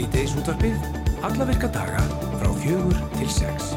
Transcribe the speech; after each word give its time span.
Svíteis 0.00 0.32
útvarpið, 0.32 0.76
alla 1.28 1.44
virka 1.44 1.68
daga 1.68 2.00
frá 2.40 2.48
fjögur 2.62 3.00
til 3.18 3.26
sex. 3.28 3.74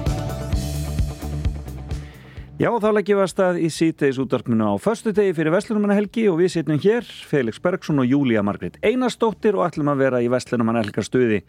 Já, 2.55 2.69
þá 2.79 2.85
leggjum 2.95 3.17
við 3.19 3.23
að 3.25 3.31
stað 3.33 3.57
í 3.59 3.71
síteis 3.75 4.19
útdarpinu 4.23 4.69
á 4.71 4.79
förstu 4.79 5.11
degi 5.11 5.33
fyrir 5.35 5.51
Vestlunumannahelgi 5.51 6.29
og 6.31 6.37
við 6.39 6.53
sitnum 6.53 6.79
hér, 6.79 7.03
Felix 7.03 7.59
Bergsson 7.59 7.99
og 7.99 8.07
Júlia 8.07 8.39
Margrit 8.39 8.77
Einarstóttir 8.79 9.57
og 9.59 9.65
ætlum 9.65 9.91
að 9.91 10.05
vera 10.05 10.21
í 10.23 10.29
Vestlunumannahelgar 10.31 11.03
stuði 11.03 11.41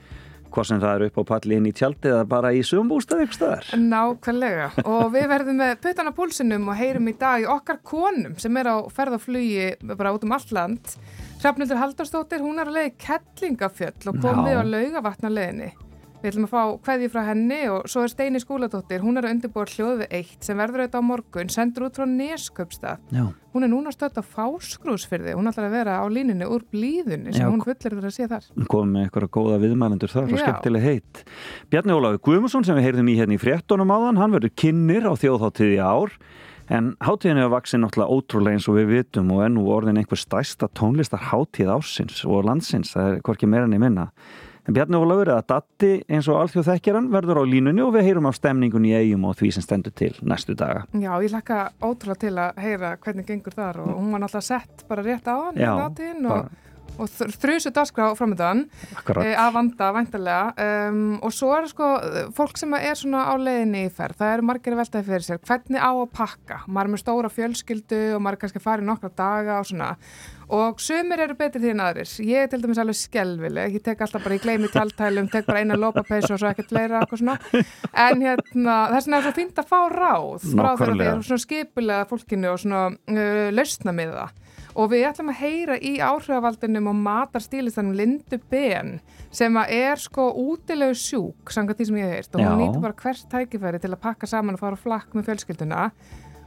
hvað 0.50 0.66
sem 0.72 0.82
það 0.82 0.96
eru 0.96 1.10
upp 1.12 1.22
á 1.22 1.24
palli 1.28 1.60
inn 1.60 1.68
í 1.70 1.74
tjaldi 1.78 2.10
eða 2.10 2.24
bara 2.34 2.50
í 2.50 2.64
sögumbústað 2.66 3.22
ykkur 3.28 3.38
staðar. 3.38 3.70
Nákvæmlega 3.78 4.72
og 4.82 5.04
við 5.14 5.28
verðum 5.36 5.62
með 5.62 5.76
puttan 5.86 6.10
á 6.10 6.18
púlsinum 6.18 6.66
og 6.66 6.82
heyrum 6.82 7.12
í 7.12 7.14
dag 7.22 7.46
í 7.46 7.46
okkar 7.46 7.78
konum 7.86 8.34
sem 8.42 8.58
er 8.58 8.72
á 8.74 8.82
ferðaflugi 8.90 9.94
bara 9.94 10.16
út 10.18 10.26
um 10.26 10.34
alland. 10.34 10.98
Hrafnildur 11.44 11.76
Haldarstóttir, 11.76 12.40
hún 12.40 12.56
er 12.56 12.70
að 12.70 12.76
leiði 12.78 12.90
kettlingafjöll 13.04 14.08
og 14.08 14.22
komið 14.22 14.54
á 14.56 14.64
laugavatna 14.64 15.28
leiðinni. 15.28 15.66
Við 16.22 16.30
ætlum 16.30 16.46
að 16.46 16.52
fá 16.54 16.60
hveði 16.86 17.08
frá 17.12 17.20
henni 17.26 17.58
og 17.68 17.90
svo 17.92 18.00
er 18.06 18.12
Steini 18.14 18.40
Skúladóttir, 18.40 19.02
hún 19.04 19.20
er 19.20 19.26
að 19.28 19.34
undirbúa 19.34 19.66
hljóð 19.68 19.98
við 20.00 20.14
eitt 20.16 20.46
sem 20.48 20.56
verður 20.56 20.86
auðvitað 20.86 21.04
á 21.04 21.08
morgun, 21.10 21.50
sendur 21.52 21.84
út 21.84 21.98
frá 22.00 22.06
Nesköpstað. 22.08 23.02
Hún 23.52 23.66
er 23.66 23.72
núna 23.74 23.92
stödd 23.92 24.16
á 24.16 24.24
fáskrúsfyrði, 24.24 25.34
hún 25.36 25.52
ætlar 25.52 25.68
að 25.68 25.76
vera 25.76 25.98
á 26.00 26.08
línunni 26.08 26.48
úr 26.48 26.64
blíðunni 26.72 27.36
sem 27.36 27.44
Já. 27.44 27.50
hún 27.52 27.60
fullir 27.60 27.92
þurfa 27.92 28.08
að 28.08 28.16
sé 28.16 28.30
þar. 28.32 28.48
Komum 28.64 28.96
með 28.96 29.04
eitthvað 29.04 29.28
góða 29.36 29.60
viðmælendur 29.66 30.14
þar, 30.14 30.30
er 30.30 30.40
Já. 30.40 30.46
skemmtileg 30.46 30.88
heitt. 30.88 31.22
Bjarni 31.68 31.98
Ólafi 31.98 32.24
Guðmusson 32.24 32.64
sem 32.64 32.80
við 32.80 32.88
heyrðum 32.88 33.12
í 33.12 33.18
hérna 33.20 33.36
í 33.36 33.42
fréttonum 33.44 33.92
áðan, 33.92 34.24
hann 34.24 34.38
verður 34.38 34.56
kynnir 34.64 35.04
á 35.04 35.12
þjóðháttíði 35.12 35.84
ár 35.84 36.16
en 36.70 36.94
hátíðin 37.04 37.40
hefur 37.42 37.52
vaksið 37.58 37.82
náttúrulega 37.84 38.16
ótrúlega 38.16 38.56
eins 38.58 38.68
og 38.70 38.78
við 38.78 38.90
vitum 38.94 39.30
og 39.36 39.44
ennú 39.46 39.66
orðin 39.74 40.00
einhver 40.00 40.20
stæsta 40.20 40.68
tónlistar 40.72 41.20
hátíð 41.30 41.74
ásins 41.76 42.24
og 42.24 42.44
landsins, 42.48 42.94
það 42.96 43.10
er 43.16 43.22
hvorki 43.26 43.46
meira 43.50 43.68
enn 43.68 43.76
í 43.76 43.80
minna. 43.82 44.08
En 44.64 44.72
Bjarni 44.72 44.96
Ólafur 44.96 45.28
eða 45.28 45.42
Datti 45.44 45.90
eins 46.08 46.24
og 46.32 46.38
allþjóð 46.40 46.70
þekkjaran 46.70 47.10
verður 47.12 47.42
á 47.42 47.44
línunni 47.44 47.82
og 47.84 47.90
við 47.98 48.06
heyrum 48.08 48.30
af 48.30 48.38
stemningun 48.38 48.86
í 48.88 48.94
eigum 48.96 49.26
og 49.28 49.34
því 49.36 49.50
sem 49.52 49.64
stendur 49.66 49.92
til 49.92 50.14
næstu 50.24 50.54
daga. 50.56 50.86
Já, 50.96 51.12
ég 51.20 51.34
hlakka 51.34 51.58
ótrúlega 51.84 52.22
til 52.24 52.32
að 52.40 52.62
heyra 52.64 52.94
hvernig 52.96 53.26
gengur 53.28 53.52
þar 53.58 53.82
og 53.84 53.90
hún 53.98 54.14
var 54.16 54.24
náttúrulega 54.24 54.48
sett 54.48 54.86
bara 54.88 55.04
rétt 55.04 55.28
á 55.28 55.36
hann 55.36 55.60
Já, 55.60 55.68
náttúrulega 55.82 56.28
bara- 56.30 56.48
og, 56.98 57.10
þrjusu 57.42 57.72
dagskrá 57.74 58.10
framöndan 58.18 58.64
e, 59.22 59.32
að 59.32 59.50
vanda 59.56 59.90
væntalega 59.96 60.66
um, 60.90 61.00
og 61.24 61.34
svo 61.34 61.52
er 61.56 61.68
sko 61.70 61.90
fólk 62.36 62.60
sem 62.60 62.74
er 62.78 62.98
svona 62.98 63.24
á 63.30 63.34
leiðinni 63.40 63.86
í 63.88 63.92
ferð, 63.94 64.20
það 64.20 64.36
eru 64.36 64.46
margir 64.50 64.76
að 64.76 64.82
veltaði 64.82 65.08
fyrir 65.08 65.26
sér, 65.26 65.42
hvernig 65.44 65.82
á 65.82 65.90
að 65.90 66.06
pakka? 66.14 66.62
Maður 66.68 66.88
er 66.90 66.94
með 66.94 67.02
stóra 67.02 67.32
fjölskyldu 67.32 68.00
og 68.14 68.24
maður 68.24 68.38
er 68.38 68.42
kannski 68.44 68.62
að 68.62 68.66
fara 68.68 68.84
í 68.84 68.88
nokkra 68.88 69.12
daga 69.14 69.58
og 69.60 69.68
svona. 69.68 69.90
Og 70.54 70.80
sumir 70.84 71.22
eru 71.24 71.36
betri 71.38 71.62
því 71.62 71.70
en 71.72 71.82
aðrir. 71.86 72.10
Ég 72.28 72.44
er 72.44 72.50
til 72.52 72.60
dæmis 72.60 72.78
alveg 72.82 72.98
skelvileg, 72.98 73.78
ég 73.78 73.84
tek 73.84 74.02
alltaf 74.04 74.22
bara, 74.26 74.36
ég 74.36 74.44
gleymi 74.44 74.68
tjáltælum, 74.72 75.30
tek 75.32 75.48
bara 75.48 75.62
eina 75.64 75.78
lópapeysu 75.80 76.34
og 76.34 76.42
svo 76.42 76.50
ekkert 76.50 76.70
fleira 76.74 77.00
og 77.06 77.16
svona. 77.16 77.38
En 78.04 78.20
hérna, 78.20 78.76
þess 78.92 79.08
vegna 79.08 79.20
er 79.20 79.26
svo 79.26 79.34
fínt 79.38 79.60
að 79.62 79.70
fá 79.72 79.78
ráð 79.94 80.44
frá 80.50 80.70
þeirra 80.80 80.96
því 81.00 81.28
svona 81.30 81.44
skipulega 81.46 82.08
fólkinu 82.10 82.52
og 82.52 82.60
svona 82.60 82.86
uh, 82.92 83.48
lausna 83.56 83.96
með 83.96 84.18
það 84.18 84.43
og 84.74 84.90
við 84.90 85.06
ætlum 85.08 85.30
að 85.30 85.40
heyra 85.40 85.76
í 85.78 85.92
áhrifavaldinum 86.02 86.90
og 86.90 86.98
matarstílistanum 87.04 87.94
Lindu 87.98 88.40
Ben 88.50 88.98
sem 89.34 89.56
er 89.62 90.00
sko 90.02 90.28
útilegu 90.44 90.96
sjúk 90.98 91.54
samkvæmt 91.54 91.80
því 91.80 91.88
sem 91.88 92.00
ég 92.02 92.12
heyrt. 92.16 92.34
Og 92.34 92.42
hún 92.42 92.60
nýtur 92.62 92.82
bara 92.82 92.98
hvert 92.98 93.26
tækifæri 93.30 93.80
til 93.82 93.92
að 93.94 94.02
pakka 94.02 94.30
saman 94.30 94.58
og 94.58 94.62
fara 94.62 94.78
flakk 94.78 95.14
með 95.14 95.30
fjölskylduna. 95.30 95.88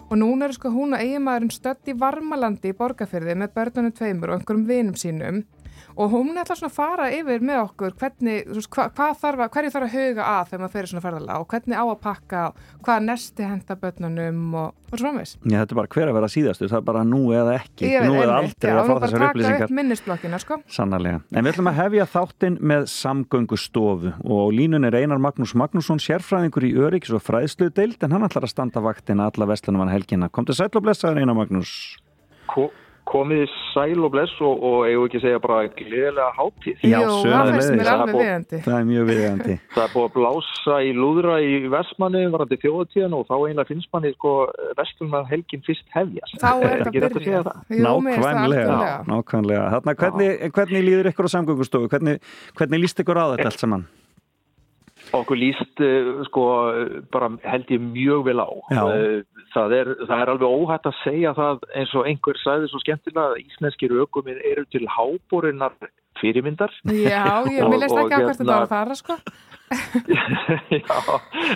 Og 0.07 0.15
núna 0.15 0.47
er 0.47 0.55
sko 0.55 0.71
hún 0.71 0.95
og 0.95 1.03
eiginmaðurinn 1.03 1.51
stödd 1.51 1.89
í 1.91 1.95
Varmalandi 1.99 2.71
í 2.71 2.75
Borgarfyrði 2.77 3.35
með 3.35 3.55
börnunum 3.57 3.95
tveimur 3.95 4.31
og 4.31 4.37
einhverjum 4.37 4.67
vinum 4.69 4.95
sínum 4.99 5.41
og 5.97 6.11
hún 6.13 6.37
ætla 6.37 6.55
svona 6.55 6.69
að 6.69 6.75
fara 6.77 7.07
yfir 7.11 7.41
með 7.41 7.59
okkur 7.65 7.95
hvernig, 7.97 8.43
þú 8.51 8.57
veist, 8.59 8.69
hva, 8.75 8.83
hvað 8.93 9.15
þarf 9.23 9.43
að, 9.45 9.51
hverju 9.55 9.71
þarf 9.73 9.87
að 9.87 9.95
huga 9.97 10.25
að 10.33 10.43
þegar 10.51 10.61
maður 10.63 10.73
fyrir 10.77 10.89
svona 10.91 11.03
ferðala 11.07 11.37
og 11.41 11.47
hvernig 11.53 11.77
á 11.81 11.85
að 11.89 11.95
pakka, 12.05 12.41
hvaða 12.85 13.05
nesti 13.07 13.47
henda 13.49 13.77
börnunum 13.81 14.43
og, 14.61 14.75
og 14.91 15.01
svona 15.01 15.21
veist. 15.23 15.39
Já, 15.41 15.57
þetta 15.63 15.73
er 15.75 15.79
bara 15.81 15.91
hver 15.97 16.11
að 16.11 16.17
vera 16.19 16.29
síðastu, 16.31 16.69
það 16.69 16.77
er 16.81 16.85
bara 16.91 17.03
nú 17.07 17.21
eða 17.33 17.55
ekki, 17.57 17.89
Ég 17.89 18.05
veit, 18.05 18.09
nú 18.11 18.21
eða 18.21 18.37
aldrei 18.43 18.71
já, 18.71 18.77
að 18.77 18.87
fá 18.91 18.95
þessar 19.03 19.23
taka 19.25 19.31
upplýsingar. 19.33 19.65
upp 19.67 19.75
minnisblokkina, 19.81 20.41
sko. 20.45 20.59
Sannarlega. 20.77 21.21
En 21.33 21.43
við 21.47 21.53
ætlum 21.55 21.71
að 21.73 21.79
hefja 21.81 22.07
þáttinn 22.13 22.59
með 22.73 22.87
samgöngustofu 22.93 24.13
og 24.23 24.53
línun 24.55 24.85
er 24.87 24.95
Einar 25.01 25.19
Magnús 25.21 25.55
Magnússon, 25.57 25.99
sérfræðingur 26.01 26.65
í 26.67 26.73
öryggis 26.77 27.13
og 27.17 27.23
fræðslu 27.25 27.69
deild 27.75 28.01
en 28.05 28.13
hann 28.15 28.25
ætlar 28.27 28.45
að 28.47 28.53
standa 28.53 28.81
vaktina 28.85 29.29
alla 29.31 29.49
vestlunum 29.49 29.83
hann 29.85 29.93
helgina. 29.93 30.29
Kom 30.29 30.45
til 30.47 30.55
sæl 30.57 30.69
og 30.71 30.83
blessaður 30.85 31.21
Einar 31.23 31.37
Magnús. 31.37 31.97
Ko- 32.47 32.71
komið 33.07 33.41
þið 33.41 33.53
sæl 33.73 34.05
og 34.05 34.11
bless 34.13 34.41
og, 34.43 34.63
og 34.67 34.77
eigum 34.87 35.05
ekki 35.07 35.19
að 35.19 35.25
segja 35.25 35.41
bara 35.43 35.57
gleðilega 35.77 36.27
hátíð. 36.37 36.83
Já, 36.83 36.97
Jú, 36.97 37.17
það 37.23 37.51
finnst 37.53 37.73
mér 37.79 37.91
alveg 37.93 38.17
viðandi. 38.21 38.61
Það 38.65 38.77
er 38.77 38.87
mjög 38.91 39.09
viðjandi. 39.11 39.57
Það 39.75 39.83
er 39.83 39.93
búið 39.93 40.07
að 40.07 40.15
blása 40.17 40.79
í 40.83 40.93
lúðra 40.97 41.37
í 41.43 41.53
Vestmanni 41.73 42.23
varandi 42.33 42.59
þjóðatíðan 42.63 43.17
og 43.17 43.27
þá 43.29 43.35
einlega 43.37 43.67
finnst 43.71 43.91
manni 43.95 44.13
sko 44.15 44.33
vestlum 44.79 45.15
að 45.19 45.29
helgin 45.33 45.63
fyrst 45.67 45.87
hefjast. 45.95 46.39
Þá 46.41 46.51
er 46.55 46.83
það? 46.87 47.51
Það 47.67 47.85
Nákvæmlega. 47.87 48.89
Nákvæmlega. 49.11 49.69
Þarna, 49.75 49.95
hvernig, 50.01 50.33
hvernig 50.57 50.89
líður 50.89 51.11
ykkur 51.13 51.29
á 51.29 51.35
samgöngustofu? 51.37 51.91
Hvernig, 51.93 52.19
hvernig 52.57 52.83
líst 52.83 53.03
ykkur 53.03 53.21
á 53.21 53.25
þetta 53.35 53.51
allt 53.51 53.63
saman? 53.63 53.87
Okkur 55.15 55.37
líst 55.39 55.79
uh, 55.83 56.23
sko 56.27 56.43
bara 57.13 57.29
held 57.47 57.69
ég 57.71 57.83
mjög 57.83 58.25
vel 58.27 58.41
á. 58.43 58.49
Uh, 58.73 59.23
Það 59.57 59.73
er, 59.73 59.89
það 60.05 60.19
er 60.21 60.29
alveg 60.33 60.55
óhætt 60.59 60.87
að 60.89 60.97
segja 61.01 61.31
það 61.33 61.61
eins 61.79 61.93
og 61.97 62.07
einhver 62.09 62.37
sagði 62.43 62.67
svo 62.69 62.81
skemmtilega 62.83 63.31
að 63.31 63.39
íslenskir 63.45 63.93
ökuminn 64.03 64.41
eru 64.45 64.65
til 64.69 64.83
háborinnar 64.91 65.73
fyrirmyndar. 66.19 66.73
Já, 66.85 67.23
ég 67.47 67.63
vil 67.71 67.85
eftir 67.87 68.03
ekki 68.03 68.17
á 68.17 68.21
hvert 68.21 68.35
þetta 68.35 68.43
hérna- 68.43 68.51
var 68.51 68.65
að 68.67 68.73
fara, 68.73 68.97
sko. 68.99 69.17
Já, 70.71 70.97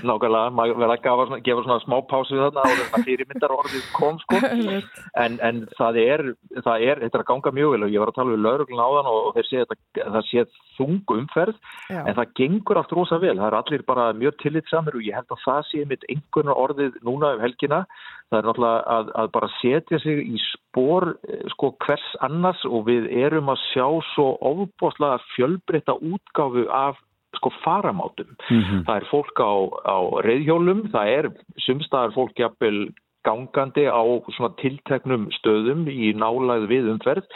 nákvæmlega, 0.04 0.52
maður 0.52 0.80
verður 0.82 0.94
að 0.94 1.04
gefa 1.06 1.26
svona, 1.28 1.40
gefa 1.46 1.64
svona 1.64 1.84
smá 1.84 1.96
pásu 2.10 2.36
við 2.36 2.42
þarna 2.44 2.64
og 2.66 2.80
þarna 2.80 3.06
fyrirmyndar 3.08 3.54
orðið 3.56 3.86
kom 3.96 4.20
sko. 4.24 4.40
En, 5.22 5.38
en 5.44 5.62
það 5.78 5.98
er, 6.02 6.24
það 6.64 6.84
er, 6.88 7.02
þetta 7.04 7.18
er 7.18 7.24
að 7.24 7.30
ganga 7.30 7.52
mjög 7.56 7.74
vel 7.74 7.86
og 7.86 7.94
ég 7.94 8.02
var 8.02 8.12
að 8.12 8.18
tala 8.18 8.34
við 8.34 8.44
lauruglun 8.46 8.84
áðan 8.84 9.10
og 9.12 9.30
þeir 9.36 9.50
þetta, 9.52 9.78
það 10.16 10.28
sé 10.30 10.44
þung 10.78 11.14
umferð 11.16 11.58
Já. 11.92 12.02
en 12.02 12.16
það 12.18 12.34
gengur 12.40 12.80
allt 12.82 12.96
rosa 12.96 13.20
vel. 13.22 13.36
Það 13.38 13.48
er 13.50 13.58
allir 13.60 13.86
bara 13.88 14.08
mjög 14.18 14.40
tillitsamir 14.42 14.98
og 14.98 15.06
ég 15.06 15.20
held 15.20 15.36
að 15.36 15.44
það 15.46 15.62
sé 15.70 15.84
mitt 15.92 16.08
einhverna 16.12 16.58
orðið 16.64 16.98
núna 17.08 17.36
um 17.36 17.44
helgina. 17.44 17.84
Það 18.32 18.40
er 18.40 18.48
náttúrulega 18.48 18.82
að, 18.96 19.14
að 19.22 19.32
bara 19.36 19.52
setja 19.60 20.02
sig 20.02 20.24
í 20.24 20.42
spór 20.48 21.12
sko 21.54 21.74
hvers 21.86 22.10
annars 22.24 22.64
og 22.68 22.88
við 22.88 23.08
erum 23.26 23.52
að 23.52 23.64
sjá 23.70 23.88
svo 24.14 24.28
ofbóðslega 24.52 25.20
fjölbreytta 25.36 25.98
útgáfu 26.00 26.68
af 26.72 27.00
sko 27.38 27.50
faramátum. 27.64 28.36
Mhm. 28.50 28.84
Það 28.88 28.96
er 28.98 29.06
fólk 29.12 29.38
á, 29.40 29.52
á 29.88 29.98
reyðhjólum, 30.26 30.82
það 30.92 31.08
er 31.18 31.30
sumstaðar 31.66 32.14
fólk 32.14 32.36
jafnvel 32.38 32.90
gangandi 33.24 33.86
á 33.86 34.02
svona 34.34 34.56
tilteknum 34.58 35.30
stöðum 35.40 35.88
í 35.88 36.12
nálæð 36.18 36.68
við 36.68 36.90
umferð 36.96 37.28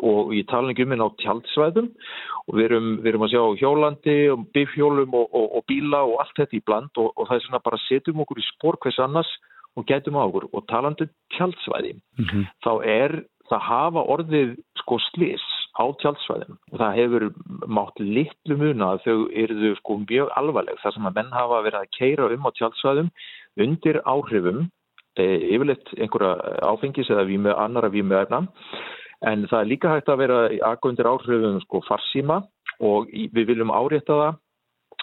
og 0.00 0.30
í 0.32 0.44
talningum 0.48 0.92
inn 0.94 1.02
á 1.04 1.08
tjaldsvæðum 1.20 1.88
og 2.48 2.54
við 2.56 2.64
erum, 2.70 2.86
við 3.02 3.08
erum 3.10 3.24
að 3.26 3.32
sjá 3.34 3.42
hjólandi 3.60 4.14
og 4.32 4.46
bifhjólum 4.54 5.12
og, 5.12 5.26
og, 5.34 5.48
og 5.58 5.64
bíla 5.68 6.00
og 6.06 6.20
allt 6.22 6.38
þetta 6.38 6.56
í 6.56 6.62
bland 6.64 7.02
og, 7.02 7.10
og 7.18 7.28
það 7.28 7.36
er 7.36 7.44
svona 7.48 7.60
bara 7.66 7.80
setjum 7.84 8.22
okkur 8.24 8.40
í 8.40 8.46
spór 8.48 8.78
hvers 8.80 8.98
annars 9.04 9.28
og 9.76 9.84
gætum 9.90 10.16
á 10.16 10.24
okkur 10.24 10.48
og 10.54 10.64
talandi 10.70 11.04
um 11.04 11.12
tjaldsvæði 11.36 11.92
Mhm. 12.16 12.46
þá 12.64 12.72
er 12.86 13.24
það 13.50 13.60
hafa 13.60 14.06
orðið 14.14 14.56
sko 14.80 14.98
slis 15.10 15.44
á 15.74 15.84
tjaldsvæðum 16.00 16.56
og 16.72 16.78
það 16.78 16.96
hefur 17.00 17.24
mátt 17.66 17.98
litlu 18.00 18.56
muna 18.60 18.92
að 18.94 19.02
þau 19.06 19.16
eru 19.44 19.74
sko 19.80 19.96
mjög 20.04 20.30
alvarleg. 20.38 20.78
Þar 20.82 20.94
sem 20.94 21.08
að 21.10 21.16
menn 21.18 21.32
hafa 21.34 21.62
verið 21.66 21.80
að 21.80 21.92
keira 21.98 22.28
um 22.34 22.46
á 22.46 22.50
tjaldsvæðum 22.58 23.10
undir 23.64 24.00
áhrifum 24.06 24.60
e, 25.18 25.24
yfirleitt 25.54 25.92
einhverja 25.98 26.62
áfengis 26.70 27.10
eða 27.10 27.26
vímu, 27.28 27.50
annara 27.54 27.90
vímuefna 27.90 28.44
en 29.24 29.46
það 29.50 29.60
er 29.60 29.70
líka 29.70 29.92
hægt 29.94 30.08
að 30.10 30.22
vera 30.24 30.38
akka 30.70 30.88
undir 30.90 31.06
áhrifum 31.10 31.60
sko 31.64 31.82
farsíma 31.88 32.42
og 32.80 33.10
við 33.10 33.46
viljum 33.52 33.70
árétta 33.74 34.14
það 34.18 34.40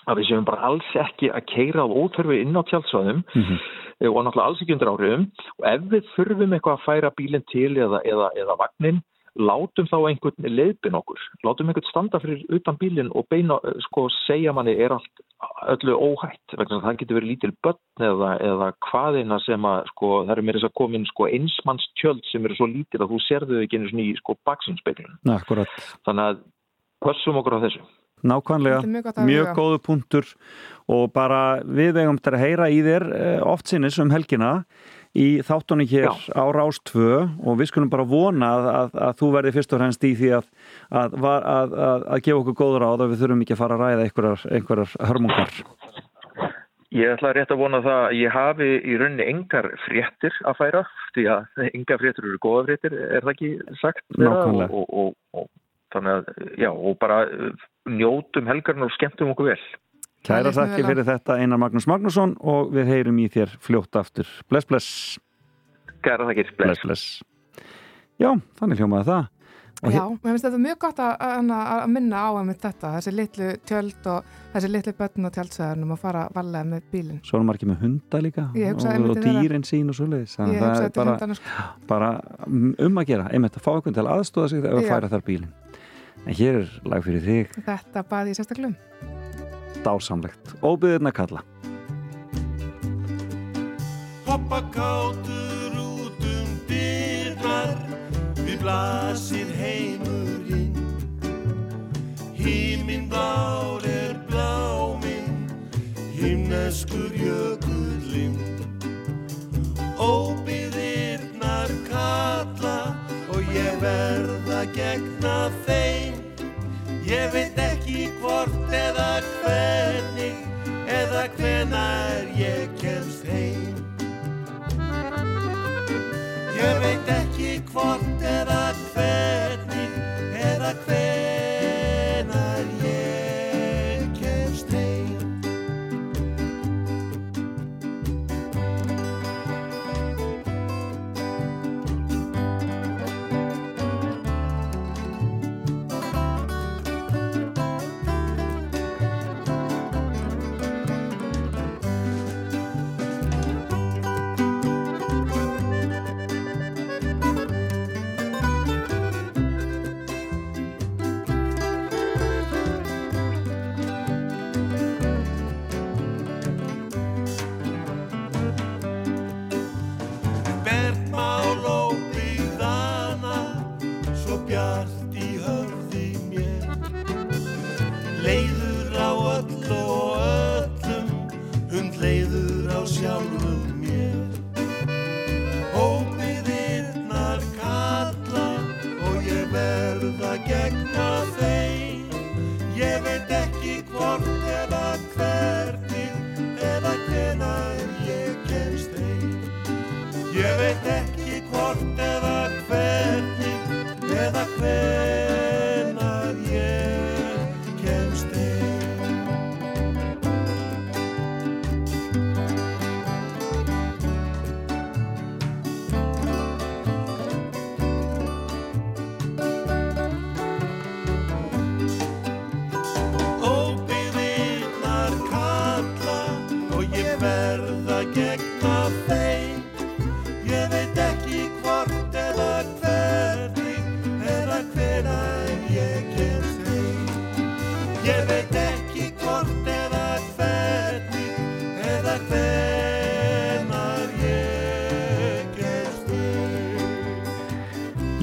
að 0.09 0.17
við 0.17 0.27
séum 0.31 0.45
bara 0.47 0.65
alls 0.71 0.89
ekki 0.97 1.29
að 1.31 1.45
keira 1.51 1.83
á 1.85 1.87
óþörfi 1.87 2.41
inn 2.41 2.57
á 2.57 2.63
tjaldsvæðum 2.65 3.23
Mhm. 3.35 3.57
eh, 4.01 4.09
og 4.09 4.23
náttúrulega 4.25 4.47
alls 4.47 4.61
ekki 4.61 4.73
undir 4.73 4.89
áhrifum. 4.89 5.25
Og 5.59 5.65
ef 5.69 5.81
við 5.91 6.03
þurfum 6.15 6.53
eitthvað 6.55 6.77
að 6.77 6.85
færa 6.87 7.11
bílinn 7.17 7.45
til 7.51 7.75
eða, 7.77 7.99
eða, 8.03 8.29
eða 8.35 8.55
vagnin 8.57 9.01
látum 9.39 9.87
þá 9.87 9.97
einhvern 10.09 10.47
leiðbin 10.47 10.97
okkur. 10.99 11.19
Látum 11.45 11.69
einhvern 11.71 11.87
standa 11.87 12.19
fyrir 12.19 12.43
utan 12.51 12.77
bílinn 12.81 13.11
og 13.15 13.27
beina, 13.31 13.59
eh, 13.63 13.77
sko, 13.87 14.07
segja 14.27 14.53
manni 14.53 14.75
er 14.75 14.91
allt 14.91 15.23
öllu 15.71 15.95
óhætt, 15.95 16.57
vegna 16.57 16.79
að 16.79 16.83
það 16.85 16.99
getur 16.99 17.19
verið 17.19 17.31
lítil 17.31 17.53
börn 17.63 18.05
eða, 18.09 18.31
eða 18.41 18.67
hvaðina 18.89 19.39
sem 19.45 19.61
að, 19.61 19.85
sko, 19.93 20.11
það 20.25 20.35
eru 20.35 20.45
mér 20.47 20.59
þess 20.59 20.69
að 20.69 20.77
komin 20.81 21.07
sko, 21.09 21.27
einsmanns 21.27 21.87
tjöld 22.01 22.23
sem 22.31 22.45
eru 22.45 22.55
svo 22.59 22.67
lítil 22.67 23.01
að 23.01 23.13
þú 23.13 23.21
serðu 23.27 23.57
þau 23.57 23.63
ekki 23.65 23.79
einu 23.79 23.89
svona 23.89 24.05
í, 24.05 24.13
sko, 24.19 24.37
baksinnspeglun 24.45 25.17
Akkurat. 25.37 25.81
þannig 26.05 26.27
að 26.27 26.45
pössum 27.01 27.41
okkur 27.41 27.57
á 27.57 27.63
þessu. 27.65 27.83
Nákvæmlega, 28.21 28.81
mjög 28.85 29.21
mjög 29.25 29.47
góðu 29.57 29.77
punktur. 29.81 30.27
Og 30.91 31.07
bara 31.13 31.61
við 31.65 31.97
eigum 32.03 32.19
þetta 32.19 32.35
að 32.37 32.43
heyra 32.43 32.67
í 32.69 32.81
þér 32.85 33.05
eh, 33.17 33.39
oft 33.41 33.71
sinnis 33.71 33.97
um 34.01 34.11
helgina 34.13 34.51
í 35.17 35.27
þáttunni 35.43 35.87
hér 35.91 36.07
Já. 36.07 36.13
á 36.37 36.45
Rástvö 36.55 37.23
og 37.43 37.57
við 37.59 37.71
skulum 37.71 37.91
bara 37.91 38.07
vona 38.07 38.51
að, 38.55 38.69
að, 38.71 38.93
að 39.07 39.17
þú 39.19 39.31
verði 39.35 39.55
fyrst 39.57 39.75
og 39.75 39.81
fremst 39.81 40.07
í 40.07 40.13
því 40.19 40.31
að, 40.37 40.47
að, 40.89 41.17
að, 41.19 41.75
að, 41.87 42.05
að 42.15 42.23
gefa 42.27 42.43
okkur 42.43 42.57
góður 42.61 42.87
áð 42.87 43.05
og 43.05 43.11
við 43.11 43.23
þurfum 43.23 43.43
ekki 43.45 43.57
að 43.57 43.61
fara 43.63 43.77
að 43.77 43.83
ræða 43.85 44.07
einhverjar, 44.07 44.45
einhverjar 44.57 44.95
hörmungar. 45.09 45.59
Ég 46.91 47.13
ætla 47.13 47.31
rétt 47.31 47.51
að 47.53 47.61
vona 47.61 47.79
það 47.83 48.01
að 48.05 48.17
ég 48.19 48.33
hafi 48.35 48.69
í 48.83 48.95
rauninni 48.99 49.27
engar 49.31 49.69
fréttir 49.85 50.35
að 50.43 50.57
færa 50.59 50.81
því 51.15 51.27
að 51.31 51.61
engar 51.69 52.01
fréttir 52.01 52.27
eru 52.27 52.41
góða 52.43 52.65
fréttir, 52.67 52.97
er 52.99 53.23
það 53.23 53.31
ekki 53.31 53.51
sagt? 53.79 54.03
Nákvæmlega. 54.19 54.67
Og, 54.75 54.89
og, 54.91 55.13
og, 55.31 55.45
og 55.45 55.47
þannig 55.95 56.17
að, 56.17 56.49
já, 56.59 56.69
og 56.71 56.97
bara 56.99 57.21
uh, 57.31 57.63
njótum 57.87 58.51
helgarinn 58.51 58.87
og 58.87 58.91
skemmtum 58.97 59.31
okkur 59.31 59.53
vel. 59.53 59.63
Það 60.21 60.37
Kæra 60.37 60.53
þakki 60.53 60.85
fyrir 60.85 61.05
þetta 61.07 61.35
Einar 61.41 61.59
Magnús 61.63 61.87
Magnússon 61.89 62.35
og 62.45 62.71
við 62.75 62.91
heyrum 62.93 63.19
í 63.23 63.27
þér 63.33 63.55
fljótt 63.63 63.97
aftur. 63.97 64.29
Bless, 64.51 64.67
bless, 64.69 64.89
Gæra 66.05 66.27
þakkir, 66.29 66.51
bless, 66.57 66.81
bless. 66.85 67.05
Já, 68.21 68.31
þannig 68.59 68.81
hljómaði 68.81 69.07
það. 69.09 69.29
Og 69.81 69.95
Já, 69.95 70.01
mér 70.13 70.35
finnst 70.35 70.45
þetta 70.45 70.57
mjög 70.61 70.77
gott 70.83 70.99
að, 71.01 71.11
að, 71.25 71.51
að 71.57 71.83
minna 71.89 72.19
á 72.21 72.29
einmitt 72.37 72.61
þetta, 72.61 72.91
þessi 72.99 73.13
litlu 73.17 73.47
tjöld 73.65 74.09
og 74.11 74.27
þessi 74.53 74.69
litlu 74.69 74.93
börn 74.99 75.25
og 75.25 75.33
tjaldsæðunum 75.33 75.93
að 75.95 76.01
fara 76.03 76.25
valega 76.35 76.67
með 76.69 76.83
bílinn. 76.91 77.21
Svo 77.25 77.39
erum 77.39 77.49
margir 77.49 77.71
með 77.71 77.81
hunda 77.87 78.21
líka 78.21 78.43
og, 78.51 78.59
og 78.61 78.83
þeirra. 78.85 79.23
dýrin 79.41 79.65
sín 79.65 79.89
og 79.89 79.97
svoleiðis. 79.97 80.35
Ég 80.37 80.43
Þannig 80.43 80.61
að 80.61 80.75
það 80.75 80.85
er 80.85 80.93
bara, 80.99 81.37
sko. 81.39 81.65
bara 81.89 82.11
um 82.85 83.01
að 83.01 83.09
gera, 83.09 83.25
einmitt 83.33 83.57
að 83.57 83.65
fá 83.65 83.71
einhvern 83.73 83.97
til 83.97 84.05
að 84.05 84.11
aðstóða 84.19 84.51
sig 84.53 84.61
ef 84.61 84.69
að 84.75 84.85
Já. 84.85 84.91
færa 84.93 85.09
þar 85.15 85.25
bílinn. 85.31 85.53
En 86.27 86.37
hér 86.37 86.59
er 86.61 86.75
lag 86.93 87.07
fyrir 87.07 87.25
þig, 87.25 87.57
Þetta 87.71 88.05
baði 88.13 88.35
ég 88.35 88.37
sérstaklega 88.43 88.75
um. 88.75 89.49
Dásamlegt. 89.83 90.55
Óbyðirna 90.61 91.11
kalla. 91.11 91.43
Hoppa 94.25 94.61
kátur 94.71 95.73
út 95.75 96.23
um 96.23 96.51
dyrnar 96.67 97.75
Við 98.39 98.61
blasir 98.61 99.49
heimurinn 99.59 100.75
Híminn 102.35 103.09
blár 103.11 103.83
er 103.83 104.15
bláminn 104.29 105.49
Himneskur 106.15 107.11
jökullinn 107.11 108.50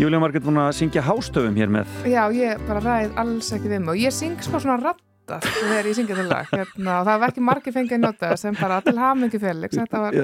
heim. 0.09 0.15
Júlía 0.15 0.21
Margrét 0.23 0.45
búin 0.45 0.57
að 0.63 0.73
syngja 0.79 1.03
hástöfum 1.05 1.59
hér 1.59 1.69
með. 1.69 1.87
Já, 2.09 2.25
ég 2.33 2.65
bara 2.69 2.81
ræð 2.81 3.13
alls 3.21 3.53
ekki 3.53 3.69
við 3.69 3.85
mig 3.85 3.93
og 3.93 4.01
ég 4.01 4.15
syng 4.15 4.41
sko 4.41 4.61
svona 4.63 4.79
rattast 4.81 5.05
þegar 5.59 5.89
ég 5.91 5.97
syngja 5.99 6.17
til 6.17 6.29
lag 6.31 6.49
hérna, 6.49 6.95
og 6.95 7.05
það 7.05 7.19
var 7.21 7.33
ekki 7.35 7.43
margir 7.45 7.75
fengið 7.75 7.97
að 7.99 8.01
nota 8.07 8.31
sem 8.41 8.57
bara 8.57 8.79
til 8.81 8.95
þetta 8.97 10.01
var 10.01 10.17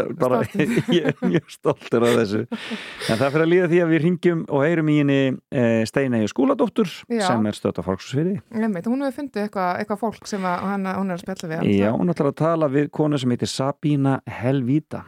Ég, 0.96 1.10
er 1.10 1.18
mjög 1.20 1.52
stoltur 1.52 2.06
af 2.08 2.16
þessu. 2.22 2.40
En 2.48 3.20
það 3.20 3.34
fyrir 3.34 3.44
að 3.44 3.52
líða 3.52 3.68
því 3.74 3.82
að 3.84 3.92
við 3.92 4.02
ringjum 4.06 4.46
og 4.48 4.64
heyrum 4.64 4.88
í 4.88 4.96
henni 5.02 5.20
e, 5.52 5.66
Steinegi 5.90 6.32
skúladóttur 6.32 6.88
Já. 7.12 7.26
sem 7.28 7.44
er 7.50 7.60
stöðt 7.60 7.82
á 7.84 7.86
fólksfyrði. 7.90 8.40
Einmitt, 8.56 8.88
hún 8.88 9.04
hefur 9.04 9.18
fundið 9.20 9.44
eitthvað 9.44 9.82
eitthva 9.82 10.00
fólk 10.00 10.32
sem 10.32 10.48
að, 10.48 10.66
hann, 10.70 10.88
hún 10.96 11.12
er 11.12 11.20
að 11.20 11.26
spjalla 11.26 11.52
við 11.52 11.76
Já, 11.76 11.90
hún 11.92 12.14
ætlar 12.14 12.32
að 12.32 12.40
tala 12.40 12.72
við 12.72 12.88
konu 12.96 13.20
sem 13.20 13.36
heitir 13.36 13.52
Sabína 13.52 14.16
Helvíta. 14.40 15.04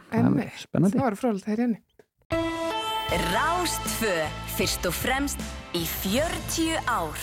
Rástfö, 3.07 4.27
fyrst 4.57 4.83
og 4.83 4.91
fremst 4.91 5.39
í 5.71 5.85
40 5.87 6.75
ár. 6.91 7.15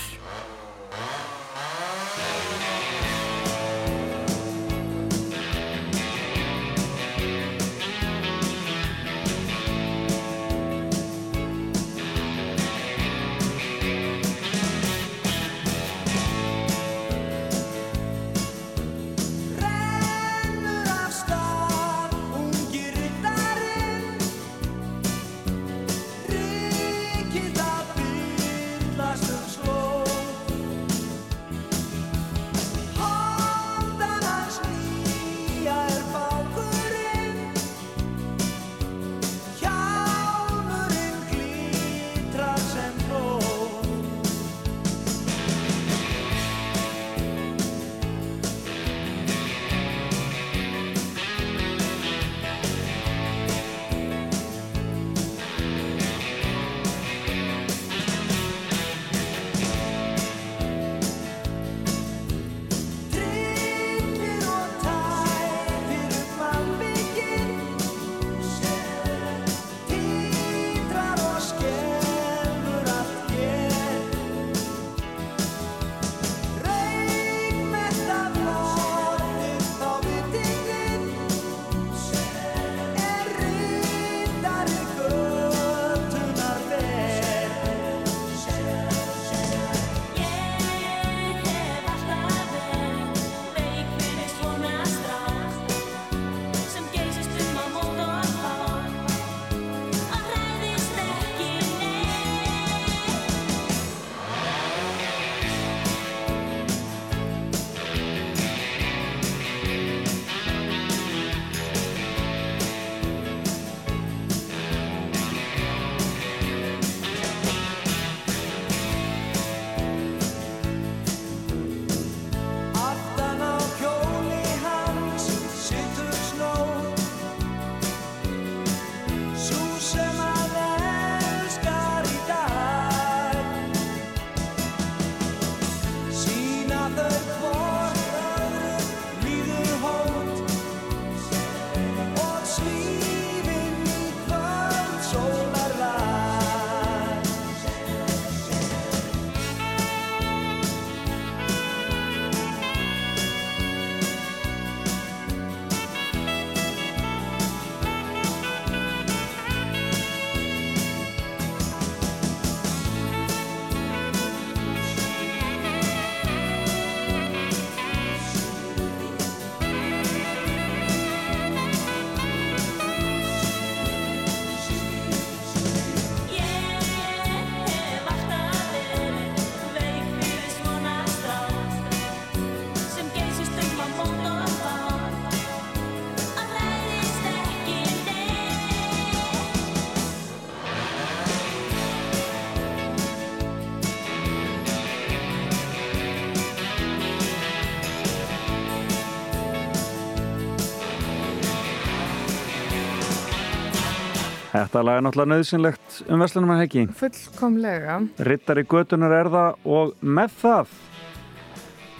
Þetta 204.54 204.82
lag 204.86 204.98
er 205.00 205.02
náttúrulega 205.02 205.32
nöðsynlegt 205.34 205.96
um 206.14 206.20
Vestlunum 206.22 206.52
að 206.54 206.60
hekki. 206.62 206.82
Fullkomlega. 207.00 207.96
Rittari 208.28 208.62
götunar 208.70 209.14
er 209.16 209.30
það 209.32 209.70
og 209.78 209.94
með 210.06 210.36
það 210.44 210.74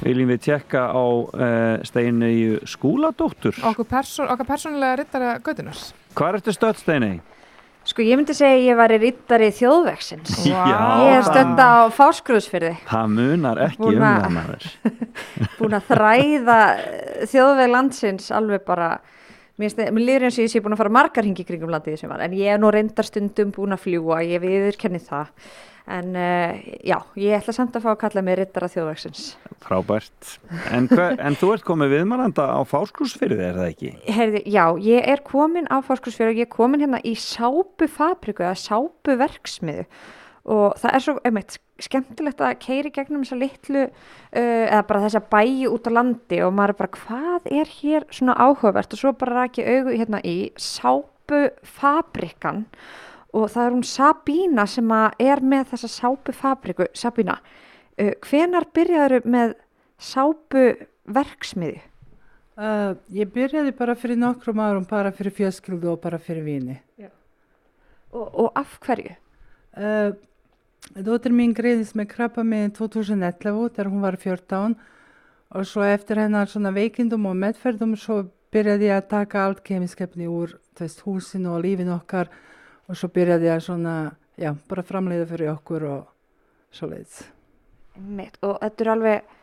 viljum 0.05 0.31
við 0.35 0.41
tjekka 0.45 0.83
á 0.95 1.03
uh, 1.03 1.83
steinu 1.87 2.29
í 2.31 2.43
skúladóttur. 2.69 3.57
Okkur, 3.71 3.87
perso 3.91 4.27
okkar 4.29 4.47
persónulega 4.53 4.99
rittara 5.01 5.31
gödunars. 5.43 5.89
Hvað 6.15 6.39
ertu 6.39 6.55
stödd 6.55 6.79
steinu? 6.83 7.13
Sko 7.85 8.01
ég 8.07 8.17
myndi 8.17 8.33
segja 8.37 8.55
að 8.57 8.63
ég 8.69 8.79
var 8.79 8.93
í 8.95 8.99
rittari 9.03 9.49
þjóðvegsins. 9.59 10.37
Já, 10.49 10.61
Ég 11.05 11.19
er 11.19 11.27
stönd 11.27 11.59
á 11.61 11.91
fáskrúðsfyrði, 11.93 12.71
Það 12.89 13.11
munar 13.19 13.61
ekki 13.67 13.91
um 13.91 14.07
að- 14.09 14.23
það 14.23 14.33
maður. 14.39 14.69
búin 15.59 15.77
að 15.81 15.91
þræða 15.91 16.61
eh, 16.79 17.27
þjóðveg 17.35 17.73
landsins 17.75 18.31
alveg 18.39 18.65
bara, 18.71 18.89
mér, 19.61 19.77
líður 19.99 20.29
eins 20.29 20.39
og 20.39 20.47
ég 20.47 20.53
sé 20.53 20.63
búin 20.65 20.77
að 20.77 20.83
fara 20.85 20.97
margar 20.97 21.27
hingi 21.27 21.47
kringum 21.47 21.73
landið 21.73 22.01
sem 22.01 22.11
var, 22.11 22.25
en 22.25 22.35
ég 22.39 22.55
er 22.55 22.59
nú 22.63 22.73
reyndar 22.75 23.07
stundum 23.09 23.53
búin 23.55 23.77
að 23.77 23.85
fljúa, 23.87 24.25
ég 24.27 24.43
viðurkenni 24.45 25.03
það. 25.05 25.31
En 25.85 26.15
uh, 26.17 26.61
já, 26.81 26.97
ég 27.21 27.37
ætla 27.37 27.53
samt 27.53 27.75
að 27.77 27.85
fá 27.85 27.91
að 27.93 27.99
kalla 28.01 28.23
mig 28.25 28.39
rittara 28.39 28.71
þjóðvegsins. 28.73 29.25
Frábært. 29.67 30.31
En, 30.73 30.89
en 31.27 31.37
þú 31.37 31.51
ert 31.53 31.67
komið 31.67 31.99
viðmælanda 31.99 32.47
á 32.57 32.61
fáskrúsfyrði, 32.65 33.43
er 33.51 33.59
það 33.61 33.69
ekki? 33.75 33.91
Herði, 34.17 34.43
já, 34.49 34.65
ég 34.81 35.11
er 35.13 35.21
komin 35.29 35.69
á 35.69 35.85
fáskursfjörð 35.85 36.33
og 36.33 36.41
ég 36.41 36.49
er 36.49 36.55
komin 36.57 36.87
hérna 36.87 37.03
í 37.05 37.13
sápufabriku 37.21 38.47
eða 38.47 38.57
sápuverksmiðu 38.65 39.85
og 40.55 40.75
það 40.81 40.97
er 40.97 41.05
svo, 41.05 41.15
einmitt, 41.25 41.59
skemmtilegt 41.83 42.41
að 42.45 42.59
keiri 42.63 42.91
gegnum 42.95 43.25
þessa 43.25 43.39
litlu 43.41 43.83
uh, 43.85 43.91
eða 44.39 44.83
bara 44.89 45.05
þessa 45.07 45.23
bæi 45.33 45.67
út 45.71 45.89
á 45.91 45.93
landi 45.97 46.39
og 46.45 46.53
maður 46.55 46.73
er 46.75 46.79
bara, 46.83 46.97
hvað 47.01 47.43
er 47.51 47.67
hér 47.81 48.03
svona 48.15 48.35
áhugavert 48.39 48.95
og 48.95 48.99
svo 49.01 49.11
bara 49.19 49.39
raki 49.43 49.63
augu 49.67 49.91
hérna 49.95 50.19
í 50.23 50.53
sápufabrikan 50.61 52.59
og 53.35 53.51
það 53.51 53.65
er 53.65 53.73
hún 53.75 53.87
Sabína 53.89 54.65
sem 54.71 54.91
er 55.19 55.39
með 55.43 55.65
þessa 55.73 55.91
sápufabriku 55.97 56.85
Sabína, 56.95 57.37
uh, 57.99 58.15
hvenar 58.23 58.65
byrjaður 58.75 59.23
með 59.27 59.57
sápuverksmiðu? 60.13 61.81
Uh, 62.55 62.95
ég 63.11 63.27
byrjaði 63.35 63.73
bara 63.75 63.97
fyrir 63.99 64.15
nokkrum 64.21 64.61
árum 64.63 64.85
bara 64.87 65.11
fyrir 65.11 65.35
fjölskyldu 65.35 65.89
og 65.91 65.99
bara 66.05 66.21
fyrir 66.23 66.45
vini. 66.47 66.77
Og, 68.15 68.29
og 68.31 68.53
af 68.55 68.77
hverju? 68.85 69.17
Uh, 69.75 70.15
Dóttir 70.93 71.33
mín 71.35 71.55
greiðist 71.57 71.97
með 71.99 72.11
krabba 72.13 72.45
með 72.47 72.75
2011 72.77 73.71
þegar 73.75 73.89
hún 73.91 74.05
var 74.05 74.19
14 74.21 74.75
og 75.55 75.67
svo 75.67 75.85
eftir 75.87 76.21
hennar 76.23 76.51
svona 76.51 76.75
veikindum 76.75 77.27
og 77.31 77.39
meðferðum 77.41 77.97
svo 77.99 78.21
byrjaði 78.55 78.91
ég 78.91 79.01
að 79.01 79.09
taka 79.11 79.47
allt 79.47 79.63
kemiskefni 79.67 80.29
úr 80.31 80.55
veist, 80.79 81.03
húsinu 81.07 81.55
og 81.57 81.65
lífin 81.65 81.91
okkar 81.95 82.31
og 82.87 82.99
svo 82.99 83.11
byrjaði 83.15 83.49
ég 83.49 83.57
að 83.57 83.65
svona, 83.67 83.95
já, 84.39 84.53
bara 84.71 84.87
framleiða 84.87 85.31
fyrir 85.33 85.55
okkur 85.55 85.89
og 85.89 86.05
svo 86.75 86.91
leiðis. 86.93 87.25
Mitt, 87.95 88.39
og 88.43 88.61
þetta 88.63 88.85
er 88.85 88.93
alveg 88.95 89.35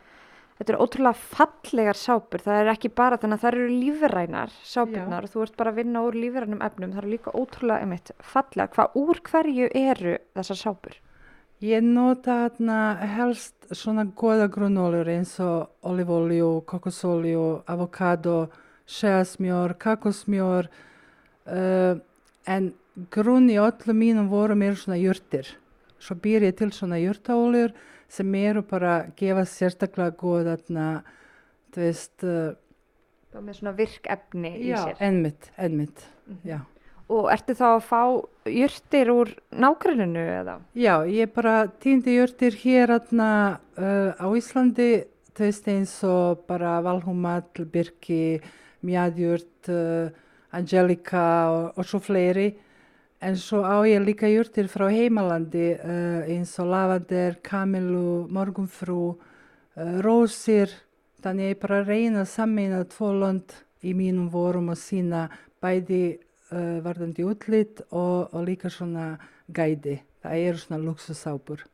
þetta 0.56 0.72
er 0.72 0.80
ótrúlega 0.84 1.28
fallegar 1.36 1.98
sápur. 1.98 2.44
Það 2.44 2.60
er 2.62 2.74
ekki 2.76 2.92
bara 3.02 3.18
þannig 3.20 3.40
að 3.40 3.44
það 3.44 3.52
eru 3.52 3.70
lífrænar 3.82 4.58
sápurnar 4.72 5.26
og 5.26 5.32
þú 5.32 5.46
ert 5.46 5.56
bara 5.60 5.72
að 5.72 5.80
vinna 5.82 6.04
úr 6.06 6.18
lífrænum 6.22 6.64
efnum. 6.64 6.92
Það 6.92 7.02
eru 7.02 7.14
líka 7.16 7.36
ótrúlega 7.36 7.84
einmitt 7.84 8.12
fallega 8.32 8.72
hvað 8.76 9.00
úr 9.02 9.24
hverju 9.28 9.72
eru 9.88 10.20
þessar 10.36 10.64
sápur 10.66 11.00
Ég 11.62 11.84
nota 11.86 12.48
þarna 12.48 12.76
helst 13.06 13.68
svona 13.70 14.02
goða 14.18 14.48
grunólur 14.50 15.06
eins 15.12 15.36
og 15.38 15.86
olívolju, 15.86 16.64
kokosolju, 16.66 17.44
avokado, 17.70 18.48
sjöasmjör, 18.90 19.76
kakosmjör 19.78 20.66
uh, 21.46 22.00
en 22.50 22.66
grunn 23.14 23.46
í 23.52 23.60
öllum 23.62 24.00
mínum 24.02 24.32
voru 24.32 24.58
mér 24.58 24.74
svona 24.80 24.98
jurtir. 24.98 25.54
Svo 26.02 26.18
býr 26.18 26.48
ég 26.48 26.58
til 26.58 26.72
svona 26.74 26.98
jurtaóljur 26.98 27.76
sem 28.10 28.34
eru 28.42 28.66
bara 28.66 28.96
að 28.96 29.14
gefa 29.22 29.46
sérstaklega 29.46 30.18
góð 30.18 30.50
þarna, 30.50 30.88
þú 31.70 31.86
veist, 31.86 32.26
uh, 32.26 33.38
með 33.38 33.60
svona 33.60 33.78
virk 33.78 34.10
efni 34.10 34.56
í 34.58 34.74
já, 34.74 34.80
sér 34.82 35.06
ennmitt, 35.12 35.52
ennmitt, 35.54 36.08
já. 36.42 36.58
Og 37.12 37.28
ertu 37.32 37.54
þá 37.58 37.66
að 37.68 37.84
fá 37.86 38.02
jurtir 38.48 39.10
úr 39.12 39.30
nágruninu 39.52 40.22
eða? 40.40 40.58
Já, 40.78 40.94
ég 41.06 41.32
bara 41.34 41.66
týndi 41.82 42.16
jurtir 42.16 42.56
hér 42.62 42.96
atna, 42.96 43.60
uh, 43.76 44.16
á 44.16 44.26
Íslandi, 44.38 45.04
þú 45.36 45.46
veist 45.46 45.70
eins 45.70 45.94
og 46.08 46.44
bara 46.48 46.78
valhumall, 46.84 47.66
birki, 47.72 48.40
mjadjurt, 48.86 49.70
uh, 49.70 50.12
angelika 50.52 51.26
og, 51.52 51.78
og 51.78 51.88
svo 51.88 52.02
fleiri. 52.02 52.52
En 53.22 53.36
svo 53.38 53.62
á 53.62 53.86
ég 53.86 54.02
líka 54.02 54.26
jurtir 54.26 54.66
frá 54.70 54.88
heimalandi 54.90 55.76
uh, 55.76 56.24
eins 56.26 56.56
og 56.58 56.72
lavander, 56.72 57.38
kamilu, 57.44 58.26
morgunfrú, 58.32 59.04
uh, 59.14 59.94
rósir. 60.02 60.72
Þannig 61.22 61.54
ég 61.54 61.62
bara 61.62 61.84
reyna 61.86 62.24
að 62.24 62.32
sammeina 62.32 62.82
tvo 62.90 63.12
lönd 63.14 63.54
í 63.86 63.94
mínum 63.94 64.26
vorum 64.32 64.72
og 64.74 64.78
sína 64.80 65.28
bæði 65.62 66.18
uh, 66.52 66.80
varðandi 66.84 67.26
útlit 67.26 67.82
og, 67.90 68.32
og 68.32 68.44
líka 68.46 68.70
svona 68.70 69.16
gædi. 69.52 70.00
Það 70.22 70.44
eru 70.48 70.62
svona 70.62 70.82
luxusápur. 70.84 71.64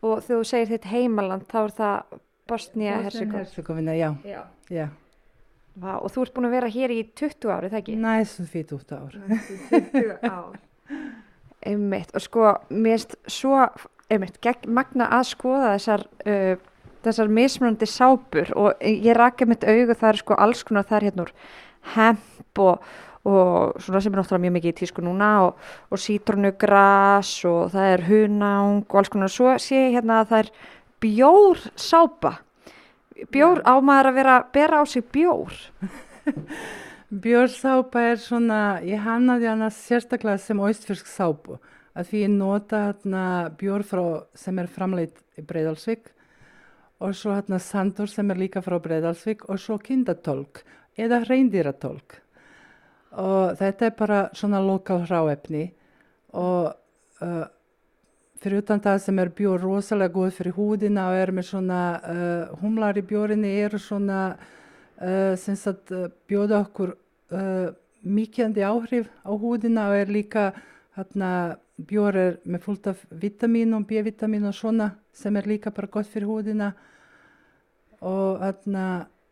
og 0.00 0.22
þegar 0.24 0.40
þú 0.40 0.48
segir 0.48 0.72
þitt 0.74 0.90
heimaland 0.90 1.46
þá 1.48 1.60
er 1.62 1.76
það 1.76 2.18
Bosnia 2.50 2.96
Herzegovina 3.04 3.38
Herzegovina, 3.38 3.94
já. 3.94 4.10
Já. 4.24 4.42
já. 4.70 4.88
Vá, 5.80 5.92
og 6.00 6.10
þú 6.10 6.24
ert 6.24 6.34
búin 6.34 6.48
að 6.48 6.56
vera 6.56 6.68
hér 6.68 6.92
í 6.92 7.02
20 7.16 7.52
ári, 7.54 7.70
það 7.70 7.80
ekki? 7.80 7.96
Næstum 8.00 8.48
fyrir 8.50 8.66
20 8.72 8.96
ár. 8.98 9.14
20 9.70 10.26
ár 10.26 10.58
einmitt 11.66 12.12
og 12.16 12.24
sko 12.24 12.54
mér 12.72 12.96
erst 12.96 13.16
svo 13.30 13.58
einmitt 14.10 14.40
magna 14.66 15.08
að 15.18 15.28
skoða 15.34 15.74
þessar 15.76 16.06
uh, 16.26 16.54
þessar 17.04 17.32
mismunandi 17.32 17.88
sápur 17.88 18.52
og 18.56 18.82
ég 18.84 19.16
raka 19.16 19.46
mitt 19.48 19.64
augu 19.64 19.94
það 19.94 20.08
er 20.12 20.20
sko 20.22 20.38
alls 20.38 20.64
konar 20.64 20.88
það 20.88 20.96
er 20.98 21.08
hérna 21.08 21.26
úr 21.26 21.34
hemp 21.94 22.60
og, 22.60 22.90
og 23.28 23.80
svona 23.82 24.00
sem 24.00 24.14
er 24.14 24.22
náttúrulega 24.22 24.44
mjög 24.46 24.54
mikið 24.56 24.72
í 24.72 24.78
tísku 24.80 25.04
núna 25.04 25.30
og, 25.46 25.64
og 25.92 26.00
sítrunugras 26.00 27.32
og 27.48 27.72
það 27.74 27.94
er 27.94 28.04
hunang 28.08 28.84
og 28.86 29.00
alls 29.00 29.12
konar 29.12 29.32
svo 29.32 29.56
sé 29.60 29.88
ég 29.90 29.98
hérna 29.98 30.22
að 30.22 30.30
það 30.30 30.44
er 30.44 30.52
bjór 31.04 31.64
sápa 31.76 32.36
bjór 33.32 33.60
á 33.68 33.74
maður 33.84 34.12
að 34.12 34.20
vera 34.22 34.38
bera 34.54 34.80
á 34.80 34.84
sig 34.88 35.04
bjór 35.12 35.52
Björsápa 37.10 38.04
er 38.12 38.20
svona, 38.22 38.78
ég 38.86 39.00
hannaði 39.02 39.48
hana 39.50 39.66
sérstaklega 39.74 40.38
sem 40.38 40.60
austfyrsk 40.62 41.08
sápu. 41.10 41.56
Að 41.90 42.06
því 42.06 42.20
ég 42.22 42.30
nota 42.36 42.82
hérna 42.84 43.22
bjór 43.58 43.82
frá, 43.82 44.02
sem 44.38 44.60
er 44.62 44.68
framleitt 44.70 45.18
í 45.34 45.42
Breiðalsvík 45.42 46.12
og 47.02 47.16
svo 47.18 47.34
hérna 47.34 47.58
sandur 47.58 48.06
sem 48.06 48.30
er 48.30 48.38
líka 48.38 48.62
frá 48.62 48.76
Breiðalsvík 48.78 49.42
og 49.50 49.58
svo 49.58 49.80
kindatólk 49.82 50.62
eða 50.94 51.24
reyndiratólk. 51.24 52.20
Og 53.18 53.56
þetta 53.58 53.86
er 53.88 53.96
bara 53.98 54.20
svona 54.36 54.60
lokal 54.62 55.02
hráefni. 55.08 55.64
Og 56.38 56.70
uh, 57.24 57.46
fyrir 58.40 58.62
utan 58.62 58.80
það 58.80 59.02
sem 59.04 59.18
er 59.20 59.32
bjór 59.36 59.60
rosalega 59.60 60.14
góð 60.14 60.32
fyrir 60.38 60.56
húdina 60.56 61.10
og 61.10 61.18
er 61.20 61.32
með 61.36 61.48
svona 61.50 61.80
uh, 61.98 62.56
humlar 62.62 62.96
í 62.96 63.04
bjórinni 63.04 63.50
eru 63.64 63.80
svona 63.82 64.20
uh, 64.32 65.34
sem 65.36 65.58
sagt 65.58 65.92
uh, 65.92 66.08
bjóða 66.30 66.62
okkur 66.64 66.94
uh, 66.94 67.68
mikjandi 68.00 68.64
áhrif 68.64 69.10
á 69.26 69.32
húdina 69.36 69.90
og 69.90 69.98
er 69.98 70.12
líka 70.12 70.46
hérna 70.96 71.58
bjór 71.76 72.16
er 72.16 72.38
með 72.44 72.64
fullt 72.64 72.88
af 72.92 73.04
vitamínum, 73.10 73.84
B-vitamin 73.88 74.48
og 74.48 74.56
svona 74.56 74.90
sem 75.12 75.36
er 75.36 75.48
líka 75.48 75.72
bara 75.72 75.90
gott 75.92 76.08
fyrir 76.08 76.28
húdina 76.28 76.72
og 78.00 78.40
hérna 78.40 78.86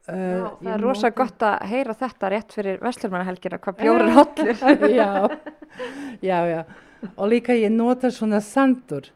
Já, 0.08 0.14
uh, 0.16 0.56
það 0.62 0.72
er 0.72 0.80
rosa 0.80 1.10
gott 1.12 1.42
að 1.44 1.66
heyra 1.68 1.94
þetta 2.00 2.30
rétt 2.32 2.54
fyrir 2.56 2.78
Vestlurmannahelgina, 2.80 3.58
hvað 3.60 3.76
bjór 3.82 4.04
er 4.06 4.12
hollur. 4.16 4.62
já, 5.00 5.10
já, 6.30 6.38
já. 6.48 6.62
Og 7.14 7.28
líka 7.30 7.54
ég 7.54 7.70
nota 7.70 8.10
svona 8.10 8.40
sandur 8.40 9.10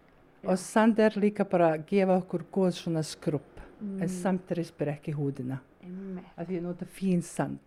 og 0.44 0.58
sand 0.58 0.98
er 1.00 1.16
líka 1.16 1.46
bara 1.48 1.72
að 1.76 1.86
gefa 1.88 2.18
okkur 2.20 2.44
góð 2.52 2.76
svona 2.76 3.02
skrupp 3.06 3.48
en 3.82 4.08
samt 4.10 4.52
rispir 4.54 4.92
ekki 4.92 5.14
húdina. 5.16 5.58
Að 6.38 6.52
ég 6.58 6.62
nota 6.62 6.86
fín 6.86 7.22
sand. 7.26 7.58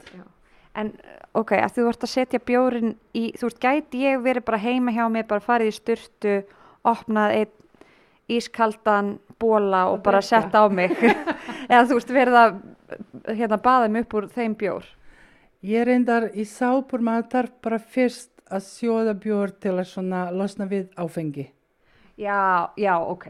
En 0.76 0.94
ok, 1.36 1.56
að 1.60 1.74
þú 1.76 1.90
ert 1.90 2.06
að 2.06 2.12
setja 2.14 2.40
bjórin 2.44 2.94
í, 3.16 3.30
þú 3.36 3.50
veist, 3.50 3.60
gæti 3.64 4.06
ég 4.06 4.22
verið 4.24 4.46
bara 4.48 4.60
heima 4.60 4.92
hjá 4.96 5.06
mig, 5.12 5.26
bara 5.28 5.44
farið 5.44 5.72
í 5.72 5.76
styrtu, 5.76 6.38
opnað 6.88 7.36
einn 7.42 7.52
ískaldan 8.32 9.18
bóla 9.40 9.86
og 9.90 10.00
Og 10.00 10.04
bara 10.04 10.20
drekka. 10.22 10.42
sett 10.42 10.56
á 10.56 10.64
mig. 10.72 10.96
Eða 11.72 11.84
þú 11.90 12.00
veist, 12.00 12.12
verið 12.16 12.40
að 12.42 12.56
hérna 13.28 13.58
baða 13.62 13.90
mig 13.92 14.06
upp 14.06 14.16
úr 14.20 14.28
þeim 14.34 14.56
bjór. 14.60 14.86
Ég 15.66 15.86
reyndar 15.88 16.30
í 16.38 16.46
sápur 16.46 17.02
maður 17.02 17.30
þarf 17.32 17.54
bara 17.66 17.80
fyrst 17.80 18.32
að 18.54 18.66
sjóða 18.68 19.16
bjór 19.18 19.54
til 19.62 19.74
að 19.80 19.88
svona 19.90 20.28
losna 20.32 20.68
við 20.70 20.92
áfengi. 21.02 21.48
Já, 22.22 22.70
já, 22.80 22.94
ok. 23.02 23.26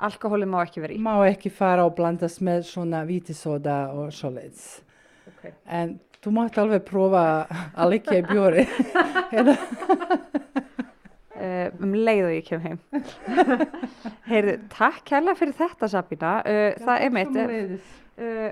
Alkohóli 0.00 0.46
má 0.46 0.60
ekki 0.62 0.82
verið 0.84 1.00
í. 1.00 1.02
má 1.02 1.16
ekki 1.26 1.50
fara 1.50 1.86
og 1.88 1.96
blandast 1.96 2.40
með 2.44 2.62
svona 2.68 3.02
vítisóda 3.08 3.90
og 3.96 4.12
svoleiðis. 4.14 4.82
Ok. 5.32 5.50
En 5.66 5.98
þú 6.22 6.34
mátt 6.36 6.58
alveg 6.60 6.84
prófa 6.86 7.24
að 7.74 7.90
liggja 7.96 8.20
í 8.20 8.26
bjóri. 8.28 8.66
Eða- 9.32 9.58
um 11.80 11.94
leið 11.96 12.24
og 12.28 12.34
ég 12.36 12.46
kem 12.46 12.64
heim. 12.64 12.78
Heyrðu, 14.30 14.56
takk 14.72 15.02
kærlega 15.08 15.38
fyrir 15.38 15.56
þetta 15.58 15.88
Sabína. 15.90 16.32
Uh, 16.44 16.66
það 16.84 17.06
er 17.06 17.14
mitt. 17.16 17.38
Uh, 18.20 18.50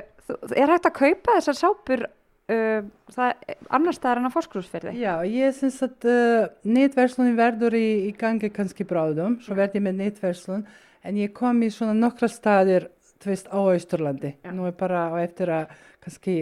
er 0.57 0.73
hægt 0.73 0.89
að 0.89 0.97
kaupa 0.99 1.37
þessar 1.39 1.59
sápur 1.59 2.05
uh, 2.07 2.83
það, 3.15 3.55
annars 3.79 3.99
staðar 4.01 4.21
en 4.23 4.29
á 4.29 4.35
fórskrúsferði? 4.35 4.95
Já, 5.01 5.15
ég 5.29 5.57
syns 5.57 5.81
að 5.87 6.11
uh, 6.11 6.51
netverslunin 6.69 7.39
verður 7.39 7.79
í, 7.79 7.89
í 8.09 8.13
gangi 8.19 8.53
kannski 8.55 8.87
bráðum, 8.89 9.39
svo 9.45 9.57
verð 9.59 9.79
ég 9.79 9.87
með 9.87 10.03
netverslun, 10.03 10.67
en 11.07 11.21
ég 11.21 11.35
kom 11.37 11.63
í 11.65 11.71
svona 11.75 11.97
nokkra 11.97 12.31
staðir, 12.33 12.91
þú 13.23 13.33
veist, 13.33 13.51
á 13.51 13.59
Austurlandi. 13.59 14.35
Nú 14.55 14.69
er 14.69 14.77
bara 14.79 15.09
á 15.11 15.15
eftir 15.23 15.53
að 15.55 15.75
kannski 16.05 16.39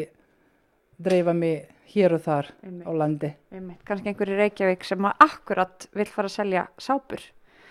dreifa 1.02 1.34
mig 1.36 1.66
hér 1.92 2.16
og 2.16 2.24
þar 2.24 2.50
Einmitt. 2.64 2.86
á 2.88 2.90
landi. 2.96 3.30
Einmitt. 3.54 3.84
Kannski 3.86 4.10
einhver 4.10 4.32
í 4.32 4.40
Reykjavík 4.40 4.84
sem 4.84 5.06
að 5.06 5.22
akkurat 5.28 5.86
vil 5.96 6.08
fara 6.10 6.30
að 6.30 6.36
selja 6.40 6.66
sápur. 6.80 7.22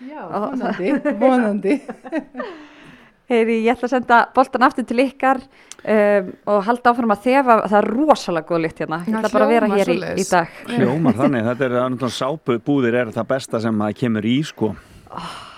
Já, 0.06 0.22
vonandi, 0.28 0.90
vonandi. 1.20 1.76
Heyri, 3.26 3.56
ég 3.66 3.72
ætla 3.74 3.88
að 3.88 3.94
senda 3.96 4.18
boltan 4.36 4.62
aftur 4.62 4.84
til 4.86 5.00
ykkar 5.02 5.40
um, 5.42 6.28
og 6.52 6.60
halda 6.68 6.92
áfram 6.92 7.10
að 7.16 7.24
þefa, 7.24 7.56
það 7.66 7.78
er 7.80 7.88
rosalega 7.90 8.46
góð 8.52 8.60
lykt 8.62 8.82
hérna. 8.84 9.00
Ég 9.08 9.16
ætla 9.18 9.32
bara 9.34 9.48
að 9.48 9.54
vera 9.56 9.70
hér 9.72 9.90
í, 9.90 9.96
í 10.22 10.26
dag. 10.30 10.60
Hljómar 10.70 11.18
þannig, 11.18 11.48
þetta 11.50 11.66
er 11.66 11.76
annað 11.82 12.14
sápubúðir 12.20 13.00
er 13.02 13.10
það 13.16 13.28
besta 13.34 13.60
sem 13.66 13.82
að 13.88 13.96
kemur 13.98 14.28
í 14.30 14.36
sko. 14.46 14.70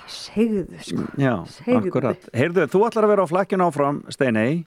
Segðu, 0.09 0.65
sko. 0.81 1.05
Já, 1.21 1.35
Segðu. 1.59 1.79
akkurat. 1.91 2.29
Heyrðu, 2.41 2.67
þú 2.73 2.83
ætlar 2.89 3.05
að 3.09 3.13
vera 3.15 3.29
á 3.29 3.33
flakkinu 3.35 3.69
áfram, 3.69 4.01
Steinei. 4.17 4.65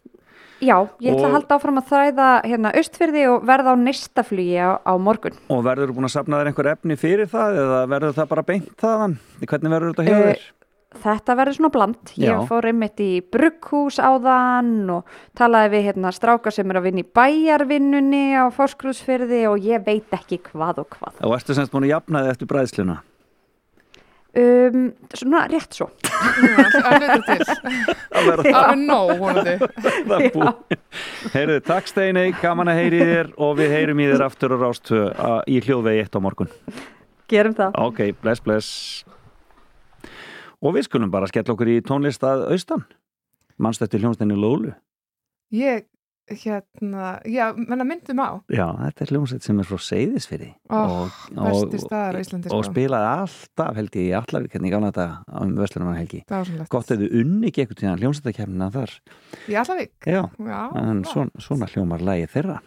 Já, 0.61 0.75
ég 1.01 1.15
ætla 1.15 1.25
að 1.31 1.35
halda 1.39 1.55
áfram 1.57 1.79
að 1.81 1.87
þræða 1.89 2.25
hérna 2.45 2.71
austfyrði 2.77 3.23
og 3.33 3.45
verða 3.49 3.73
á 3.73 3.75
neistaflugi 3.81 4.59
á, 4.61 4.77
á 4.77 4.93
morgun. 5.01 5.33
Og 5.49 5.63
verður 5.65 5.89
þú 5.89 5.95
búin 5.97 6.05
að 6.05 6.13
sapna 6.19 6.37
þér 6.43 6.51
einhver 6.51 6.69
efni 6.75 6.97
fyrir 7.01 7.29
það 7.33 7.57
eða 7.63 7.79
verður 7.89 8.13
það 8.19 8.29
bara 8.35 8.43
beint 8.51 8.67
þaðan? 8.77 9.15
Hvernig 9.41 9.73
verður 9.73 9.95
þetta 9.95 10.05
hjá 10.05 10.13
Eh, 10.19 10.27
þér? 10.27 10.43
Þetta 10.91 11.35
verður 11.39 11.55
svona 11.55 11.71
bland. 11.71 11.99
Ég 12.19 12.33
Já. 12.33 12.41
fór 12.49 12.65
einmitt 12.67 12.99
í 12.99 13.21
brugghús 13.31 13.95
áðan 14.03 14.89
og 14.91 15.13
talaði 15.39 15.69
við 15.77 15.85
hérna 15.87 16.11
stráka 16.11 16.51
sem 16.51 16.67
er 16.73 16.81
að 16.81 16.89
vinna 16.89 17.05
í 17.05 17.07
bæjarvinnunni 17.15 18.23
á 18.35 18.51
fórskrúsfyrði 18.51 19.45
og 19.47 19.63
ég 19.63 19.85
veit 19.87 20.11
ekki 20.17 20.41
hvað 20.49 20.83
og 20.83 20.89
hvað. 20.97 21.21
Og 21.23 21.37
ertu 21.37 21.55
semst 21.55 21.71
búin 21.71 21.87
að 21.87 21.93
jafna 21.95 22.25
þig 22.25 22.33
eftir 22.35 22.51
bræðsluna? 22.51 22.97
Um, 24.31 24.83
svona 25.11 25.41
rétt 25.51 25.75
svo. 25.75 25.89
að 26.11 26.93
hluta 27.01 27.15
til, 27.25 27.47
Það 28.13 28.27
verður 28.29 28.77
nóg 28.79 29.09
vonandi 29.19 29.55
það 30.11 30.25
búið. 30.35 30.77
Heyrðu, 31.33 31.57
takk 31.67 31.91
Steinei, 31.91 32.29
gaman 32.39 32.71
að 32.71 32.79
heyri 32.79 33.01
þér 33.09 33.31
og 33.43 33.57
við 33.59 33.73
heyrum 33.75 34.03
í 34.03 34.07
þér 34.11 34.25
aftur 34.27 34.55
á 34.55 34.57
rástu 34.63 35.01
í 35.51 35.59
hljóðvegi 35.65 36.03
eitt 36.05 36.15
á 36.15 36.19
morgun. 36.23 36.51
Gerum 37.31 37.55
það. 37.59 37.75
Ok, 37.79 38.03
bless, 38.23 38.43
bless. 38.43 38.71
Og 40.61 40.75
við 40.75 40.85
skulum 40.89 41.11
bara 41.13 41.27
skella 41.31 41.55
okkur 41.55 41.71
í 41.73 41.79
tónlist 41.85 42.21
að 42.27 42.47
austan. 42.53 42.83
Manst 43.61 43.81
eftir 43.81 44.01
hljómsdeinni 44.03 44.35
Lólu. 44.37 44.73
ég, 45.51 45.85
hérna, 46.31 47.19
já, 47.27 47.49
menna 47.57 47.83
myndum 47.83 48.21
á 48.23 48.39
Já, 48.47 48.67
þetta 48.77 49.03
er 49.03 49.09
hljómsveit 49.11 49.43
sem 49.43 49.59
er 49.59 49.67
frá 49.67 49.77
Seyðisfyrði. 49.83 50.51
Staðar 50.69 52.15
á 52.15 52.19
Íslandi, 52.21 52.51
Og 52.53 52.63
sko. 52.63 52.71
spilaði 52.71 53.09
alltaf, 53.11 53.75
held 53.75 53.91
ég, 53.99 54.05
í 54.07 54.13
Allavík, 54.15 54.53
hérna 54.55 54.69
í 54.69 54.71
gamla 54.71 54.91
þetta 54.93 55.07
á 55.27 55.37
um 55.43 55.55
Vestlunumann 55.59 55.97
helgi. 55.99 56.21
dásanlegt, 56.29 56.69
Gott 56.71 56.91
ef 56.91 56.99
þið 57.01 57.17
unni 57.21 57.47
ekki 57.51 57.65
eitthvað 57.65 57.81
tíðan 57.81 57.99
hljómsveitakefnina 58.01 58.69
þar. 58.71 58.91
í 59.49 59.53
Allavík 59.59 59.91
Já, 60.07 60.21
já, 60.39 60.61
en 60.77 61.03
svona, 61.03 61.31
svona 61.41 61.67
hljómar 61.73 61.99
lægi 62.05 62.29
þeirra. 62.31 62.61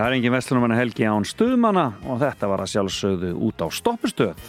Já, 0.00 0.06
það 0.06 0.14
er 0.14 0.14
engin 0.16 0.32
Vestlunumanna 0.32 0.76
helgi 0.78 1.04
án 1.04 1.24
stuðmanna 1.28 1.82
og 2.08 2.22
þetta 2.22 2.48
var 2.48 2.62
að 2.64 2.70
sjálfsögðu 2.72 3.32
út 3.44 3.60
á 3.60 3.68
stoppustöð. 3.68 4.46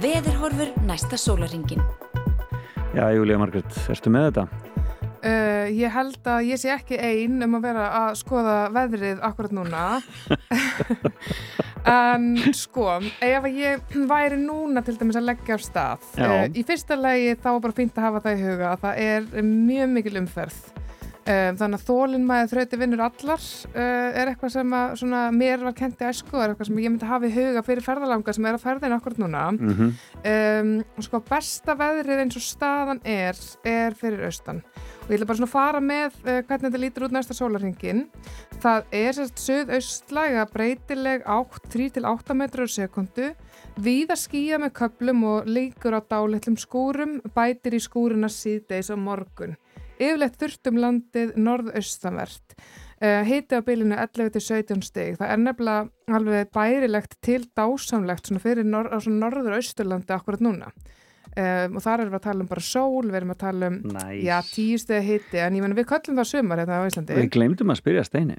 Veðurhorfur 0.00 0.70
næsta 0.88 1.18
sólaringin. 1.20 1.84
Já, 2.96 3.02
Júlía 3.12 3.36
Margrét, 3.36 3.76
ertu 3.92 4.08
með 4.14 4.30
þetta? 4.30 4.46
Uh, 5.20 5.68
ég 5.68 5.92
held 5.92 6.32
að 6.32 6.48
ég 6.48 6.62
sé 6.64 6.72
ekki 6.72 6.96
ein 6.96 7.44
um 7.44 7.58
að 7.60 7.68
vera 7.68 7.90
að 7.98 8.16
skoða 8.22 8.56
veðrið 8.72 9.20
akkurat 9.28 9.52
núna 9.60 9.84
en 12.00 12.54
sko 12.56 12.88
ef 13.04 13.20
að 13.44 13.60
ég 13.60 13.96
væri 14.08 14.40
núna 14.40 14.80
til 14.82 14.96
dæmis 14.96 15.20
að 15.20 15.28
leggja 15.28 15.60
af 15.60 15.66
stað 15.68 16.08
uh, 16.16 16.48
í 16.48 16.64
fyrsta 16.64 16.96
lagi 16.96 17.36
þá 17.36 17.50
var 17.52 17.64
bara 17.68 17.82
fínt 17.82 18.00
að 18.00 18.08
hafa 18.08 18.24
það 18.24 18.40
í 18.40 18.46
huga 18.48 18.72
að 18.72 18.86
það 18.88 19.02
er 19.12 19.52
mjög 19.52 19.98
mikil 20.00 20.22
umferð 20.24 20.81
um, 21.22 21.58
þannig 21.60 21.80
að 21.80 21.86
þólinn 21.86 22.26
maður 22.28 22.52
þrauti 22.52 22.80
vinnur 22.80 23.04
allar 23.06 23.46
uh, 23.72 24.08
er 24.20 24.30
eitthvað 24.32 24.54
sem 24.56 24.76
að 24.78 24.94
svona, 25.02 25.22
mér 25.36 25.64
var 25.66 25.76
kent 25.78 26.02
í 26.02 26.08
æsku 26.08 26.38
er 26.38 26.52
eitthvað 26.52 26.70
sem 26.70 26.80
ég 26.82 26.92
myndi 26.94 27.10
hafa 27.10 27.28
í 27.28 27.34
huga 27.36 27.64
fyrir 27.66 27.86
ferðalanga 27.86 28.36
sem 28.36 28.48
er 28.48 28.58
að 28.58 28.64
ferðin 28.66 28.96
akkurat 28.98 29.22
núna. 29.22 29.44
Mm 29.56 29.92
um, 30.32 30.72
sko 31.02 31.18
besta 31.26 31.74
veðrið 31.78 32.22
eins 32.22 32.36
og 32.38 32.44
staðan 32.44 33.00
er 33.04 33.38
er 33.66 33.94
fyrir 33.98 34.24
austan. 34.26 34.62
Og 35.02 35.10
ég 35.10 35.18
ætla 35.18 35.26
bara 35.26 35.40
svona 35.40 35.50
að 35.50 35.56
fara 35.56 35.80
með 35.82 36.18
uh, 36.22 36.40
hvernig 36.46 36.68
þetta 36.68 36.82
lítur 36.82 37.06
út 37.08 37.14
næsta 37.16 37.34
sólarhingin 37.34 38.06
það 38.62 38.84
er 38.94 39.16
sérst 39.16 39.42
söðaustlæga 39.42 40.46
breytileg 40.52 41.24
3-8 41.26 42.36
metrar 42.38 42.70
á 42.70 42.74
sekundu 42.74 43.32
víða 43.82 44.16
skýja 44.18 44.60
með 44.62 44.74
köplum 44.78 45.24
og 45.26 45.48
líkur 45.50 45.96
á 45.98 46.00
dálitlum 46.04 46.58
skúrum 46.60 47.18
bætir 47.34 47.78
í 47.78 47.82
skúruna 47.82 48.30
síðdeis 48.30 48.92
á 48.92 48.96
morgun 48.96 49.56
yfirleitt 50.08 50.38
þurft 50.40 50.70
um 50.70 50.80
landið 50.82 51.36
norðaustanvert 51.40 52.56
uh, 52.56 53.20
hiti 53.28 53.58
á 53.58 53.60
bylunu 53.66 53.98
11-17 53.98 54.82
stig 54.86 55.20
það 55.20 55.34
er 55.34 55.42
nefnilega 55.42 56.16
alveg 56.18 56.50
bærilegt 56.54 57.18
til 57.24 57.42
dásamlegt 57.56 58.28
svona 58.28 58.42
fyrir 58.42 58.68
nor 58.68 58.90
svona 58.98 59.26
norður 59.26 59.58
austurlandi 59.58 60.16
akkurat 60.16 60.44
núna 60.44 60.72
um, 60.72 61.76
og 61.78 61.84
þar 61.84 62.04
erum 62.04 62.14
við 62.14 62.20
að 62.20 62.26
tala 62.28 62.44
um 62.44 62.50
bara 62.50 62.66
sól 62.66 63.06
við 63.08 63.20
erum 63.20 63.34
að 63.36 63.42
tala 63.44 63.70
um 63.72 63.78
Næs. 63.94 64.16
já, 64.22 64.36
tíu 64.52 64.80
stegi 64.80 65.14
hiti 65.16 65.42
en 65.42 65.58
ég 65.58 65.64
menn 65.64 65.78
við 65.78 65.88
köllum 65.92 66.18
það 66.20 66.30
sumar 66.34 66.62
hérna 66.62 66.82
á 66.82 66.88
Íslandi 66.88 67.22
Við 67.22 67.32
glemdum 67.36 67.72
að 67.72 67.80
spyrja 67.82 68.04
Steini. 68.08 68.38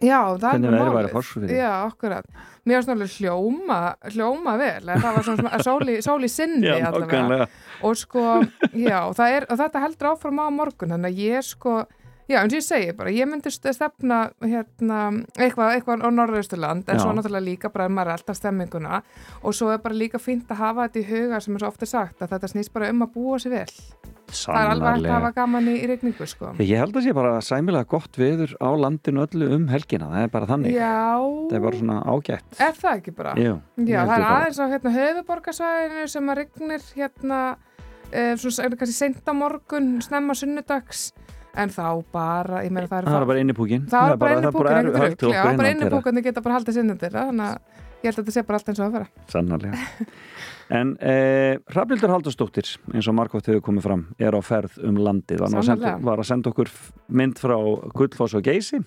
Já, 0.00 0.20
það 0.40 0.54
er 0.54 0.74
veðrið 0.74 1.12
málið. 1.14 1.50
já, 1.56 1.70
akkurat. 1.86 2.24
Mér 2.64 2.78
var 2.80 2.86
svona 2.86 3.08
hljóma 3.14 3.80
hljóma 4.14 4.54
vel, 4.58 4.88
en 4.88 5.02
það 5.02 5.14
var 5.18 5.22
svona 5.26 5.42
svona 5.42 5.62
sól 5.66 5.88
í, 5.92 5.98
sól 6.02 6.22
í 6.24 6.30
sinni 6.32 6.66
Já, 6.66 6.88
allavega. 6.90 7.46
og 7.84 7.96
sko, 8.00 8.22
já, 8.72 9.00
það 9.14 9.36
er, 9.36 9.46
og 9.50 9.58
þetta 9.60 9.82
heldur 9.84 10.10
áfram 10.14 10.40
á 10.40 10.46
morgun, 10.50 10.94
þannig 10.96 11.12
að 11.12 11.20
ég 11.26 11.44
sko 11.44 11.74
já, 12.24 12.38
eins 12.40 12.54
og 12.54 12.56
ég 12.56 12.64
segi 12.64 12.92
bara, 12.96 13.10
ég 13.12 13.28
myndi 13.28 13.50
st- 13.52 13.74
stefna 13.76 14.30
hérna, 14.40 15.00
eitthvað, 15.36 15.74
eitthvað 15.76 16.04
á 16.04 16.08
Norðausturland, 16.08 16.88
en 16.88 16.96
Já. 16.96 17.02
svo 17.04 17.12
náttúrulega 17.12 17.44
líka 17.44 17.68
bara 17.68 17.88
maður 17.92 18.14
er 18.14 18.16
alltaf 18.16 18.38
stemminguna. 18.40 19.02
Og 19.44 19.52
svo 19.52 19.68
er 19.74 19.82
bara 19.84 19.94
líka 19.94 20.16
fínt 20.16 20.48
að 20.48 20.56
hafa 20.62 20.86
þetta 20.88 21.02
í 21.02 21.08
huga 21.10 21.40
sem 21.44 21.54
er 21.54 21.60
svo 21.60 21.68
ofta 21.68 21.86
sagt, 21.86 22.22
að 22.24 22.32
þetta 22.32 22.48
snýst 22.54 22.72
bara 22.72 22.88
um 22.88 23.04
að 23.04 23.12
búa 23.12 23.36
sér 23.44 23.58
vel 23.58 23.68
það 24.34 24.58
er 24.60 24.70
alveg 24.74 24.88
hægt 24.94 25.06
að 25.08 25.14
hafa 25.14 25.30
gaman 25.38 25.68
í, 25.70 25.74
regningu 25.90 26.26
sko. 26.30 26.50
Ég 26.60 26.80
held 26.82 26.96
að 26.98 27.06
sé 27.06 27.14
bara 27.16 27.32
sæmilega 27.44 27.88
gott 27.94 28.18
viður 28.20 28.54
á 28.60 28.68
landinu 28.84 29.24
öllu 29.26 29.48
um 29.56 29.66
helgina, 29.72 30.08
það 30.12 30.26
er 30.26 30.32
bara 30.34 30.48
þannig. 30.50 30.74
já, 30.76 30.92
Það 31.50 31.56
er 31.58 31.64
bara 31.66 31.80
svona 31.82 31.98
ágætt. 32.14 32.60
er 32.68 32.78
það 32.80 32.98
ekki 33.00 33.14
bara? 33.18 33.34
Jú, 33.40 33.54
Já, 33.84 34.00
það 34.04 34.14
er 34.18 34.26
aðeins 34.30 34.60
á 34.60 34.66
hérna, 34.74 34.94
höfuborgarsvæðinu 34.98 36.06
sem 36.14 36.30
að 36.34 36.40
regnir 36.42 36.88
hérna 36.94 37.40
uh, 37.54 38.34
svona, 38.36 38.64
er 38.64 38.74
það 38.74 38.78
kannski 38.84 38.96
seint 38.98 39.28
á 39.30 39.32
morgun, 39.34 39.92
snemma 40.04 40.34
sunnudags 40.38 41.04
en 41.54 41.70
þá 41.70 41.86
bara, 42.10 42.64
ég 42.66 42.72
meina 42.74 42.88
það 42.90 43.04
er 43.04 43.10
Það 43.12 43.20
er 43.22 43.28
bara 43.30 43.42
innipúkin. 43.44 43.84
það 43.86 44.10
er 44.10 44.16
bara 44.18 44.38
inni 44.40 44.50
púkin 44.50 44.74
ekkert 44.74 45.02
hægt 45.04 45.18
til 45.20 45.28
rugl, 45.28 45.34
já, 45.36 45.42
okkur 45.44 45.58
bara 45.60 45.70
innan 45.70 45.86
inni 45.86 45.92
púkandi 45.94 46.22
geta 46.26 46.42
bara 46.42 46.56
haldið 46.58 46.74
sinni 46.80 46.96
til 46.98 47.10
það, 47.14 47.28
þannig 47.30 47.46
að 47.46 47.82
ég 48.02 48.08
held 48.10 48.18
að 48.18 48.24
þetta 48.24 48.34
sé 48.34 48.42
bara 48.48 48.58
allt 48.58 48.68
eins 48.72 48.80
og 48.80 48.86
að 48.88 48.96
vera 48.98 49.30
Sannarlega. 49.30 49.78
En 50.72 50.94
eh, 51.04 51.60
Hrafnildur 51.68 52.12
Haldursdóttir, 52.12 52.68
eins 52.94 53.08
og 53.10 53.16
Markvátt 53.18 53.50
hefur 53.50 53.64
komið 53.66 53.84
fram, 53.88 54.04
er 54.18 54.36
á 54.36 54.40
ferð 54.44 54.78
um 54.86 54.96
landið. 54.96 55.42
Var, 55.42 55.52
nú 55.52 55.60
að 55.60 55.68
senda, 55.68 55.96
var 56.00 56.22
að 56.22 56.30
senda 56.30 56.52
okkur 56.52 56.70
mynd 57.20 57.40
frá 57.42 57.56
Gullfoss 57.94 58.36
og 58.38 58.46
Geysi. 58.46 58.80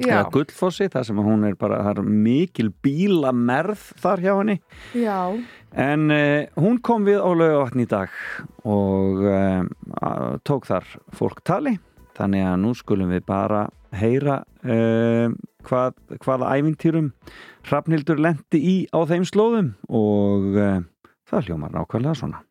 Já, 0.00 0.06
Eða 0.08 0.30
Gullfossi, 0.32 0.86
þar 0.88 1.04
sem 1.04 1.18
hún 1.20 1.44
er 1.46 1.56
bara, 1.60 1.82
það 1.84 1.98
er 2.00 2.06
mikil 2.24 2.70
bílamerð 2.82 3.82
þar 4.00 4.22
hjá 4.24 4.32
henni. 4.38 4.56
já, 4.96 5.18
En 5.72 6.10
eh, 6.10 6.48
hún 6.56 6.78
kom 6.84 7.04
við 7.04 7.20
á 7.20 7.28
laugavatn 7.32 7.80
í 7.80 7.86
dag 7.88 8.08
og 8.68 9.22
eh, 9.24 9.62
tók 10.44 10.66
þar 10.68 10.88
fólk 11.16 11.42
tali. 11.44 11.78
Þannig 12.16 12.44
að 12.44 12.58
nú 12.60 12.72
skulum 12.76 13.12
við 13.12 13.24
bara 13.24 13.66
heyra 13.96 14.42
eh, 14.64 15.32
hvað, 15.64 15.96
hvaða 16.24 16.50
ævintýrum 16.58 17.12
Hrafnildur 17.68 18.20
lendi 18.20 18.58
í 18.60 18.76
á 18.92 19.00
þeim 19.08 19.24
slóðum 19.28 19.72
og 19.88 20.56
eh, 20.60 20.80
það 21.32 21.46
hljómar 21.48 21.72
nákvæmlega 21.72 22.14
svona. 22.20 22.42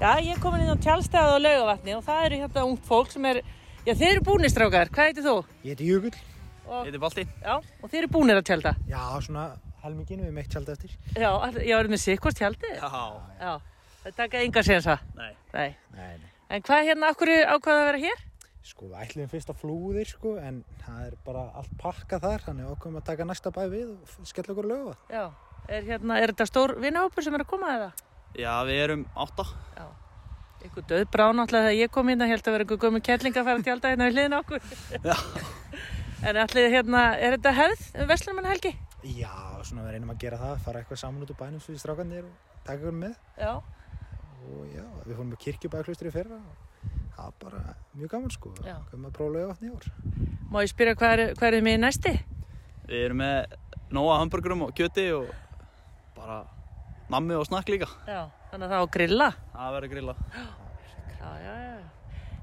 Já, 0.00 0.12
ég 0.24 0.30
er 0.32 0.38
komin 0.40 0.62
inn 0.64 0.72
á 0.72 0.80
tjálstæðu 0.80 1.32
á 1.36 1.44
laugavatni 1.44 1.92
og 1.92 2.04
það 2.06 2.20
eru 2.24 2.36
hérna 2.40 2.62
ungt 2.70 2.86
fólk 2.88 3.10
sem 3.12 3.26
er, 3.28 3.40
já 3.84 3.92
þeir 3.92 4.12
eru 4.14 4.22
búnir 4.24 4.48
strákar, 4.48 4.88
hvað 4.88 5.10
heitir 5.10 5.26
þú? 5.26 5.34
Ég 5.66 5.74
heiti 5.74 5.88
Jökull. 5.90 6.14
Og, 6.64 6.78
Ég 6.78 6.88
heiti 6.88 7.00
Balti. 7.02 7.24
já, 7.28 7.58
og 7.60 7.90
þeir 7.92 7.98
eru 8.00 8.10
búnir 8.14 8.40
að 8.40 8.46
tjálta? 8.48 8.72
Já, 8.88 9.02
svona 9.26 9.44
helmingin 9.82 10.22
við 10.24 10.32
meitt 10.38 10.48
tjálta 10.54 10.72
eftir. 10.72 10.94
Já, 11.12 11.28
já, 11.60 11.74
eru 11.82 11.92
með 11.92 12.00
sikkvort 12.06 12.40
tjaldið? 12.40 12.80
Já. 12.80 13.04
Já, 13.44 13.52
það 14.06 14.16
taka 14.22 14.42
enga 14.46 14.64
séðan 14.70 14.86
það? 14.88 15.04
Nei. 15.20 15.30
Nei. 15.52 15.68
Nei, 15.98 16.16
nei. 16.24 16.32
En 16.48 16.64
hvað 16.64 16.88
hérna, 16.88 17.12
okkur 17.12 17.34
ákvaða 17.44 17.84
að 17.84 17.88
vera 17.90 18.02
hér? 18.06 18.24
Sko, 18.70 18.88
við 18.88 19.04
ætlum 19.04 19.28
fyrst 19.28 19.52
að 19.52 19.60
flúðir, 19.60 20.08
sko, 20.08 20.34
en 20.40 20.64
það 20.86 21.04
er 21.10 21.20
bara 21.28 21.44
allt 21.60 21.76
pakkað 21.80 22.24
þar, 22.24 22.48
þannig 22.48 22.72
ákveðum 22.72 22.98
að 23.00 23.06
taka 23.12 23.28
næsta 23.28 23.52
bæ 23.52 23.62
við 23.68 23.92
og 23.92 24.28
skella 24.32 24.56
okkur. 24.56 24.96
Já, 25.12 25.28
er 25.68 25.86
hérna, 25.86 26.18
er 26.20 26.32
þetta 26.32 26.46
stór 26.48 26.76
vinahópur 26.80 27.24
sem 27.24 27.34
er 27.36 27.44
að 27.44 27.50
koma 27.50 27.72
eða? 27.76 27.90
Já, 28.38 28.52
við 28.66 28.82
erum 28.84 29.02
átta. 29.18 29.44
Já. 29.76 29.86
Ykkur 30.68 30.84
döð 30.90 31.06
brá 31.10 31.24
náttúrulega 31.32 31.70
þegar 31.70 31.78
ég 31.78 31.90
kom 31.94 32.10
hérna, 32.12 32.28
held 32.30 32.44
að 32.44 32.54
vera 32.54 32.64
einhver 32.66 32.80
gömur 32.84 33.02
kelling 33.04 33.34
að 33.36 33.48
fara 33.48 33.58
að 33.58 33.66
tjálta 33.66 33.90
hérna 33.92 34.06
við 34.08 34.14
hliðin 34.16 34.38
okkur. 34.38 34.60
Já. 35.04 35.16
en 36.30 36.40
allir 36.44 36.72
hérna, 36.74 37.02
er 37.16 37.36
þetta 37.36 37.52
hefð 37.56 37.80
um 37.96 38.10
Vestlumann 38.10 38.50
helgi? 38.50 38.72
Já, 39.16 39.34
svona 39.64 39.86
við 39.86 39.92
reynum 39.96 40.12
að 40.12 40.22
gera 40.24 40.40
það, 40.40 40.56
fara 40.66 40.82
eitthvað 40.82 41.00
saman 41.00 41.24
út 41.24 41.32
úr 41.32 41.40
bænum 41.40 41.62
svo 41.64 41.72
við 41.72 41.82
strákanir 41.82 42.24
og 42.28 42.34
taka 42.66 42.80
okkur 42.82 42.98
með. 43.00 43.14
Já. 43.40 43.52
Og 44.50 44.60
já, 44.68 44.84
við 45.06 45.14
fórum 45.14 45.30
með 45.32 45.42
kirkjubæðaklaustri 45.46 46.08
í 46.10 46.14
fyrra 46.14 46.38
og 46.40 46.54
það 47.16 47.22
var 47.24 47.34
bara 47.44 47.60
mjög 47.96 48.10
gaman, 48.14 48.32
sko. 48.36 48.48
Já. 48.66 48.76
Komum 48.90 49.08
að 49.08 49.16
prófa 49.16 49.32
lögavatni 49.38 49.66
í 49.68 49.72
ár. 49.76 49.84
Má 50.50 50.58
ég 50.60 50.72
spyrja 50.72 50.98
hvað 51.00 51.12
er, 51.14 51.20
hvað 51.40 51.48
er 51.48 51.62
bara 56.20 56.38
nammi 57.10 57.34
og 57.38 57.48
snakk 57.48 57.72
líka. 57.72 57.88
Já, 58.06 58.22
þannig 58.52 58.68
að 58.68 58.74
það 58.76 58.84
að 58.84 58.92
grilla. 58.98 59.28
Það 59.56 59.74
verður 59.76 59.92
grilla. 59.96 60.14
Já, 61.20 61.32
já, 61.44 61.54
já. 61.64 61.74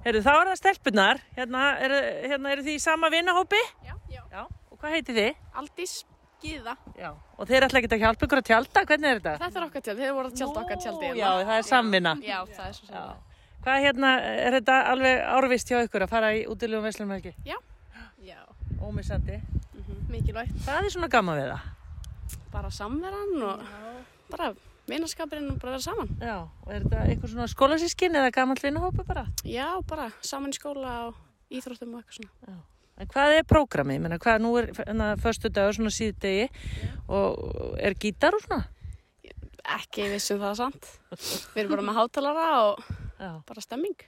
Heyrðu, 0.08 0.22
þá 0.24 0.34
er 0.34 0.50
það 0.52 0.60
stelpunar. 0.62 1.24
Hérna, 1.38 1.64
eru 1.88 2.04
hérna, 2.32 2.52
eru 2.54 2.68
þið 2.68 2.76
í 2.78 2.84
sama 2.84 3.10
vinahópi? 3.14 3.64
Já, 3.88 3.96
já. 4.12 4.22
Já, 4.32 4.44
og 4.46 4.78
hvað 4.82 4.96
heiti 4.98 5.16
þið? 5.18 5.42
Aldís, 5.62 5.96
Gíða. 6.38 6.76
Já. 6.94 7.10
Og 7.38 7.48
þeir 7.50 7.66
ætla 7.66 7.80
ekki 7.82 7.90
að 7.96 8.04
hjálpa 8.04 8.28
ykkur 8.28 8.40
að 8.44 8.50
tjálta? 8.52 8.84
Hvernig 8.86 9.10
er 9.10 9.20
þetta? 9.20 9.32
Þetta 9.42 9.60
er 9.60 9.64
okkar 9.66 9.84
tjald, 9.88 10.02
þeir 10.04 10.12
voru 10.14 10.30
að 10.30 10.36
tjálta 10.38 10.62
okkar 10.62 10.82
tjaldi. 10.84 11.08
já, 11.18 11.30
það 11.48 11.54
er 11.56 11.66
samvinna. 11.66 12.14
Já, 12.22 12.38
það 12.52 12.68
er 12.68 12.76
svo 12.78 12.90
samvinna. 12.92 13.16
Hvað 13.66 13.86
hérna, 13.88 14.12
er 14.46 14.58
þetta 14.60 14.76
alveg 14.92 15.24
árvist 15.34 15.72
hjá 15.72 15.80
ykkur 15.88 16.06
að 16.06 16.14
fara 16.14 16.30
í 16.38 16.44
útilegum 16.48 16.86
veslum 16.86 17.16
ekki? 17.18 17.34
Já. 17.48 17.58
Já. 18.24 18.38
Ómissandi. 18.86 19.40
Mikilvægt. 20.14 20.54
Hvað 20.68 20.86
er 20.86 20.94
svona 20.94 21.10
gaman 21.12 21.42
við 21.42 21.50
það? 21.56 21.66
Bara 22.52 22.72
samveran 22.72 23.44
og 23.44 23.62
bara 24.32 24.54
vinarskapurinn 24.88 25.52
og 25.52 25.60
bara 25.60 25.76
vera 25.76 25.84
saman. 25.84 26.10
Já, 26.22 26.38
og 26.48 26.72
er 26.72 26.86
þetta 26.86 27.04
eitthvað 27.12 27.34
svona 27.34 27.48
skólasískin 27.52 28.16
eða 28.16 28.32
gamall 28.36 28.62
vinahópi 28.64 29.04
bara? 29.08 29.26
Já, 29.44 29.68
bara 29.88 30.10
saman 30.24 30.54
í 30.56 30.58
skóla 30.58 30.96
og 31.10 31.20
íþróttum 31.52 31.94
og 31.96 32.02
eitthvað 32.02 32.22
svona. 32.22 32.34
Já. 32.48 32.58
En 32.98 33.12
hvað 33.12 33.36
er 33.38 33.46
prógramið? 33.46 34.00
Menna, 34.02 34.18
hvað 34.18 34.40
nú 34.42 34.56
er 34.58 34.72
hérna, 34.74 35.12
förstu 35.22 35.52
dagur 35.54 35.76
svona 35.78 35.94
síðdegi 35.94 36.48
og 37.14 37.76
er 37.78 37.94
gítar 38.00 38.34
og 38.34 38.42
svona? 38.42 38.64
Ekki 39.78 40.08
vissum 40.14 40.40
það 40.42 40.56
samt. 40.62 40.90
Við 41.12 41.62
erum 41.62 41.76
bara 41.76 41.86
með 41.90 42.00
hátalara 42.00 42.48
og 42.64 42.82
Já. 43.20 43.32
bara 43.46 43.62
stemming. 43.62 44.00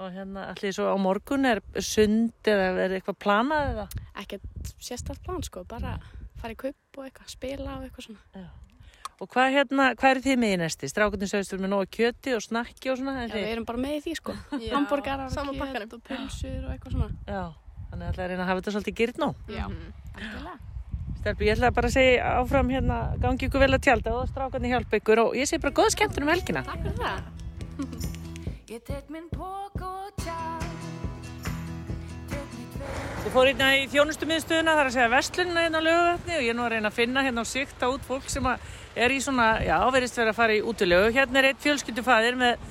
Og 0.00 0.12
hérna, 0.14 0.46
allir 0.52 0.76
svo 0.76 0.86
á 0.86 0.96
morgun 1.00 1.48
er 1.48 1.64
sund 1.82 2.46
eða 2.46 2.68
er 2.84 2.94
eitthvað 3.00 3.18
planað 3.24 3.72
eða? 3.72 3.86
Ekkert 4.22 4.72
sérstætt 4.78 5.24
plan 5.24 5.42
sko, 5.42 5.64
bara 5.64 5.96
fara 6.42 6.56
í 6.56 6.58
kaup 6.60 6.98
og 6.98 7.06
eitthvað, 7.06 7.30
spila 7.32 7.76
og 7.76 7.86
eitthvað 7.86 8.06
svona. 8.08 8.22
Já. 8.34 8.48
Og 9.20 9.28
hvað 9.28 9.50
hérna, 9.52 9.86
hvað 10.00 10.14
eru 10.14 10.22
þið 10.24 10.38
með 10.40 10.50
í 10.54 10.58
næsti? 10.62 10.88
Strákunni 10.88 11.26
sögust 11.28 11.52
við 11.52 11.60
með 11.60 11.70
nógu 11.74 11.86
kjöti 11.92 12.32
og 12.32 12.40
snakki 12.40 12.88
og 12.88 12.96
svona? 12.96 13.12
Já, 13.26 13.34
við 13.34 13.50
erum 13.50 13.66
bara 13.68 13.82
með 13.82 13.98
í 13.98 14.00
því 14.06 14.12
sko. 14.16 14.32
Já, 14.64 14.72
Hamburgarar 14.72 15.26
og 15.26 15.34
sama 15.34 15.52
kjöt 15.60 15.92
og 15.98 16.02
pulsur 16.08 16.62
og 16.64 16.70
eitthvað 16.72 16.96
svona. 16.96 17.10
Já, 17.28 17.42
þannig 17.90 18.06
að 18.08 18.16
það 18.16 18.24
er 18.24 18.32
að 18.38 18.48
hafa 18.48 18.62
þetta 18.62 18.74
svolítið 18.78 18.98
gýrt 19.02 19.20
nú. 19.20 19.30
Já, 19.52 19.66
algjörlega. 20.16 20.56
Stelpi, 21.20 21.44
ég 21.44 21.52
ætla 21.58 21.68
bara 21.76 21.90
að 21.90 21.96
segja 21.98 22.32
áfram 22.38 22.72
hérna, 22.72 22.96
gangi 23.20 23.44
ykkur 23.50 23.60
vel 23.60 23.76
að 23.76 23.84
tjálta 23.84 24.16
og 24.16 24.24
strákarnir 24.30 24.72
hjálpa 24.72 25.02
ykkur 25.02 25.18
og 25.26 25.36
ég 25.36 25.44
segi 25.50 25.60
bara 25.66 25.76
góða 25.76 25.92
skemmtunum 25.98 26.32
helgina. 26.32 26.64
Takk 26.64 26.80
fyrir 26.88 26.96
það. 27.04 27.20
Ég 33.20 33.32
fór 33.34 33.50
hérna 33.50 33.66
í 33.76 33.82
þjónustumiðstöðuna, 33.92 34.74
það 34.74 34.80
er 34.80 34.88
að 34.88 34.94
segja 34.94 35.08
vestlunina 35.12 35.64
hérna 35.66 35.80
á 35.80 35.86
löguvatni 35.86 36.36
og 36.38 36.44
ég 36.44 36.52
er 36.52 36.56
nú 36.56 36.64
að 36.64 36.72
reyna 36.72 36.88
að 36.88 36.96
finna 36.96 37.24
hérna 37.26 37.42
og 37.44 37.48
sikta 37.50 37.90
út 37.92 38.06
fólk 38.08 38.30
sem 38.32 38.46
er 38.50 39.12
í 39.12 39.18
svona, 39.20 39.48
já, 39.60 39.76
verðist 39.92 40.16
vera 40.16 40.32
að 40.32 40.38
fara 40.40 40.56
í 40.56 40.62
útilögu. 40.64 41.12
Hérna 41.12 41.42
er 41.42 41.50
eitt 41.50 41.60
fjölskyldufaðir 41.60 42.38
með, 42.40 42.64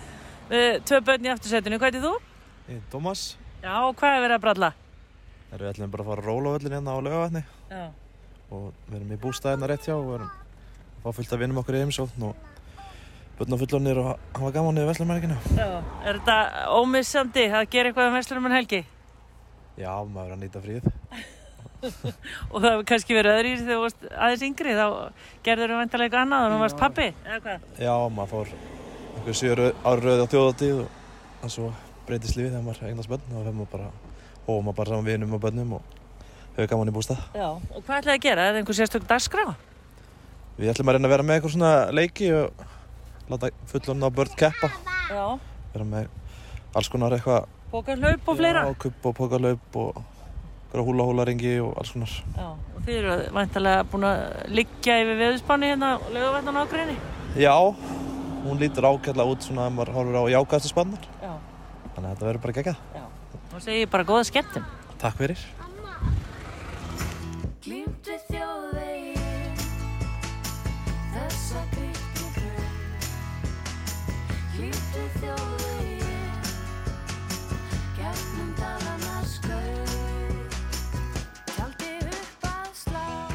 með 0.50 0.68
tvö 0.90 1.02
börn 1.06 1.30
í 1.30 1.32
aftursetinu. 1.36 1.78
Hvað 1.78 1.92
heitir 1.92 2.06
þú? 2.08 2.16
Ég 2.70 2.80
er 2.80 2.84
Thomas. 2.92 3.24
Já, 3.62 3.74
og 3.86 3.96
hvað 4.02 4.18
er 4.18 4.26
verið 4.26 4.38
að 4.40 4.44
bralla? 4.48 4.74
Erum 5.50 5.66
við 5.66 5.72
ætlum 5.74 5.94
bara 5.94 6.04
að 6.06 6.12
fara 6.12 6.22
að 6.22 6.30
róla 6.30 6.50
á 6.50 6.54
völlin 6.58 6.78
hérna 6.78 6.94
á 6.94 7.00
laugavatni 7.06 7.42
Já. 7.70 7.86
og 8.54 8.68
við 8.90 9.00
erum 9.00 9.16
í 9.16 9.22
bústæðina 9.24 9.70
rétt 9.70 9.88
hjá 9.88 9.96
og 9.96 10.06
við 10.06 10.14
erum 10.20 10.30
að 10.30 11.02
fá 11.06 11.18
fullt 11.18 11.34
að 11.34 11.42
vinum 11.44 11.60
okkur 11.62 11.78
í 11.78 11.82
heimsókn 11.86 12.26
og 12.30 12.46
börn 13.40 13.56
og 13.56 13.62
fullornir 13.64 14.02
og 14.02 14.12
hafa 14.38 14.52
gaman 14.58 14.78
niður 14.78 14.92
vestlumærkina. 14.92 15.38
Já. 15.58 15.68
Er 16.06 16.20
þetta 16.20 16.38
ómissandi 16.78 17.46
að 17.50 17.70
gera 17.74 17.90
eitthvað 17.90 18.10
um 18.12 18.18
vestlunum 18.20 18.50
en 18.50 18.58
helgi? 18.60 18.88
Já, 19.80 19.92
maður 20.04 20.28
er 20.28 20.36
að 20.36 20.42
nýta 20.44 20.62
fríð. 20.64 20.88
Og 22.52 22.58
það 22.60 22.66
hefur 22.74 22.86
kannski 22.90 23.16
verið 23.16 23.38
öðru 23.38 23.52
í 23.52 23.58
þegar 23.60 23.70
þú 23.70 23.84
varst 23.86 24.02
aðeins 24.12 24.42
yngri, 24.50 24.74
þá 24.76 24.88
gerður 25.46 25.72
þú 25.72 25.78
vantarlega 25.80 26.08
eitthvað 26.10 26.24
annað 26.26 26.46
og 26.46 26.52
þú 26.52 26.58
varst 26.64 26.80
pappi, 26.80 27.06
eða 27.24 27.38
hvað? 27.46 27.68
Já, 27.80 27.94
maður 28.16 28.32
fór 28.34 28.52
einhver 29.14 29.38
sjö 29.40 29.54
ári 29.56 30.04
rauði 30.04 30.26
á 30.28 30.32
þjóðatíð 30.34 30.82
og 30.82 30.90
það 31.40 31.54
svo 31.56 31.70
breytist 32.10 32.36
lífið 32.36 32.52
þegar 32.52 32.66
maður 32.66 32.90
eignast 32.90 33.12
börn 33.14 33.32
og 33.32 33.40
hefur 33.40 33.56
maður 33.60 33.72
bara, 33.76 33.88
hófum 34.50 34.68
maður 34.68 34.78
bara 34.82 34.92
saman 34.92 35.08
vinum 35.08 35.38
og 35.38 35.44
börnum 35.46 35.76
og 35.78 35.96
hefur 36.58 36.70
gaman 36.74 36.92
í 36.92 36.96
bústað. 36.96 37.22
Já. 37.40 37.48
Og 37.48 37.80
hvað 37.80 38.02
ætlaði 38.02 38.16
að 38.18 38.26
gera? 38.26 38.48
Er 38.48 38.52
það 38.52 38.62
einhver 38.64 38.80
sérstök 38.80 39.08
dagskrá? 39.08 39.46
Við 40.60 40.74
ætlum 40.74 40.92
að 40.92 40.98
reyna 40.98 41.08
að 41.08 41.16
vera 41.16 41.28
með 41.30 41.40
eitthvað 41.40 41.56
svona 41.56 41.74
leiki 41.96 42.34
og 42.36 42.66
láta 43.32 43.52
fullorna 43.72 44.12
börn 44.20 44.36
keppa. 44.40 44.72
Já. 45.08 45.26
Vera 45.72 45.88
með 45.88 46.12
alls 46.76 46.92
konar 46.92 47.16
eitthvað 47.16 47.48
Pókarhlaup 47.70 48.30
og 48.32 48.38
fleira? 48.40 48.64
Já, 48.66 48.74
kupp 48.82 49.06
og 49.06 49.16
pókarlaup 49.20 49.76
og 49.78 50.00
eitthvað 50.00 50.88
húla 50.88 51.06
húla 51.06 51.26
ringi 51.30 51.52
og 51.62 51.76
alls 51.78 51.92
konar. 51.94 52.16
Já. 52.38 52.48
Og 52.50 52.82
þið 52.88 52.98
eru 52.98 53.18
vantarlega 53.36 53.84
búin 53.92 54.08
að 54.10 54.24
liggja 54.58 54.98
yfir 55.04 55.20
veðuspanni 55.22 55.70
hérna 55.70 55.92
á 55.94 55.98
laugavættan 56.16 56.60
ágrinni? 56.64 56.98
Já, 57.38 57.54
hún 58.46 58.62
lítur 58.62 58.90
ágætlega 58.90 59.36
út 59.36 59.46
svona 59.46 59.68
að 59.68 59.78
maður 59.78 59.94
horfir 60.00 60.18
á 60.18 60.24
jákvæðstu 60.34 60.74
spannar. 60.74 61.08
Já. 61.22 61.34
Þannig 61.94 62.10
að 62.10 62.12
þetta 62.12 62.30
verður 62.30 62.44
bara 62.48 62.58
geggjað. 62.60 62.84
Já. 62.98 63.06
Þá 63.54 63.58
segi 63.68 63.84
ég 63.84 63.94
bara 63.94 64.10
góða 64.10 64.30
skemmtun. 64.32 64.70
Takk 64.98 65.22
fyrir. 65.22 65.48
Glýmt 67.66 68.00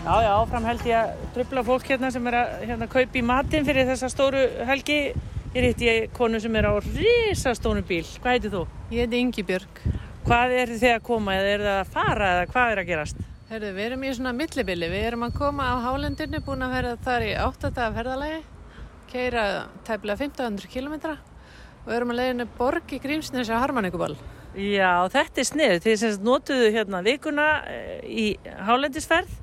Já, 0.04 0.20
já, 0.20 0.32
áfram 0.36 0.66
held 0.68 0.82
ég 0.84 0.98
að 1.00 1.20
trubla 1.32 1.62
fólk 1.64 1.86
hérna 1.88 2.10
sem 2.12 2.26
er 2.28 2.34
að 2.36 2.50
hérna, 2.68 2.86
kaupa 2.92 3.16
í 3.16 3.20
matinn 3.24 3.64
fyrir 3.64 3.86
þessa 3.88 4.10
stóru 4.12 4.40
helgi. 4.68 4.96
Ég 5.56 5.80
ég 5.80 6.10
konu 6.12 6.36
sem 6.44 6.56
er 6.60 6.66
á 6.68 6.76
risastónu 6.76 7.80
bíl. 7.88 8.04
Hvað 8.20 8.34
heitir 8.34 8.52
þú? 8.52 8.60
Ég 8.92 9.06
heiti 9.06 9.20
Ingi 9.22 9.44
Björg. 9.48 9.78
Hvað 10.26 10.52
er 10.58 10.72
þið 10.74 10.90
að 10.90 11.06
koma 11.06 11.36
eða 11.38 11.54
er 11.54 11.64
það 11.64 11.78
að 11.78 11.92
fara 11.94 12.26
eða 12.34 12.50
hvað 12.50 12.72
er 12.72 12.80
að 12.82 12.88
gerast? 12.90 13.22
Herðu, 13.48 13.70
við 13.78 13.86
erum 13.86 14.04
í 14.04 14.10
svona 14.18 14.32
millibili. 14.36 14.90
Við 14.92 15.06
erum 15.08 15.24
að 15.24 15.38
koma 15.38 15.68
af 15.70 15.80
hálendinu, 15.86 16.40
búin 16.44 16.66
að 16.66 16.74
vera 16.76 16.90
þar 17.06 17.24
í 17.24 17.30
8 17.46 17.70
daga 17.78 17.94
ferðalagi, 17.96 18.42
keira 19.14 19.44
tæplega 19.88 20.20
1500 20.20 20.68
km 20.74 21.14
og 21.86 21.94
erum 21.96 22.12
að 22.12 22.20
leiðinu 22.20 22.48
borg 22.58 22.92
í 22.92 23.00
Grímsnesi 23.00 23.56
á 23.56 23.62
Harmaníkubal. 23.62 24.12
Já, 24.52 25.08
þetta 25.16 25.40
er 25.40 25.48
snið. 25.48 25.78
Þið 25.86 26.20
notuðu 26.28 26.68
hérna 26.76 27.00
vikuna 27.08 27.48
eh, 27.72 28.04
í 28.04 28.26
hálendisferð 28.68 29.40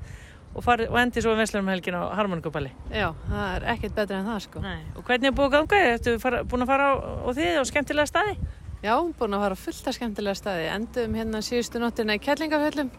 og, 0.54 0.62
farið, 0.64 0.90
og 0.92 0.98
endi 1.02 1.22
svo 1.24 1.34
vestlunum 1.38 1.70
helgin 1.72 1.96
á 1.96 2.02
Harmonikubali. 2.16 2.72
Já, 2.92 3.08
það 3.28 3.46
er 3.56 3.68
ekkert 3.74 3.94
betra 3.96 4.18
en 4.18 4.28
það 4.30 4.40
sko. 4.46 4.64
Nei. 4.64 4.80
Og 4.96 5.06
hvernig 5.06 5.30
er 5.30 5.36
búið 5.36 5.48
að 5.48 5.54
ganga? 5.56 5.84
Ertu 5.92 6.16
fara, 6.22 6.42
búin 6.48 6.66
að 6.66 6.72
fara 6.72 6.90
á, 6.90 6.94
á 7.00 7.28
þið 7.38 7.60
og 7.60 7.70
skemmtilega 7.70 8.10
staði? 8.10 8.34
Já, 8.82 8.94
búin 8.98 9.38
að 9.38 9.46
fara 9.46 9.56
á 9.56 9.62
fullt 9.62 9.88
af 9.88 9.96
skemmtilega 9.98 10.40
staði. 10.40 10.66
Endum 10.74 11.16
hérna 11.20 11.42
síðustu 11.46 11.82
nóttina 11.82 12.18
í 12.18 12.22
Kjellingafjöllum, 12.22 12.92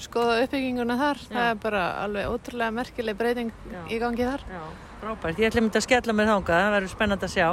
skoða 0.00 0.40
uppbygginguna 0.46 0.98
þar. 1.02 1.22
Það 1.28 1.52
er 1.52 1.62
bara 1.62 1.86
alveg 2.02 2.32
ótrúlega 2.32 2.76
merkileg 2.80 3.20
breyting 3.20 3.54
í 3.92 4.00
gangi 4.02 4.26
þar. 4.26 4.46
Já. 4.50 4.66
Frábært, 4.96 5.38
ég 5.38 5.50
ætla 5.50 5.60
myndi 5.60 5.76
að 5.76 5.84
skella 5.84 6.12
mér 6.16 6.30
þangað, 6.30 6.62
það 6.64 6.74
verður 6.74 6.90
spennandi 6.94 7.26
að 7.28 7.34
sjá. 7.34 7.48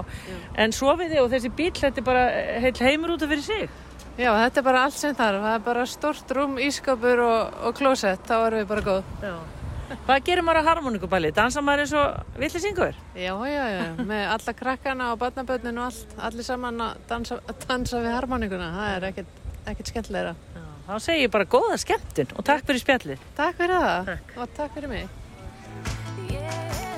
En 0.63 0.72
svo 0.74 0.94
við 0.96 1.12
þið 1.12 1.24
og 1.26 1.34
þessi 1.34 1.50
bíl, 1.58 1.74
þetta 1.76 2.00
er 2.00 2.06
bara 2.08 2.22
heil 2.63 2.72
heimur 2.88 3.13
út 3.18 3.26
af 3.26 3.34
fyrir 3.34 3.44
sig. 3.44 3.74
Já, 4.13 4.30
þetta 4.38 4.62
er 4.62 4.65
bara 4.67 4.86
allt 4.86 4.97
sem 4.99 5.15
þarf. 5.17 5.41
Það 5.41 5.56
er 5.58 5.65
bara 5.65 5.84
stort 5.89 6.34
rúm, 6.38 6.56
ískapur 6.62 7.21
og, 7.23 7.56
og 7.65 7.78
klósett. 7.78 8.21
Þá 8.28 8.36
erum 8.45 8.62
við 8.62 8.67
bara 8.69 8.86
góð. 8.86 9.13
Já. 9.23 9.36
Hvað 9.93 10.23
gerir 10.26 10.45
maður 10.45 10.65
á 10.65 10.69
harmoníkuballi? 10.69 11.32
Dansa 11.36 11.62
maður 11.65 11.84
eins 11.84 11.93
og 11.97 12.38
villisingur? 12.41 12.95
Já, 13.17 13.34
já, 13.49 13.63
já. 13.73 13.84
Með 13.99 14.23
alla 14.36 14.54
krakkana 14.58 15.10
og 15.13 15.19
barnabötnin 15.21 15.82
og 15.82 15.89
allt. 15.89 16.15
Allir 16.30 16.47
saman 16.47 16.86
að 16.88 17.04
dansa, 17.10 17.39
að 17.41 17.67
dansa 17.69 18.02
við 18.06 18.15
harmoníkuna. 18.17 18.69
Það 18.78 18.93
er 18.93 19.10
ekkert, 19.12 19.43
ekkert 19.73 19.93
skemmtilegra. 19.93 20.38
Þá 20.84 20.95
segi 20.99 21.26
ég 21.26 21.34
bara 21.34 21.47
góða 21.47 21.78
skemmtun 21.80 22.34
og 22.36 22.47
takk 22.47 22.65
fyrir 22.67 22.84
spjallið. 22.84 23.28
Takk 23.38 23.62
fyrir 23.62 23.86
það. 23.86 24.10
Takk. 24.13 24.34
Og 24.38 24.58
takk 24.58 24.80
fyrir 24.80 24.97
mig. 24.97 26.91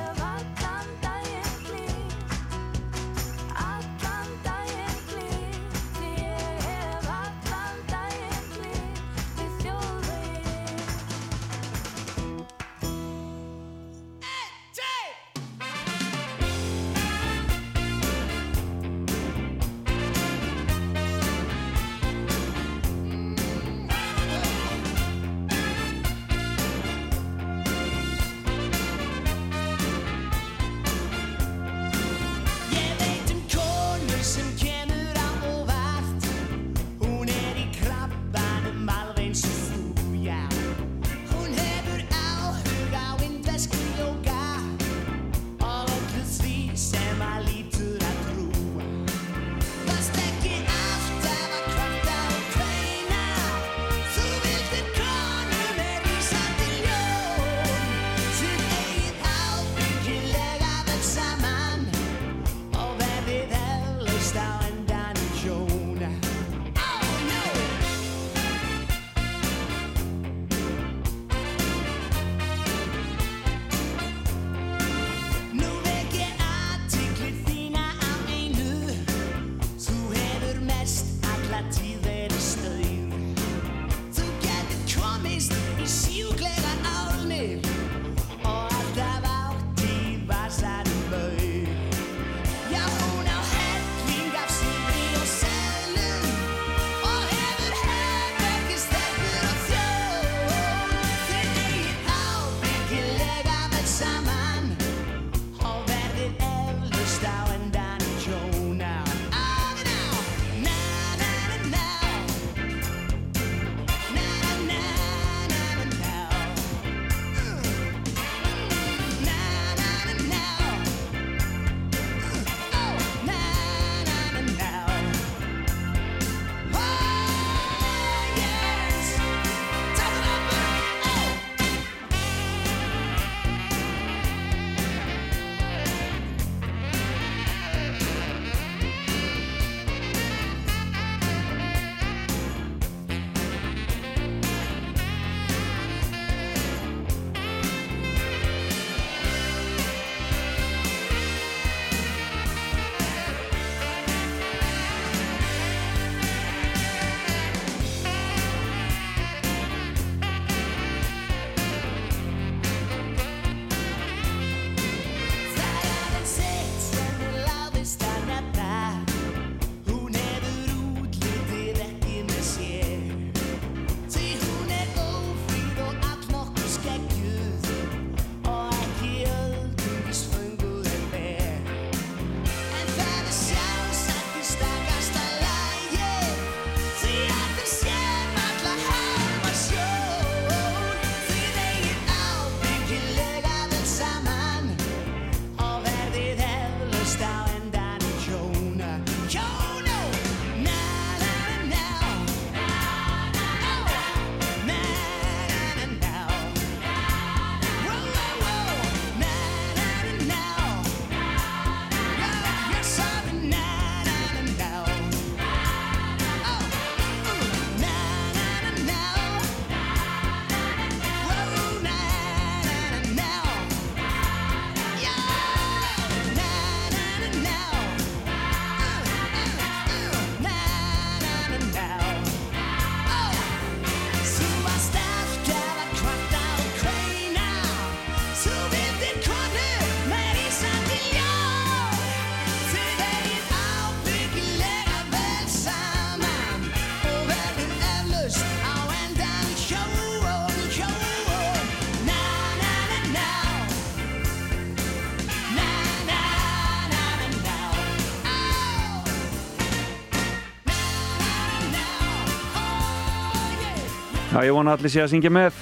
Já, 264.35 264.41
ég 264.43 264.51
vona 264.51 264.73
allir 264.75 264.91
sé 264.91 264.99
að 264.99 265.13
syngja 265.13 265.29
með. 265.31 265.55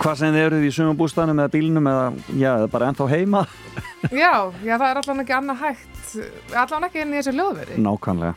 Hvað 0.00 0.14
sem 0.16 0.30
þið 0.32 0.44
eruð 0.46 0.62
í 0.64 0.68
sumabústanum 0.72 1.40
eða 1.42 1.50
bílnum 1.52 1.88
eða, 1.90 2.04
já, 2.32 2.46
eða 2.54 2.68
bara 2.72 2.86
ennþá 2.88 3.08
heima. 3.10 3.42
Já, 4.24 4.30
já, 4.64 4.72
það 4.78 4.84
er 4.86 5.00
allan 5.00 5.20
ekki 5.22 5.34
annað 5.36 5.60
hægt, 5.62 6.08
allan 6.60 6.86
ekki 6.88 7.02
inn 7.02 7.12
í 7.12 7.18
þessu 7.18 7.34
ljóðveri. 7.36 7.76
Nákvæmlega. 7.84 8.32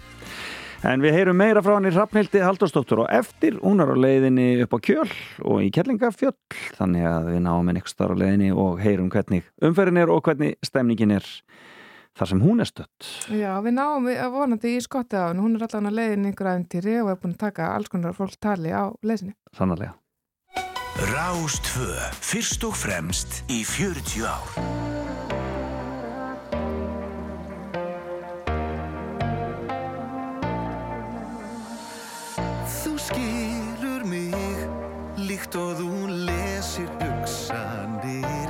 En 0.91 1.04
við 1.04 1.16
heyrum 1.16 1.39
meira 1.39 1.64
frá 1.64 1.74
hann 1.78 1.88
í 1.88 1.93
Hrafnildi 1.95 2.43
Halldórsdóttur 2.43 3.06
og 3.06 3.10
eftir 3.16 3.56
hún 3.64 3.84
er 3.84 3.91
á 3.91 3.95
leiðinni 3.95 4.50
upp 4.66 4.76
á 4.76 4.80
kjöl 4.84 5.08
og 5.48 5.64
í 5.64 5.72
Kellingafjöll 5.76 6.36
þannig 6.78 7.08
að 7.08 7.32
við 7.32 7.41
náum 7.48 7.72
ykkur 7.74 7.93
starf 7.93 8.16
á 8.16 8.22
leiðinni 8.22 8.52
og 8.52 8.80
heyrum 8.84 9.10
hvernig 9.16 9.48
umferðin 9.64 10.04
er 10.04 10.12
og 10.14 10.24
hvernig 10.28 10.56
stemningin 10.68 11.16
er 11.18 11.28
þar 12.18 12.32
sem 12.32 12.41
hún 12.43 12.63
er 12.63 12.70
stött 12.70 13.11
Já, 13.32 13.51
við 13.65 13.78
náum 13.78 14.09
við 14.09 14.20
að 14.24 14.34
vonandi 14.34 14.74
í 14.78 14.82
skotti 14.84 15.20
á 15.20 15.30
henni, 15.30 15.45
hún 15.45 15.57
er 15.57 15.68
allan 15.68 15.91
að 15.91 15.99
leiðin 16.01 16.28
ykkur 16.32 16.51
aðeintýri 16.53 16.97
og 17.03 17.13
er 17.13 17.22
búin 17.22 17.38
að 17.38 17.45
taka 17.45 17.72
alls 17.76 17.93
konar 17.93 18.18
fólk 18.18 18.36
tali 18.41 18.74
á 18.74 18.89
leiðinni. 19.05 19.38
Sannarlega 19.57 19.95
Rástvö, 20.97 21.93
fyrst 22.26 22.63
og 22.65 22.74
fremst 22.74 23.43
í 23.53 23.59
40 23.61 24.24
ár. 24.26 24.47
Þú 32.65 32.95
skilur 33.05 34.07
mig 34.09 34.34
líkt 35.22 35.53
og 35.61 35.78
þú 35.78 36.09
lesir 36.26 36.89
hugsanir 36.97 38.49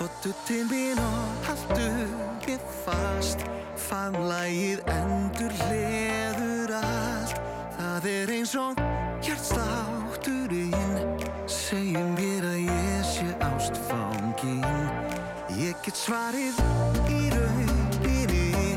Kottu 0.00 0.32
til 0.48 0.64
mín 0.72 0.96
og 1.04 1.25
fast 3.86 4.14
Faðmlægið 4.16 4.80
endur 4.90 5.52
hleður 5.60 6.72
allt. 6.74 7.34
Það 7.76 8.06
er 8.10 8.30
eins 8.34 8.54
og 8.58 8.80
hjartstátturinn 9.22 10.96
Segjum 11.46 12.14
mér 12.16 12.46
að 12.50 12.58
ég 12.66 13.04
sé 13.06 13.28
ástfangin 13.46 14.64
Ég 15.56 15.76
get 15.84 15.96
svarið 15.96 16.58
í 17.10 17.20
rauninni. 17.34 18.74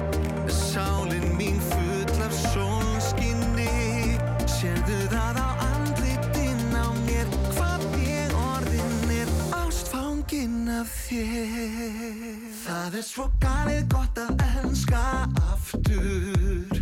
Sálin 0.53 1.25
mín 1.39 1.57
full 1.71 2.21
af 2.25 2.35
sólskinni. 2.53 4.17
Sérðu 4.45 5.01
það 5.11 5.41
á 5.41 5.49
andlitin 5.71 6.77
á 6.77 6.87
mér 7.07 7.33
Hvað 7.57 7.89
ég 8.05 8.37
orðin 8.53 9.17
er. 9.17 9.33
Ástfangin 9.63 10.69
af 10.79 10.93
þér 11.07 12.48
Það 12.69 12.95
er 12.99 13.01
svo 13.01 13.23
galið 13.41 13.85
gott 13.89 14.19
að 14.21 14.41
elska 14.45 14.99
aftur. 15.41 16.75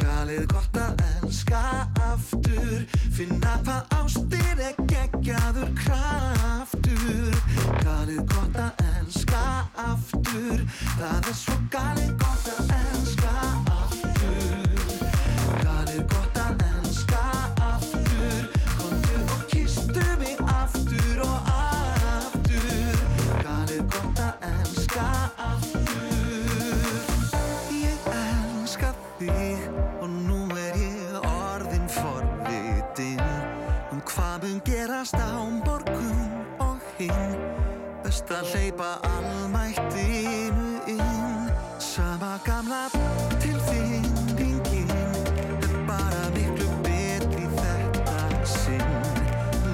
Galið 0.00 0.48
gott 0.50 0.80
að 0.82 1.04
elska 1.12 1.60
aftur. 2.08 2.82
Finna 3.14 3.54
hvað 3.62 3.94
ástir 4.00 4.64
er 4.66 4.82
geggjaður 4.90 5.70
kraftur. 5.78 7.38
Galið 7.84 8.20
gott 8.34 8.60
að 8.66 8.84
elska 8.96 9.46
aftur. 9.86 10.66
Það 10.98 11.16
er 11.22 11.40
svo 11.44 11.58
galið 11.70 12.14
gott 12.18 12.52
að 12.56 12.76
elska 12.82 13.34
aftur 13.38 13.67
gerast 34.98 35.14
á 35.14 35.46
morgun 35.66 36.10
og 36.58 36.80
hinn. 36.98 37.38
Best 38.02 38.30
að 38.34 38.50
hleypa 38.50 38.98
almættinu 39.06 40.82
inn. 40.90 41.50
Sama 41.78 42.40
gamla 42.42 42.90
tilfinningin 43.38 44.90
En 45.62 45.86
bara 45.86 46.24
miklu 46.34 46.66
betri 46.82 47.46
þetta 47.60 48.18
sinn. 48.42 48.96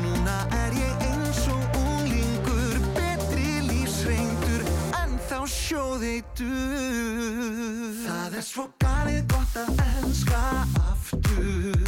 Núna 0.03 0.39
er 0.61 0.77
ég 0.77 1.07
eins 1.09 1.49
og 1.49 1.79
unglingur 1.81 2.77
Betri 2.99 3.65
lífsreyndur 3.71 4.67
En 5.01 5.17
þá 5.31 5.39
sjóðeitur. 5.49 6.69
Það 8.05 8.37
er 8.43 8.45
svo 8.51 8.69
galið 8.77 9.25
gott 9.33 9.57
að 9.63 9.73
elska 9.89 10.43
aftur. 10.93 11.81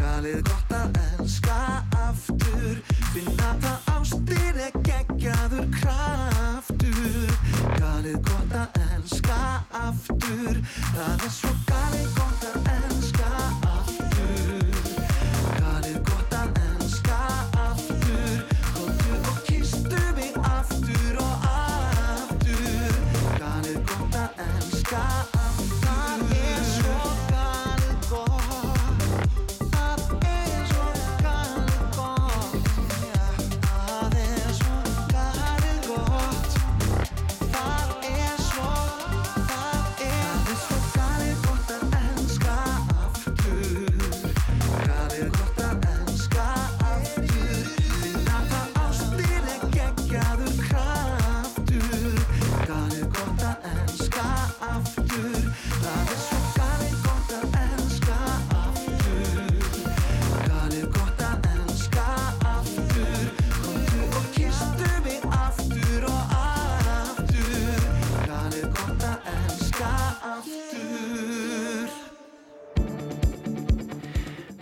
Galið 0.00 0.42
gott 0.50 0.76
að 0.80 0.98
elska 1.04 1.54
aftur 1.54 1.79
Finna 2.20 3.54
það 3.62 3.88
ástir 3.94 4.60
er 4.66 4.76
geggjaður 4.86 5.70
kraftur. 5.78 7.32
Galið 7.78 8.20
gott 8.28 8.58
að 8.64 8.82
elska 8.96 9.40
aftur. 9.84 10.60
Það 10.92 11.26
er 11.28 11.34
svo 11.38 11.54
galið 11.70 12.12
gott 12.18 12.39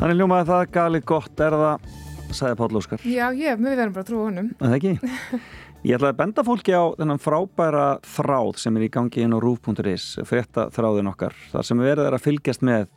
Þannig 0.08 0.22
ljómaði 0.22 0.46
það 0.48 0.70
galið 0.72 1.02
gott 1.04 1.40
er 1.44 1.54
það 1.60 1.88
sagði 2.32 2.56
Páll 2.56 2.76
Óskar 2.78 3.02
Já, 3.04 3.26
ég, 3.36 3.58
við 3.60 3.74
verðum 3.74 3.90
bara 3.92 4.00
að 4.00 4.06
trúa 4.08 4.22
honum. 4.24 4.46
Það 4.56 4.76
ekki? 4.78 4.92
Ég 5.88 5.98
ætlaði 5.98 6.08
að 6.08 6.20
benda 6.22 6.44
fólki 6.46 6.72
á 6.72 6.84
þennan 6.96 7.20
frábæra 7.20 7.82
þráð 8.14 8.48
sem 8.62 8.78
er 8.80 8.86
í 8.86 8.88
gangi 8.94 9.26
inn 9.26 9.36
á 9.36 9.38
rúf.is 9.44 10.06
frétta 10.24 10.64
þráðin 10.72 11.12
okkar 11.12 11.36
þar 11.52 11.68
sem 11.68 11.82
við 11.82 11.90
verðum 11.92 12.16
að 12.16 12.24
fylgjast 12.24 12.64
með 12.64 12.88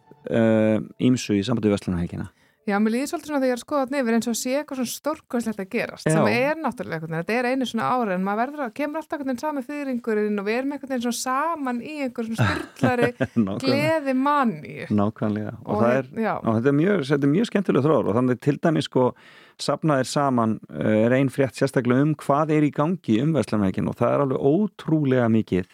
ímsu 1.03 1.36
í 1.36 1.43
sambandi 1.43 1.68
við 1.68 1.76
Vestlunarhelgina 1.76 2.30
Já, 2.70 2.76
mér 2.78 2.93
líður 2.93 3.09
svolítið 3.09 3.30
svona 3.32 3.39
þegar 3.41 3.49
ég 3.49 3.55
er 3.55 3.57
að 3.57 3.64
skoða 3.64 3.86
nefnir 3.89 4.16
eins 4.18 4.28
og 4.30 4.36
sé 4.38 4.51
eitthvað 4.59 4.78
svona 4.78 4.91
stórkvæslegt 4.91 5.62
að 5.64 5.70
gerast 5.72 6.05
Já. 6.05 6.12
sem 6.14 6.28
er 6.30 6.59
náttúrulega 6.62 6.97
eitthvað, 6.99 7.16
þetta 7.18 7.38
er 7.39 7.47
einu 7.49 7.68
svona 7.68 7.88
ára 7.89 8.14
en 8.14 8.26
maður 8.28 8.41
verður 8.41 8.64
að, 8.68 8.74
kemur 8.78 8.99
alltaf 9.01 9.24
eitthvað 9.24 9.39
sami 9.41 9.64
fyrringurinn 9.66 10.41
og 10.41 10.45
við 10.45 10.57
erum 10.59 10.76
eitthvað 10.76 11.05
svona 11.07 11.18
saman 11.18 11.80
í 11.82 11.95
einhver 12.05 12.28
svona 12.28 12.49
styrlari 12.51 13.09
gleði 13.64 14.14
manni 14.18 14.76
Nákvæmlega 14.93 15.55
og, 15.64 15.72
Og 15.74 15.86
er, 15.89 16.12
já. 16.22 16.34
og 16.38 16.59
þetta 16.59 16.72
er 16.74 16.78
mjög, 16.78 17.05
er 17.18 17.32
mjög 17.34 17.49
skemmtilega 17.49 17.88
þráður 17.88 18.12
og 18.12 18.20
þannig 18.20 18.41
til 18.45 18.57
dæmis 18.62 18.89
sko 18.91 19.07
safnaðir 19.62 20.09
saman 20.12 20.57
uh, 20.70 20.91
er 21.07 21.16
ein 21.18 21.32
frétt 21.34 21.57
sérstaklega 21.57 22.05
um 22.05 22.14
hvað 22.22 22.53
er 22.59 22.68
í 22.68 22.74
gangi 22.76 23.18
um 23.26 23.34
Vestlunarhelgin 23.38 23.89
og 23.89 23.97
það 23.97 24.14
er 24.14 24.26
alveg 24.28 24.45
ótrúlega 24.51 25.32
mikið 25.34 25.74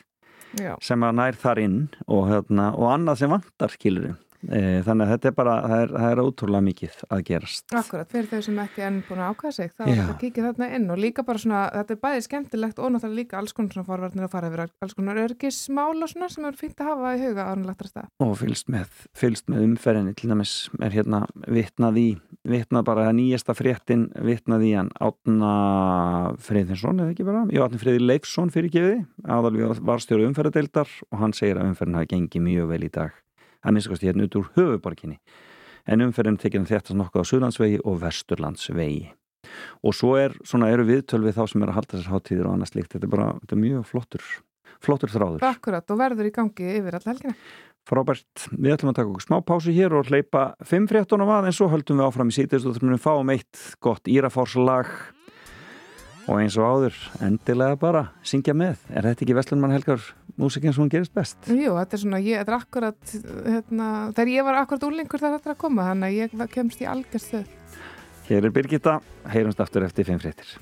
Já. 0.57 0.71
sem 0.79 1.03
að 1.03 1.19
nær 1.19 1.35
þar 1.37 1.59
inn 1.59 1.77
og, 2.07 2.23
hérna, 2.31 2.69
og 2.79 2.87
annað 2.93 3.19
sem 3.21 3.35
vantar 3.35 3.75
skilur 3.75 4.15
þannig 4.45 5.07
að 5.07 5.11
þetta 5.13 5.29
er 5.29 5.35
bara, 5.37 5.53
það 5.65 5.79
er, 5.81 5.93
það 5.95 6.11
er 6.11 6.19
ótrúlega 6.21 6.65
mikið 6.67 6.97
að 7.09 7.21
gerast 7.25 7.73
Akkurat, 7.77 8.09
fyrir 8.11 8.27
þau 8.29 8.41
sem 8.45 8.59
ekki 8.61 8.83
enn 8.85 8.99
búin 9.07 9.21
að 9.23 9.31
ákvæða 9.33 9.53
sig 9.55 9.71
þá 9.73 9.81
Já. 9.81 9.87
er 9.87 9.99
þetta 10.01 10.17
kikið 10.21 10.47
þarna 10.47 10.67
inn 10.77 10.85
og 10.93 11.01
líka 11.01 11.25
bara 11.27 11.41
svona, 11.41 11.61
þetta 11.73 11.95
er 11.95 12.01
bæði 12.05 12.23
skemmtilegt 12.27 12.81
og 12.81 12.93
náttúrulega 12.93 13.17
líka 13.17 13.39
alls 13.41 13.55
konar 13.57 13.73
svona 13.73 13.89
forvarnir 13.89 14.27
að 14.27 14.33
fara 14.35 14.51
yfir 14.51 14.63
alls 14.67 14.97
konar 14.97 15.21
örgismál 15.23 15.97
og 15.97 16.11
svona 16.13 16.29
sem 16.29 16.47
er 16.47 16.59
fínt 16.61 16.83
að 16.83 16.91
hafa 16.91 17.15
í 17.17 17.23
huga 17.25 17.47
ánulegt 17.49 17.83
að 17.83 17.91
stað. 17.91 18.09
og 18.21 18.33
fylgst 18.37 18.71
með, 18.73 19.03
fylgst 19.17 19.51
með 19.51 19.67
umferðinni 19.71 20.15
til 20.17 20.31
dæmis 20.31 20.55
er 20.85 20.97
hérna 20.99 21.23
vitnað 21.49 22.01
í 22.03 22.07
vitnað 22.47 22.87
bara 22.87 23.09
að 23.09 23.17
nýjasta 23.17 23.57
fréttin 23.57 24.07
vitnað 24.23 24.67
í 24.69 24.73
hann 24.77 24.93
Átna 25.01 25.53
Freyðinsson 26.45 27.01
eða 27.01 27.15
ekki 27.15 27.27
bara, 27.27 27.45
já 27.51 27.65
Átni 27.65 27.81
Freyði 27.81 28.05
Leifsson 28.05 28.53
fyrir 28.53 28.71
gefiði, 28.71 29.05
aðalveg 29.25 29.81
varstjóru 29.87 30.29
umferðadeildar 30.29 30.91
og 31.11 31.23
hann 31.23 31.35
segir 31.35 31.59
að 31.59 31.73
umferðin 31.73 31.99
hafi 31.99 32.13
gengið 32.13 32.45
mjög 32.47 32.69
vel 32.71 32.85
í 32.85 32.93
dag 32.93 33.23
að 33.63 33.75
minnst 33.75 33.91
kosti 33.91 34.09
hérna 34.09 34.27
út 34.27 34.39
úr 34.39 34.49
höfuborginni 34.57 35.19
en 35.87 36.03
umferðin 36.03 36.39
tekinn 36.41 36.67
þetta 36.67 36.95
nokkuð 36.97 37.23
á 37.23 37.29
Suðlandsvegi 37.29 37.79
og 37.87 38.01
Vesturlandsvegi. 38.01 39.05
Og 39.87 39.95
svo 39.95 40.17
er, 40.19 40.35
svona, 40.47 40.71
eru 40.73 40.83
viðtöl 40.87 41.21
við 41.23 41.37
þá 41.37 41.45
sem 41.47 41.63
er 41.63 41.71
að 41.71 41.79
halda 41.79 41.95
þessar 41.95 42.15
hátíðir 42.17 42.49
og 42.49 42.57
annað 42.57 42.71
slíkt. 42.73 42.91
Þetta 42.93 43.07
er 43.07 43.13
bara 43.13 43.29
þetta 43.37 43.55
er 43.55 43.61
mjög 43.61 43.87
flottur, 43.87 44.25
flottur 44.83 45.13
þráður. 45.13 45.47
Akkurat 45.47 45.95
og 45.95 46.01
verður 46.01 46.27
í 46.27 46.33
gangi 46.35 46.69
yfir 46.75 46.99
alla 46.99 47.13
helgina. 47.13 47.37
Frábært, 47.87 48.49
við 48.51 48.73
ætlum 48.73 48.91
að 48.91 48.97
taka 48.97 49.11
okkur 49.13 49.23
smá 49.23 49.37
pásu 49.47 49.71
hér 49.71 49.93
og 49.95 50.09
hleypa 50.11 50.41
5 50.67 50.89
fréttunum 50.91 51.29
að 51.31 51.47
en 51.47 51.55
svo 51.55 51.69
höldum 51.71 52.01
við 52.01 52.09
áfram 52.09 52.33
í 52.33 52.35
síðust 52.35 52.67
og 52.67 52.75
þurfum 52.75 52.95
við 52.97 53.05
fáum 53.05 53.31
eitt 53.31 53.61
gott 53.79 54.11
írafárslag 54.11 54.91
og 56.27 56.41
eins 56.41 56.57
og 56.59 56.67
áður, 56.67 56.97
endilega 57.23 57.79
bara 57.79 58.03
syngja 58.27 58.55
með. 58.57 58.81
Er 58.91 59.07
þetta 59.07 59.25
ekki 59.25 59.35
Vestlunmann 59.37 59.75
Helgar 59.75 60.03
músikinn 60.37 60.75
sem 60.75 60.83
hún 60.83 60.91
gerist 60.91 61.15
best? 61.15 61.39
Jú, 61.47 61.73
þetta 61.79 61.97
er 61.97 62.03
svona, 62.03 62.21
ég, 62.23 62.41
þetta 62.41 62.53
er 62.53 62.59
akkurat, 62.59 63.13
hérna, 63.47 63.89
þegar 64.17 64.33
ég 64.33 64.47
var 64.47 64.61
akkurat 64.61 64.87
úlingur 64.89 65.23
þegar 65.23 65.37
þetta 65.39 65.51
er 65.51 65.55
að 65.55 65.61
koma, 65.63 65.89
þannig 65.91 66.07
að 66.07 66.17
ég 66.19 66.55
kemst 66.57 66.83
í 66.83 66.89
algjörstuð. 66.91 67.53
Hér 68.27 68.49
er 68.49 68.55
Birgitta, 68.59 68.97
heyrumst 69.31 69.63
aftur 69.63 69.87
eftir 69.87 70.09
5 70.09 70.19
fréttir. 70.25 70.57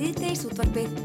Á 0.00 0.02
síðdeis 0.02 0.46
útvarpið 0.48 0.88
Á 0.96 0.99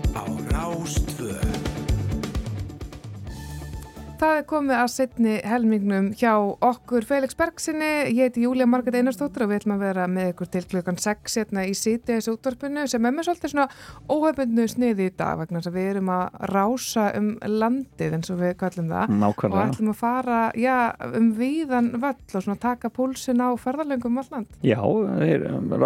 Það 4.26 4.40
er 4.40 4.46
komið 4.50 4.80
að 4.82 4.88
setni 4.90 5.34
helmingnum 5.46 6.06
hjá 6.18 6.32
okkur 6.66 7.06
Felix 7.06 7.36
Bergsinni, 7.38 7.90
ég 8.10 8.32
heiti 8.32 8.42
Júlia 8.42 8.66
Margrét 8.66 8.96
Einarstóttur 8.98 9.44
og 9.46 9.52
við 9.52 9.60
ætlum 9.60 9.76
að 9.76 9.84
vera 9.84 10.06
með 10.10 10.32
ykkur 10.32 10.48
til 10.50 10.62
klukkan 10.72 10.96
6 10.98 11.36
hérna 11.38 11.66
í 11.70 11.76
síðdeis 11.78 12.26
útvarpinu 12.32 12.88
sem 12.90 13.06
er 13.06 13.14
með 13.14 13.28
svolítið 13.28 13.52
svona 13.52 13.68
óhefbundnu 14.10 14.66
sniði 14.72 15.12
í 15.12 15.14
dag 15.14 15.38
vegna 15.44 15.62
þess 15.62 15.70
að 15.70 15.78
við 15.78 15.90
erum 15.92 16.10
að 16.16 16.40
rása 16.56 17.04
um 17.20 17.28
landið 17.46 18.16
eins 18.18 18.34
og 18.34 18.40
við 18.42 18.56
kallum 18.64 18.88
það 18.96 19.14
Nákvæmlega. 19.14 19.60
og 19.62 19.76
ætlum 19.76 19.92
að 19.94 20.00
fara 20.00 20.40
já, 20.58 20.78
um 21.22 21.28
víðan 21.38 21.92
völl 21.94 22.18
og 22.18 22.46
svona 22.48 22.58
taka 22.66 22.92
púlsin 22.98 23.46
á 23.46 23.50
ferðarlöngum 23.62 24.18
all 24.24 24.32
land. 24.34 24.58
Já, 24.66 24.82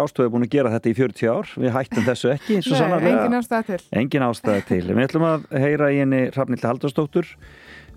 Rástöðu 0.00 0.30
er 0.30 0.32
búin 0.32 0.48
að 0.48 0.54
gera 0.56 0.72
þetta 0.78 0.88
í 0.88 0.96
40 0.96 1.28
ár 1.28 1.52
við 1.60 1.76
hættum 1.76 2.08
þessu 2.08 2.32
ekki 2.38 2.62
Nei, 2.64 3.12
engin 3.12 3.36
ástæða 3.42 3.62
til. 3.68 3.80
Engin 4.00 4.24
ástæða 4.30 4.64
til. 4.72 4.84
Við 4.88 5.04
ætlum 5.10 5.28
að 5.28 5.44
heyra 5.60 5.92
í 5.92 6.00
henni 6.00 6.22
Hrafnildi 6.32 6.70
Halldórsdóttur 6.70 7.34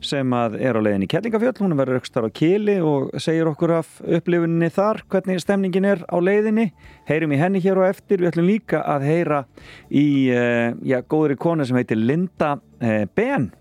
sem 0.07 0.35
að 0.37 0.59
er 0.61 0.77
á 0.77 0.81
leiðin 0.83 1.05
í 1.05 1.09
Kellingafjöll, 1.11 1.55
hún 1.63 1.77
verður 1.79 2.01
aukstar 2.01 2.27
á 2.27 2.35
Kili 2.35 2.77
og 2.83 3.09
segir 3.21 3.49
okkur 3.51 3.77
af 3.79 3.95
upplifuninni 4.03 4.69
þar, 4.73 5.01
hvernig 5.11 5.41
stemningin 5.43 5.89
er 5.89 6.05
á 6.07 6.17
leiðinni. 6.19 6.69
Heyrum 7.09 7.33
í 7.35 7.41
henni 7.41 7.63
hér 7.63 7.81
og 7.81 7.89
eftir, 7.89 8.21
við 8.21 8.33
ætlum 8.33 8.49
líka 8.51 8.83
að 8.85 9.07
heyra 9.09 9.41
í 9.89 10.07
uh, 10.35 10.69
já, 10.85 10.99
góðri 11.01 11.39
konu 11.39 11.67
sem 11.67 11.79
heitir 11.79 12.01
Linda 12.01 12.55
uh, 12.59 13.03
Ben 13.15 13.51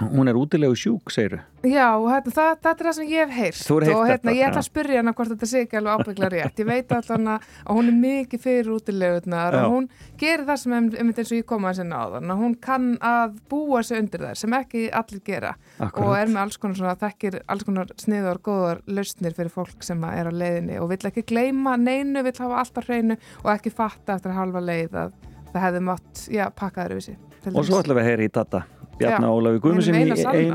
hún 0.00 0.28
er 0.28 0.36
útilegu 0.36 0.76
sjúk, 0.76 1.10
segiru 1.12 1.38
Já, 1.66 1.88
þetta, 1.98 2.30
það, 2.30 2.50
þetta 2.62 2.72
er 2.72 2.86
það 2.86 2.94
sem 2.96 3.08
ég 3.10 3.22
hef 3.22 3.36
heyrt 3.36 3.60
Þú 3.66 3.76
hefur 3.76 3.86
heyrt 3.86 3.96
og 3.96 4.04
hérna, 4.06 4.16
þetta, 4.18 4.34
ég 4.36 4.48
ætla 4.50 4.60
að 4.60 4.66
spyrja 4.66 5.00
hana 5.00 5.14
hvort 5.16 5.32
þetta 5.32 5.48
sé 5.50 5.62
ekki 5.64 5.78
alveg 5.80 6.02
ábyggla 6.02 6.28
rétt. 6.30 6.60
Ég 6.60 6.68
veit 6.68 6.92
alltaf 6.94 7.24
að 7.26 7.72
hún 7.72 7.90
er 7.90 7.96
mikið 8.04 8.42
fyrir 8.44 8.70
útilegurnar 8.76 9.56
Já. 9.56 9.62
og 9.64 9.74
hún 9.74 9.88
gerir 10.20 10.44
það 10.46 10.60
sem 10.62 10.76
um 10.76 11.10
eins 11.10 11.32
og 11.32 11.36
ég 11.40 11.48
koma 11.48 11.72
að 11.72 11.80
sinna 11.80 11.98
á 11.98 12.04
þann. 12.14 12.34
Hún 12.42 12.56
kann 12.62 12.88
að 13.02 13.38
búa 13.50 13.82
sig 13.82 14.02
undir 14.02 14.26
þær 14.28 14.40
sem 14.42 14.56
ekki 14.60 14.84
allir 15.00 15.22
gera 15.26 15.54
Akkurat. 15.80 16.04
og 16.04 16.16
er 16.20 16.30
með 16.30 16.42
alls 16.44 16.60
konar 16.62 16.80
svona, 16.80 16.96
þekkir 17.02 17.40
alls 17.48 17.66
konar 17.66 17.92
sniður 17.98 18.40
og 18.40 18.46
góðar 18.50 18.82
lausnir 18.86 19.36
fyrir 19.36 19.54
fólk 19.56 19.86
sem 19.86 20.04
er 20.12 20.30
á 20.30 20.32
leiðinni 20.32 20.78
og 20.78 20.92
vill 20.92 21.10
ekki 21.10 21.26
gleyma 21.26 21.74
neinu, 21.80 22.22
vill 22.22 22.36
hafa 22.38 22.62
allt 22.62 22.78
á 22.78 22.82
hreinu 22.86 23.18
og 23.42 23.50
ekki 23.56 23.74
fatta 23.74 24.20
eftir 24.20 24.36
halva 24.36 24.62
leið 24.62 25.00
að 25.06 25.16
þetta 25.46 25.66
hefði 25.66 25.84
mátt, 25.88 26.26
já, 26.30 26.46
pakka 26.54 26.86
öðruvísi. 26.86 27.16
til 27.42 27.56
Og 27.56 27.64
svo 27.66 27.80
ætlum 27.80 27.96
við 27.96 28.04
að 28.04 28.10
heyra 28.10 28.26
í 28.26 28.32
Data 28.32 28.66
Bjarna 28.96 29.28
Já, 29.28 29.32
Ólafi 29.36 29.60
Guðmundsson 29.60 29.96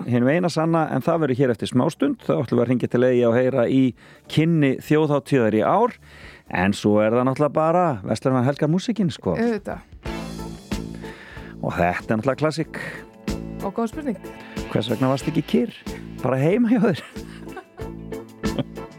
hinum 0.09 0.29
í 0.31 0.35
eina 0.37 0.49
sanna. 0.49 0.87
en 0.95 1.03
það 1.05 1.19
verður 1.25 1.37
hér 1.41 1.53
eftir 1.53 1.69
smástund. 1.69 2.23
Þá 2.25 2.33
ætlum 2.39 2.57
við 2.57 2.63
að 2.63 2.69
ringja 2.71 2.89
til 2.89 3.03
eigi 3.05 3.23
og 3.27 3.35
heyra 3.37 3.65
í 3.69 3.81
kynni 4.33 4.71
þjóðháttíðar 4.81 5.57
í 5.59 5.61
ár. 5.61 5.93
En 6.49 6.73
svo 6.73 6.97
er 7.03 7.13
það 7.13 7.27
náttúrulega 7.29 7.53
bara 7.55 7.85
Vestlarmann 8.03 8.47
Helgar 8.49 8.71
músikinn 8.73 9.11
sko. 9.13 9.35
Auðvitað, 9.37 9.85
og 11.61 11.75
þetta 11.77 12.15
er 12.15 12.17
náttúrulega 12.17 12.41
klassik 12.41 12.81
og 13.61 13.75
góð 13.77 13.91
spurning. 13.93 14.17
hvers 14.71 14.89
vegna 14.89 15.11
varst 15.13 15.27
ekki 15.29 15.43
kýr 15.45 15.75
bara 16.23 16.37
heima 16.41 16.71
hjá 16.71 16.81
þér 16.81 17.01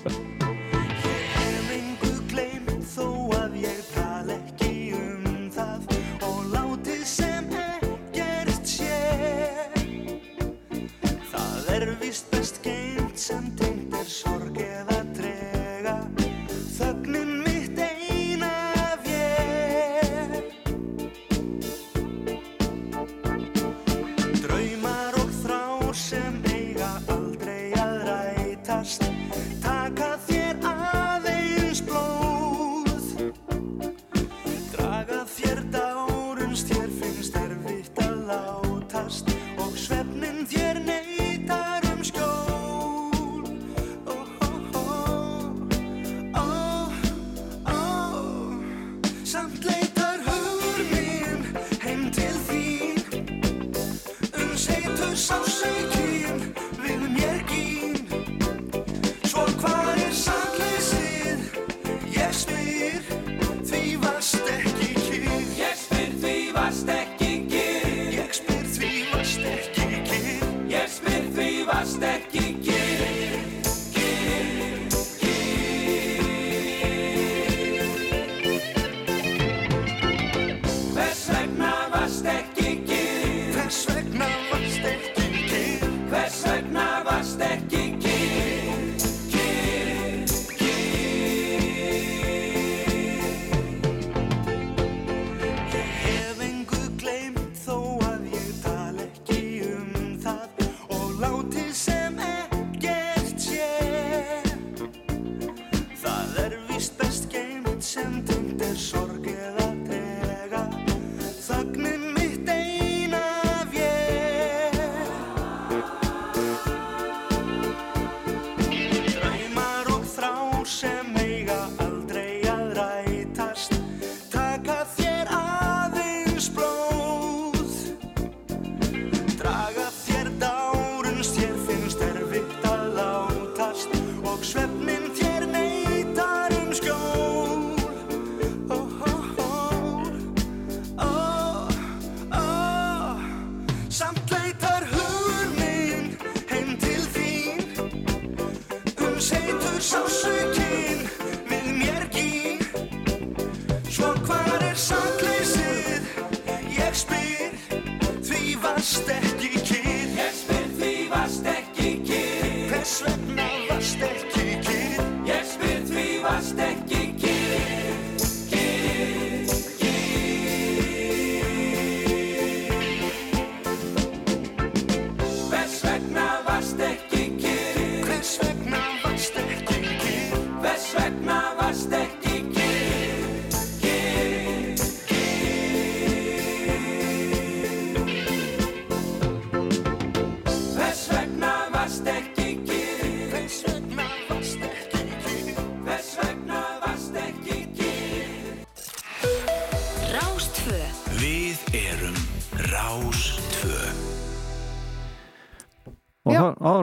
pensante 13.23 13.61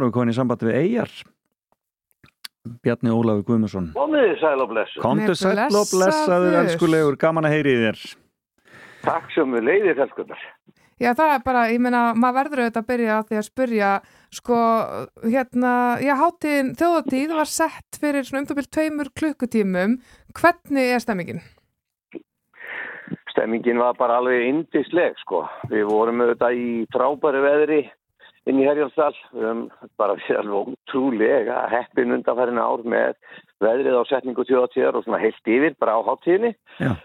þá 0.10 0.16
árum 0.16 0.16
við 0.16 0.18
komin 0.18 0.34
í 0.34 0.38
samband 0.38 0.66
við 0.66 0.80
Eyjar 0.80 1.14
Bjarni 2.84 3.14
Ólafi 3.14 3.46
Guðmundsson 3.48 3.92
Komiði 3.96 4.34
sæl 4.42 4.58
og 4.60 4.72
blessu. 4.74 5.02
Komdu 5.04 5.36
sæll 5.38 5.70
og 5.70 5.88
blessaður, 5.94 6.58
elskulegur, 6.64 7.20
gaman 7.20 7.48
að 7.48 7.56
heyri 7.58 7.78
þér 7.86 8.02
Takk 9.00 9.30
sem 9.32 9.54
við 9.56 9.64
leiðir, 9.64 10.02
elskunar. 10.04 10.42
Já, 11.00 11.14
það 11.16 11.30
er 11.32 11.44
bara, 11.46 11.62
ég 11.72 11.80
meina, 11.80 12.02
maður 12.12 12.36
verður 12.42 12.62
auðvitað 12.66 12.82
að 12.82 12.90
byrja 12.90 13.14
á 13.16 13.22
því 13.30 13.38
að 13.40 13.46
spurja, 13.48 13.92
sko, 14.36 14.58
hérna, 15.24 15.76
já, 16.04 16.12
hátíðin 16.20 16.74
þjóðatíð 16.82 17.36
var 17.38 17.48
sett 17.48 18.00
fyrir 18.02 18.28
svona 18.28 18.44
um 18.44 18.50
það 18.50 18.60
byrjum 18.60 18.76
tveimur 18.76 19.12
klukkutímum. 19.22 19.96
Hvernig 20.36 20.92
er 20.92 21.00
stemmingin? 21.00 21.40
Stemmingin 23.32 23.80
var 23.80 23.96
bara 23.96 24.20
alveg 24.20 24.50
indisleg, 24.50 25.16
sko. 25.24 25.46
Við 25.72 25.88
vorum 25.88 26.20
auðvitað 26.26 26.60
í 26.60 26.68
frábæri 26.92 27.46
veðri 27.48 27.80
inn 28.48 28.60
í 28.62 28.68
Herjálfsdal. 28.68 29.14
Við 29.34 29.44
höfum 29.50 29.66
bara 29.98 30.16
við 30.16 30.38
alveg 30.40 30.72
ótrúlega 30.74 31.60
heppin 31.74 32.16
undanfærin 32.16 32.62
ár 32.62 32.86
með 32.86 33.14
veðrið 33.62 34.00
á 34.00 34.04
setningu 34.10 34.46
þjóðatíðar 34.48 34.96
og 35.00 35.04
svona 35.06 35.20
heilt 35.24 35.48
yfir 35.48 35.76
bara 35.80 35.98
á 36.00 36.02
hátíðinni. 36.08 36.56
Já. 36.80 36.96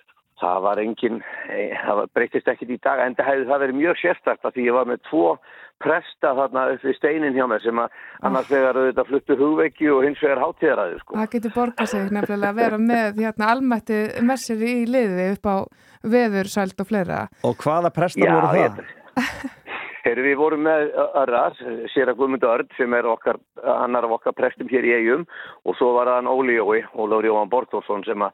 Það 0.44 0.62
var 0.64 0.78
engin, 0.82 1.20
eh, 1.48 1.76
það 1.86 1.94
var- 1.96 2.08
breytist 2.14 2.48
ekkit 2.48 2.70
í 2.70 2.80
dag, 2.82 2.98
en 3.00 3.14
það 3.14 3.28
hefði 3.30 3.44
það 3.48 3.60
verið 3.62 3.76
mjög 3.78 3.96
sérstakt 4.02 4.42
að 4.44 4.52
því 4.54 4.64
ég 4.66 4.74
var 4.74 4.84
með 4.84 4.98
tvo 5.08 5.38
presta 5.80 6.34
þarna 6.34 6.72
upp 6.74 6.82
við 6.82 6.96
steinin 6.98 7.34
hjá 7.34 7.46
mér 7.48 7.62
sem 7.62 7.78
að 7.78 7.88
annars 8.22 8.48
vegar 8.50 8.74
auðvitað 8.74 9.06
fluttu 9.08 9.36
hugveiki 9.36 9.88
og 9.94 10.02
hins 10.04 10.20
vegar 10.20 10.38
hátíðaræði, 10.42 10.98
sko. 11.00 11.14
Það 11.14 11.30
getur 11.30 11.54
borgað 11.54 11.86
sig 11.88 12.10
nefnilega 12.10 12.50
að 12.50 12.56
vera 12.56 12.78
með 12.78 13.22
hérna 13.22 13.48
almætti 13.54 13.98
messir 14.22 14.56
í 14.56 14.86
liði 14.86 15.32
upp 15.36 15.46
á 15.46 15.56
veður, 16.02 16.46
sælt 16.50 16.80
og 16.80 16.86
fleira. 16.90 17.28
Og 17.44 17.54
hvaða 17.56 17.90
prestar 17.94 18.26
Já, 18.26 18.34
voru 18.34 18.48
það? 18.54 18.64
ég- 18.64 19.63
Heyrðu, 20.04 20.24
við 20.26 20.36
vorum 20.36 20.66
með 20.66 20.90
Örrar, 21.16 21.56
sér 21.94 22.10
að 22.12 22.18
Guðmund 22.18 22.44
Örd 22.44 22.72
sem 22.76 22.92
er 22.96 23.06
okkar, 23.08 23.38
annar 23.64 24.04
af 24.04 24.18
okkar 24.18 24.36
prestum 24.36 24.68
hér 24.68 24.84
í 24.84 24.92
eigum 24.98 25.24
og 25.64 25.78
svo 25.78 25.94
var 25.96 26.10
hann 26.12 26.28
Óli 26.28 26.58
Jói, 26.58 26.82
Ólafur 26.92 27.28
Jóhann 27.30 27.52
Borgþórsson 27.52 28.04
sem 28.04 28.26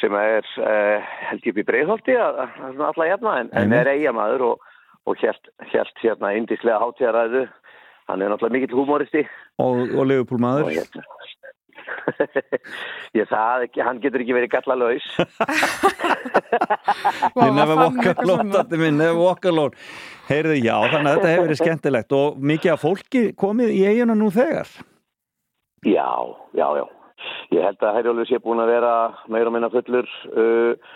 sem 0.00 0.12
er 0.18 0.44
uh, 0.60 1.04
held 1.30 1.46
ég 1.46 1.54
upp 1.54 1.60
í 1.62 2.16
svona 2.16 2.90
alla 2.90 3.06
jafna 3.08 3.36
en, 3.40 3.52
en 3.56 3.72
er 3.72 3.88
eigamaður 3.94 4.44
og, 4.50 4.66
og 5.08 5.22
hjælt, 5.22 5.48
hjælt 5.70 6.02
hérna 6.02 6.34
indislega 6.36 6.82
hátíðaræðu 6.82 7.46
hann 8.10 8.22
er 8.22 8.30
náttúrulega 8.30 8.58
mikill 8.58 8.76
húmoristi. 8.76 9.24
Og, 9.62 9.86
og 9.96 10.06
Leopold 10.10 10.42
maður. 10.42 10.68
og 10.68 10.74
hérna 10.74 11.06
ég 13.18 13.28
það 13.30 13.66
ekki, 13.66 13.82
hann 13.86 14.00
getur 14.02 14.22
ekki 14.24 14.36
verið 14.36 14.52
gallalaus 14.56 15.06
You 17.36 17.52
never 17.54 17.76
walk 17.78 18.10
alone, 18.16 18.50
Datti 18.52 18.78
minn, 18.80 19.00
walk 19.18 19.44
alone. 19.48 19.76
Heyrðu, 20.30 20.56
já, 20.58 20.74
þannig 20.90 21.10
að 21.10 21.16
þetta 21.16 21.32
hefur 21.32 21.46
verið 21.46 21.60
skemmtilegt 21.62 22.14
og 22.16 22.38
mikið 22.52 22.72
af 22.74 22.82
fólki 22.82 23.24
komið 23.38 23.74
í 23.76 23.82
eiguna 23.86 24.16
nú 24.18 24.30
þegar. 24.34 24.70
Já, 25.86 26.08
já, 26.56 26.66
já. 26.80 26.86
Ég 27.54 27.62
held 27.62 27.84
að 27.84 27.98
Herjólfur 27.98 28.28
sé 28.28 28.40
búin 28.42 28.62
að 28.62 28.72
vera 28.74 28.94
meira 29.32 29.50
og 29.50 29.54
minna 29.54 29.70
fullur 29.72 30.08
uh, 30.34 30.94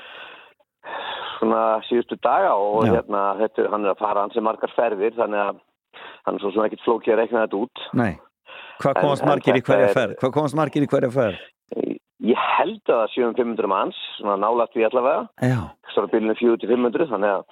svona 1.38 1.62
síðustu 1.88 2.18
daga 2.22 2.54
og 2.58 2.86
Já. 2.86 2.96
hérna, 2.98 3.22
þetta, 3.40 3.68
hann 3.72 3.86
er 3.86 3.94
að 3.94 4.02
fara 4.02 4.24
hans 4.26 4.40
margar 4.44 4.72
ferðir 4.76 5.16
þannig 5.18 5.44
að 5.44 5.60
hann 6.26 6.36
er 6.36 6.42
svo 6.42 6.52
sem 6.54 6.66
ekkit 6.66 6.84
flókið 6.84 7.14
að 7.14 7.20
rekna 7.22 7.44
þetta 7.46 7.60
út. 7.64 7.84
Nei. 7.96 8.12
Hvað 8.80 9.00
komast 9.02 9.24
margir 9.28 9.58
í 9.58 9.62
hverja 9.66 9.88
er- 9.90 9.94
ferð? 9.96 10.16
Hvað 10.22 10.32
komast 10.38 10.56
margir 10.58 10.86
í 10.86 10.90
hverja 10.90 11.10
ferð? 11.14 11.42
Ég 12.20 12.36
held 12.58 12.82
að 12.84 12.98
það 13.00 13.12
séum 13.14 13.36
500 13.36 13.68
manns, 13.72 13.96
svona 14.18 14.36
nálagt 14.42 14.74
við 14.76 14.88
allavega, 14.90 15.28
Já. 15.40 15.60
svona 15.94 16.10
bílunum 16.12 16.36
400-500, 16.36 17.06
þannig 17.08 17.30
að 17.32 17.44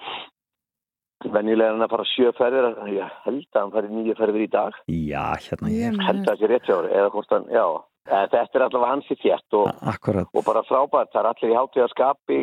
venjulega 1.33 1.67
er 1.67 1.73
hann 1.75 1.83
að 1.85 1.91
fara 1.93 2.05
sjö 2.13 2.29
ferðir, 2.37 2.67
en 2.79 2.91
ég 2.95 3.15
held 3.25 3.47
að 3.49 3.61
hann 3.63 3.73
fari 3.73 3.89
nýja 3.91 4.15
ferðir 4.19 4.45
í 4.45 4.49
dag. 4.53 4.77
Já, 4.87 5.25
hérna 5.45 5.71
Ég 5.73 5.91
ég. 5.93 6.01
held 6.05 6.21
að 6.21 6.29
það 6.29 6.39
sé 6.43 6.49
rétt 6.51 6.69
hjá 6.69 6.75
ári, 6.77 6.91
eða 6.99 7.11
hvort 7.15 7.33
hann, 7.35 7.47
já. 7.51 7.65
Eh, 8.09 8.25
Þetta 8.31 8.55
er 8.55 8.65
allavega 8.67 8.91
hans 8.93 9.09
í 9.11 9.17
þétt 9.19 9.57
og, 9.59 9.67
og 10.33 10.45
bara 10.45 10.63
frábært, 10.69 11.11
það 11.13 11.19
er 11.23 11.29
allir 11.33 11.51
í 11.53 11.59
hátíðarskapi, 11.59 12.39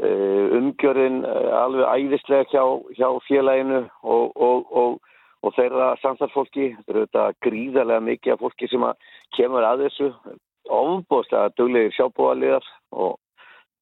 uh, 0.00 0.46
umgjörinn 0.60 1.18
uh, 1.24 1.64
alveg 1.64 1.90
æðislega 1.96 2.46
hjá, 2.52 2.64
hjá 2.96 3.08
félaginu 3.26 3.82
og, 4.04 4.30
og, 4.36 4.70
og, 4.72 5.00
og 5.46 5.54
þeirra 5.56 5.94
samstarfsfólki, 6.02 6.70
þetta 6.88 7.30
gríðarlega 7.44 8.04
mikið 8.04 8.34
af 8.34 8.44
fólki 8.44 8.68
sem 8.70 8.84
að 8.84 9.10
kemur 9.36 9.66
að 9.66 9.86
þessu, 9.86 10.10
ofbóðslega 10.70 11.54
duglegir 11.58 11.96
sjábúaliðar 11.96 12.66
og, 12.92 13.16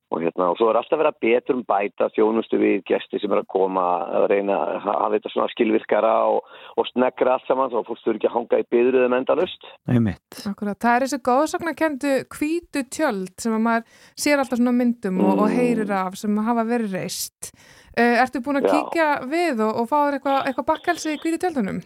og 0.09 0.23
hérna, 0.23 0.49
og 0.49 0.57
svo 0.57 0.71
er 0.71 0.79
alltaf 0.81 1.01
verið 1.01 1.13
að 1.13 1.25
betur 1.25 1.57
um 1.59 1.65
bæta 1.69 2.09
þjónustu 2.15 2.61
við 2.61 2.79
gesti 2.89 3.21
sem 3.21 3.33
er 3.35 3.43
að 3.43 3.51
koma 3.53 3.85
að 4.19 4.27
reyna 4.33 4.57
að 4.57 4.79
hafa 4.87 5.11
þetta 5.15 5.33
svona 5.35 5.49
skilvirkara 5.53 6.13
og, 6.33 6.55
og 6.81 6.89
sneggra 6.89 7.35
allt 7.37 7.49
saman 7.51 7.73
þá 7.75 7.79
fórst 7.89 8.07
þú 8.07 8.15
ekki 8.15 8.31
að 8.31 8.37
hanga 8.39 8.63
í 8.63 8.67
byðruðum 8.73 9.19
endalust. 9.19 9.69
Það 9.85 10.95
er 10.95 11.05
þessi 11.05 11.21
góðsagnakendu 11.29 12.15
hvítu 12.39 12.85
tjöld 12.89 13.35
sem 13.37 13.59
að 13.59 13.65
maður 13.67 14.03
sér 14.25 14.41
alltaf 14.41 14.63
svona 14.63 14.77
myndum 14.81 15.21
og, 15.27 15.45
og 15.45 15.53
heyrir 15.53 15.93
af 16.01 16.17
sem 16.21 16.41
hafa 16.49 16.65
verið 16.69 16.97
reist. 16.97 17.53
Uh, 17.99 18.17
ertu 18.23 18.41
búin 18.45 18.63
að 18.63 18.69
Já. 18.69 18.75
kíkja 18.77 19.09
við 19.29 19.65
og, 19.67 19.83
og 19.83 19.91
fá 19.91 19.99
þér 19.99 20.21
eitthvað 20.21 20.45
eitthva 20.49 20.69
bakkelsi 20.73 21.17
í 21.17 21.21
hvítu 21.21 21.43
tjöldunum? 21.43 21.83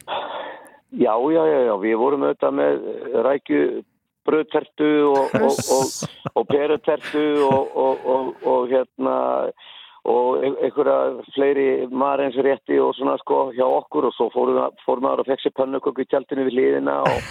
Já, 0.93 1.15
já, 1.17 1.43
já, 1.49 1.59
já, 1.67 1.73
við 1.81 1.95
vorum 1.97 2.27
auðvitað 2.27 2.59
með 2.59 2.83
rækju 3.25 3.63
bröðtertu 4.29 4.91
og, 5.11 5.37
og, 5.39 5.61
og, 5.77 6.19
og 6.35 6.49
perutertu 6.51 7.25
og, 7.47 7.77
og, 7.85 8.05
og, 8.15 8.35
og 8.47 8.69
hérna 8.73 9.17
og 10.03 10.43
ein- 10.43 10.59
einhverja 10.59 11.23
fleiri 11.35 11.67
marins 11.95 12.35
rétti 12.43 12.79
og 12.83 12.95
svona 12.99 13.15
sko 13.21 13.53
hjá 13.55 13.65
okkur 13.67 14.09
og 14.09 14.15
svo 14.17 14.31
fórum 14.35 14.57
við 14.59 15.11
að 15.13 15.27
fekk 15.31 15.45
sér 15.45 15.55
pönnuköku 15.61 16.03
í 16.03 16.09
tjaldinu 16.11 16.47
við 16.49 16.57
hliðina 16.57 16.97
og, 17.07 17.29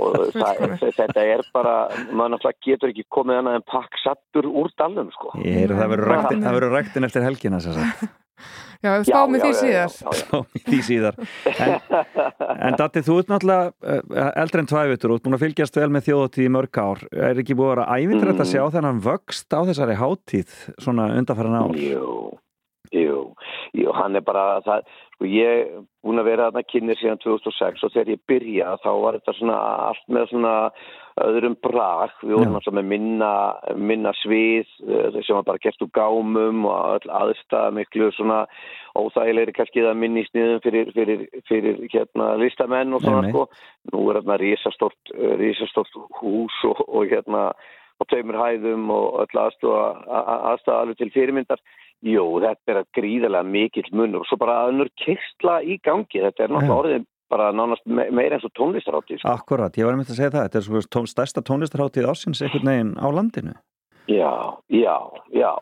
og 0.00 0.16
það, 0.40 0.64
þetta 0.96 1.26
er 1.36 1.44
bara 1.54 1.76
maður 2.10 2.34
náttúrulega 2.34 2.66
getur 2.66 2.90
ekki 2.94 3.06
komið 3.14 3.42
annað 3.42 3.60
en 3.60 3.68
pakk 3.70 4.00
sattur 4.02 4.50
úr 4.50 4.72
dalnum 4.78 5.12
sko. 5.14 5.36
Ég 5.38 5.60
heyri 5.62 5.76
að 5.76 5.84
það 5.84 5.92
verður 5.94 6.12
ræktin, 6.14 6.42
það 6.46 6.58
verður 6.58 6.76
ræktin 6.78 7.08
eftir 7.10 7.26
helgina 7.28 7.62
sem 7.62 7.78
sagt. 7.78 8.08
Já, 8.80 8.90
við 8.96 9.08
spáum 9.10 9.34
í 9.36 9.40
því 9.42 9.50
síðar. 9.58 9.90
Spáum 10.22 10.46
í 10.56 10.62
því 10.64 10.78
síðar. 10.86 11.18
En, 11.52 11.74
en 12.70 12.76
Datti, 12.80 13.02
þú 13.04 13.18
ert 13.20 13.32
náttúrulega 13.32 13.72
eh, 13.92 14.30
eldri 14.40 14.62
en 14.64 14.70
tvævitur 14.70 15.12
og 15.16 15.20
búin 15.24 15.36
að 15.36 15.44
fylgjast 15.44 15.76
vel 15.76 15.90
með 15.92 16.06
þjóðatíð 16.08 16.46
í 16.46 16.52
mörg 16.56 16.80
ár. 16.80 17.02
Er 17.12 17.42
ekki 17.42 17.56
búið 17.58 17.68
að 17.68 17.74
vera 17.74 17.88
ævindur 18.00 18.30
Mm. 18.30 18.40
að 18.40 18.52
sjá 18.54 18.62
þennan 18.76 19.02
vöxt 19.04 19.52
á 19.52 19.60
þessari 19.68 19.98
hátíð 20.00 20.56
svona 20.80 21.10
undanfæran 21.20 21.58
ár? 21.60 21.76
Jú, 21.76 22.38
jú, 22.96 23.18
jú, 23.76 23.92
hann 24.00 24.16
er 24.16 24.24
bara 24.24 24.46
það, 24.64 24.88
sko 25.16 25.28
ég 25.28 25.74
búin 26.00 26.22
að 26.22 26.30
vera 26.30 26.48
þarna 26.48 26.64
kynir 26.72 26.96
síðan 27.02 27.20
2006 27.20 27.84
og 27.84 27.92
þegar 27.92 28.14
ég 28.14 28.22
byrja 28.30 28.72
þá 28.80 28.90
var 29.04 29.18
þetta 29.20 29.36
svona 29.36 29.58
allt 29.90 30.06
með 30.08 30.30
svona 30.32 30.54
öðrum 31.24 31.56
brag, 31.62 32.12
við 32.22 32.36
vorum 32.38 32.58
alltaf 32.58 32.76
með 32.76 32.86
minna, 32.92 33.32
minna 33.76 34.12
svið 34.20 34.68
eh, 34.86 35.18
sem 35.24 35.36
var 35.36 35.46
bara 35.48 35.62
gert 35.62 35.84
úr 35.84 35.90
gámum 35.96 36.64
og 36.70 37.08
aðstæða 37.20 37.74
miklu 37.78 38.10
svona 38.16 38.44
óþægilegri 38.98 39.56
kannski 39.56 39.84
það 39.86 40.00
minni 40.02 40.24
í 40.24 40.30
sniðum 40.30 40.62
fyrir, 40.64 40.94
fyrir, 40.96 41.26
fyrir 41.48 41.82
hérna 41.92 42.32
listamenn 42.40 42.96
og 42.96 43.04
svona 43.04 43.24
Nei, 43.24 43.30
nei. 43.30 43.34
sko, 43.34 43.46
nú 43.92 44.06
er 44.10 44.20
þarna 44.20 44.40
risastort, 44.40 45.14
risastort 45.42 46.00
hús 46.20 46.62
og, 46.68 46.82
og 46.88 47.06
hérna 47.12 47.50
og 48.00 48.08
tveimur 48.08 48.38
hæðum 48.40 48.88
og 48.94 49.20
öll 49.24 49.40
aðstofa 49.44 50.78
alveg 50.80 50.98
til 50.98 51.12
fyrirmyndar. 51.14 51.60
Jú, 52.00 52.24
þetta 52.40 52.72
er 52.72 52.78
að 52.80 52.92
gríðarlega 52.96 53.44
mikill 53.44 53.90
munur 53.92 54.22
og 54.22 54.28
svo 54.30 54.38
bara 54.40 54.70
önnur 54.70 54.88
kistla 55.02 55.58
í 55.60 55.76
gangi. 55.84 56.22
Þetta 56.22 56.46
er 56.46 56.54
náttúrulega 56.54 57.02
Já. 57.02 57.09
Bara 57.30 57.52
nánast 57.52 57.84
me 57.86 58.08
meira 58.10 58.36
eins 58.38 58.44
og 58.44 58.52
tónlistarháttið 58.58 59.20
sko. 59.22 59.28
Akkurat, 59.32 59.76
ég 59.78 59.84
var 59.86 59.94
einmitt 59.94 60.10
að 60.10 60.18
segja 60.20 60.30
það. 60.34 60.46
Þetta 60.48 60.58
er 60.60 60.66
svo 60.68 60.80
tón, 60.90 61.06
stærsta 61.10 61.42
tónlistarhátíð 61.46 62.08
ársins 62.10 62.42
einhvern 62.42 62.70
veginn 62.72 62.94
á 62.98 63.06
landinu. 63.14 63.54
Já, 64.10 64.32
já, 64.68 64.96
já, 65.32 65.52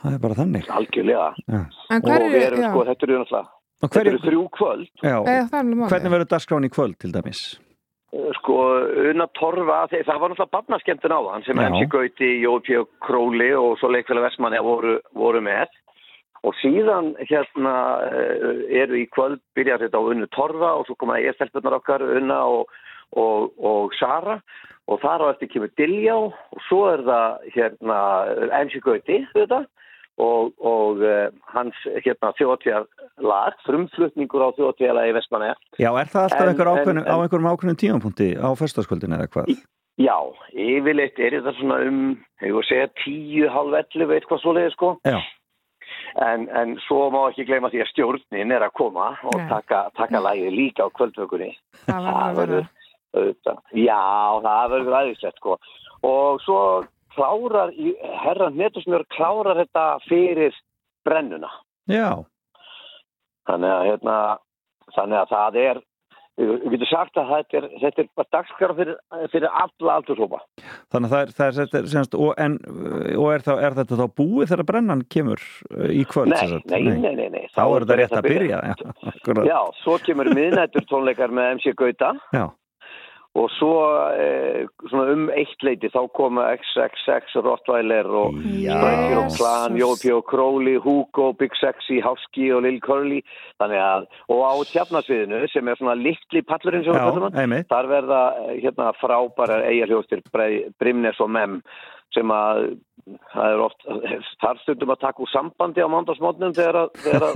Það 0.00 0.14
er 0.14 0.20
bara 0.22 0.34
þannig. 0.38 0.68
algjörlega 0.70 1.24
Já. 1.50 1.60
En 1.90 1.96
og 2.00 2.06
hverju- 2.08 2.30
við 2.32 2.44
erum 2.46 2.60
já. 2.62 2.70
sko, 2.70 2.84
þetta 2.88 3.02
eru 3.08 3.18
náttúrulega 3.18 3.48
Og 3.82 3.88
þetta 3.90 4.00
hverju- 4.00 4.12
eru 4.14 4.18
þrjú 4.24 4.44
kvöld 4.50 4.88
Já. 5.02 5.16
Eh, 5.26 5.44
málið. 5.50 5.90
Hvernig 5.90 6.10
verður 6.14 6.30
dagskráin 6.30 6.64
í 6.64 6.70
kvöld 6.70 6.98
til 6.98 7.12
dæmis? 7.12 7.58
sko, 8.10 8.54
unna 9.10 9.26
torfa 9.38 9.86
þeir, 9.90 10.04
það 10.08 10.20
var 10.20 10.30
náttúrulega 10.30 10.54
barnaskemmtun 10.56 11.12
á 11.14 11.20
þann 11.26 11.44
sem 11.46 11.56
Já. 11.56 11.68
MC 11.70 11.86
Gauti, 11.92 12.30
Jópi 12.42 12.74
og 12.80 12.88
Króli 13.00 13.50
og 13.54 13.78
svo 13.78 13.88
leikfélag 13.90 14.24
Vestmanni 14.26 14.58
voru, 14.62 14.98
voru 15.14 15.40
með 15.40 15.66
og 16.46 16.54
síðan 16.62 17.12
hérna 17.28 17.74
eh, 18.08 18.82
eru 18.82 18.96
í 19.00 19.06
kvöld 19.12 19.40
byrjar 19.58 19.82
þetta 19.84 20.00
á 20.00 20.08
unnu 20.12 20.28
torfa 20.34 20.70
og 20.78 20.86
svo 20.88 20.96
koma 21.00 21.18
eðstelpunar 21.20 21.78
okkar 21.80 22.04
unna 22.06 22.38
og, 22.48 22.70
og, 23.16 23.50
og 23.60 23.92
Sara 23.98 24.38
og 24.90 25.02
þar 25.02 25.26
á 25.28 25.32
eftir 25.34 25.50
kemur 25.52 25.70
Diljá 25.78 26.16
og 26.16 26.64
svo 26.68 26.86
er 26.94 27.04
það 27.06 27.50
hérna 27.56 27.98
MC 28.64 28.80
Gauti 28.84 29.20
þetta 29.34 29.60
og, 30.20 30.50
og 30.60 31.00
uh, 31.00 31.28
hans 31.54 31.76
hérna 32.04 32.32
þjóðtíðar 32.36 32.86
lag, 33.24 33.54
frumflutningur 33.64 34.42
á 34.44 34.50
þjóðtíðarlega 34.58 35.12
í 35.12 35.14
Vestmanni 35.16 35.52
Já, 35.80 35.90
er 35.96 36.10
það 36.12 36.24
alltaf 36.26 36.40
En- 36.42 36.50
einhver 36.50 36.70
ákveðnum, 36.72 37.04
en- 37.04 37.12
á 37.12 37.16
einhverjum 37.20 37.50
ákveðnum 37.52 37.78
tímapunkti 37.84 38.30
á 38.36 38.48
föstaskvöldinu 38.58 39.16
eða 39.16 39.28
hvað? 39.32 39.52
Já, 40.00 40.16
yfirleitt 40.56 41.18
er 41.20 41.36
þetta 41.38 41.52
svona 41.58 41.78
um, 41.84 42.02
ég 42.40 42.56
að 42.56 42.68
segja 42.68 42.88
tíu, 43.04 43.48
halv 43.52 43.74
ellu, 43.80 44.06
veit 44.08 44.24
hvað 44.28 44.40
svo 44.40 44.54
leiði 44.56 44.70
sko. 44.72 44.92
Já. 45.04 45.18
En, 46.18 46.48
en 46.50 46.76
svo 46.88 47.10
má 47.14 47.28
ekki 47.30 47.44
gleyma 47.46 47.70
því 47.70 47.82
að 47.84 47.90
stjórnin 47.92 48.50
er 48.52 48.64
að 48.66 48.72
koma 48.74 49.12
og 49.22 49.36
Nei. 49.38 49.48
taka, 49.48 49.90
taka 49.96 50.18
lægið 50.24 50.50
líka 50.56 50.86
á 50.86 50.88
kvöldvökunni. 50.96 51.52
Það 51.86 52.08
verður 52.08 52.40
að 52.40 52.40
vera. 52.40 52.62
auðvitað. 53.14 53.60
Já, 53.78 54.00
það 54.46 54.70
verður 54.74 54.96
aðeinslegt 55.00 55.36
sko. 55.38 55.56
Og 56.02 56.40
svo 56.42 56.60
klárar, 57.14 57.70
í- 57.74 57.96
herra 58.24 58.50
Netusmjör 58.50 59.04
klárar 59.14 59.56
þetta 59.62 59.86
fyrir 60.08 60.54
brennuna. 61.04 61.50
Já. 61.90 62.24
Þannig 63.48 63.70
að, 63.74 63.84
hérna, 63.90 64.16
þannig 64.94 65.18
að 65.22 65.30
það 65.34 65.56
er, 65.64 65.80
við 66.40 66.74
getum 66.74 66.90
sagt 66.90 67.20
að 67.20 67.32
þetta 67.34 67.58
er, 67.60 67.66
þetta 67.82 68.02
er 68.02 68.08
bara 68.18 68.30
dagskar 68.36 68.74
fyrir, 68.78 68.96
fyrir 69.32 69.48
alla 69.62 69.96
aldurshópa. 69.98 70.40
Þannig 70.92 71.10
að 71.10 71.14
það 71.14 71.22
er, 71.22 71.34
það 71.38 71.50
er, 71.50 71.70
það 71.74 71.90
semst, 71.94 72.16
og, 72.16 72.30
en, 72.40 72.56
og 73.16 73.26
er, 73.34 73.44
þá, 73.46 73.52
er 73.58 73.76
þetta 73.80 74.00
þá 74.00 74.06
búið 74.22 74.52
þegar 74.52 74.68
brennan 74.70 75.04
kemur 75.12 75.44
uh, 75.70 75.90
í 75.92 76.04
kvöld? 76.10 76.34
Nei, 76.34 76.60
nei, 76.70 76.96
nei, 77.00 77.12
nei, 77.18 77.28
nei. 77.34 77.44
Þá 77.54 77.62
er 77.64 77.86
þetta 77.86 78.00
rétt 78.02 78.16
að 78.20 78.30
byrja. 78.30 78.62
Já, 78.70 78.94
akkurat. 79.12 79.50
Já, 79.50 79.58
svo 79.82 79.98
kemur 80.06 80.32
miðnættur 80.36 80.88
tónleikar 80.90 81.34
með 81.34 81.54
MC 81.58 81.76
Gauta 81.78 82.14
Já. 82.34 82.46
Og 83.38 83.46
svo 83.54 83.74
eh, 84.18 84.64
svona 84.90 85.12
um 85.14 85.28
eitt 85.30 85.62
leiti 85.62 85.90
þá 85.92 86.00
koma 86.18 86.48
XXX 86.56 87.36
Rottweiler 87.44 88.08
og 88.10 88.40
Sprækjur 88.42 89.20
og 89.20 89.36
Klan, 89.36 89.78
Jópi 89.78 90.10
og 90.16 90.24
Króli, 90.30 90.74
Hugo, 90.82 91.30
Big 91.38 91.54
Sexy, 91.60 92.00
Husky 92.02 92.48
og 92.54 92.64
Lil 92.66 92.80
Curly. 92.82 93.20
Þannig 93.62 93.82
að, 93.84 94.08
og 94.34 94.42
á 94.42 94.54
tjafnasviðinu 94.72 95.44
sem 95.52 95.70
er 95.70 95.78
svona 95.78 95.94
litli 96.00 96.42
pallurinn 96.48 96.84
sem 96.88 96.98
við 96.98 97.40
einmitt. 97.44 97.70
þar 97.70 97.92
verða 97.92 98.20
hérna 98.50 98.90
frábærar 98.98 99.66
eigarhljóstir 99.68 100.26
Brimnes 100.82 101.22
og 101.22 101.30
Mem 101.30 101.60
sem 102.10 102.30
að 102.34 102.64
það 103.34 103.52
er 103.54 103.62
oft, 103.64 103.84
þar 104.42 104.60
stundum 104.64 104.92
að 104.94 105.00
taka 105.04 105.22
úr 105.24 105.30
sambandi 105.32 105.82
á 105.84 105.88
mándagsmótnum 105.92 106.54
þegar 106.56 106.78
að, 106.84 106.90
þegar 107.04 107.26
að 107.28 107.34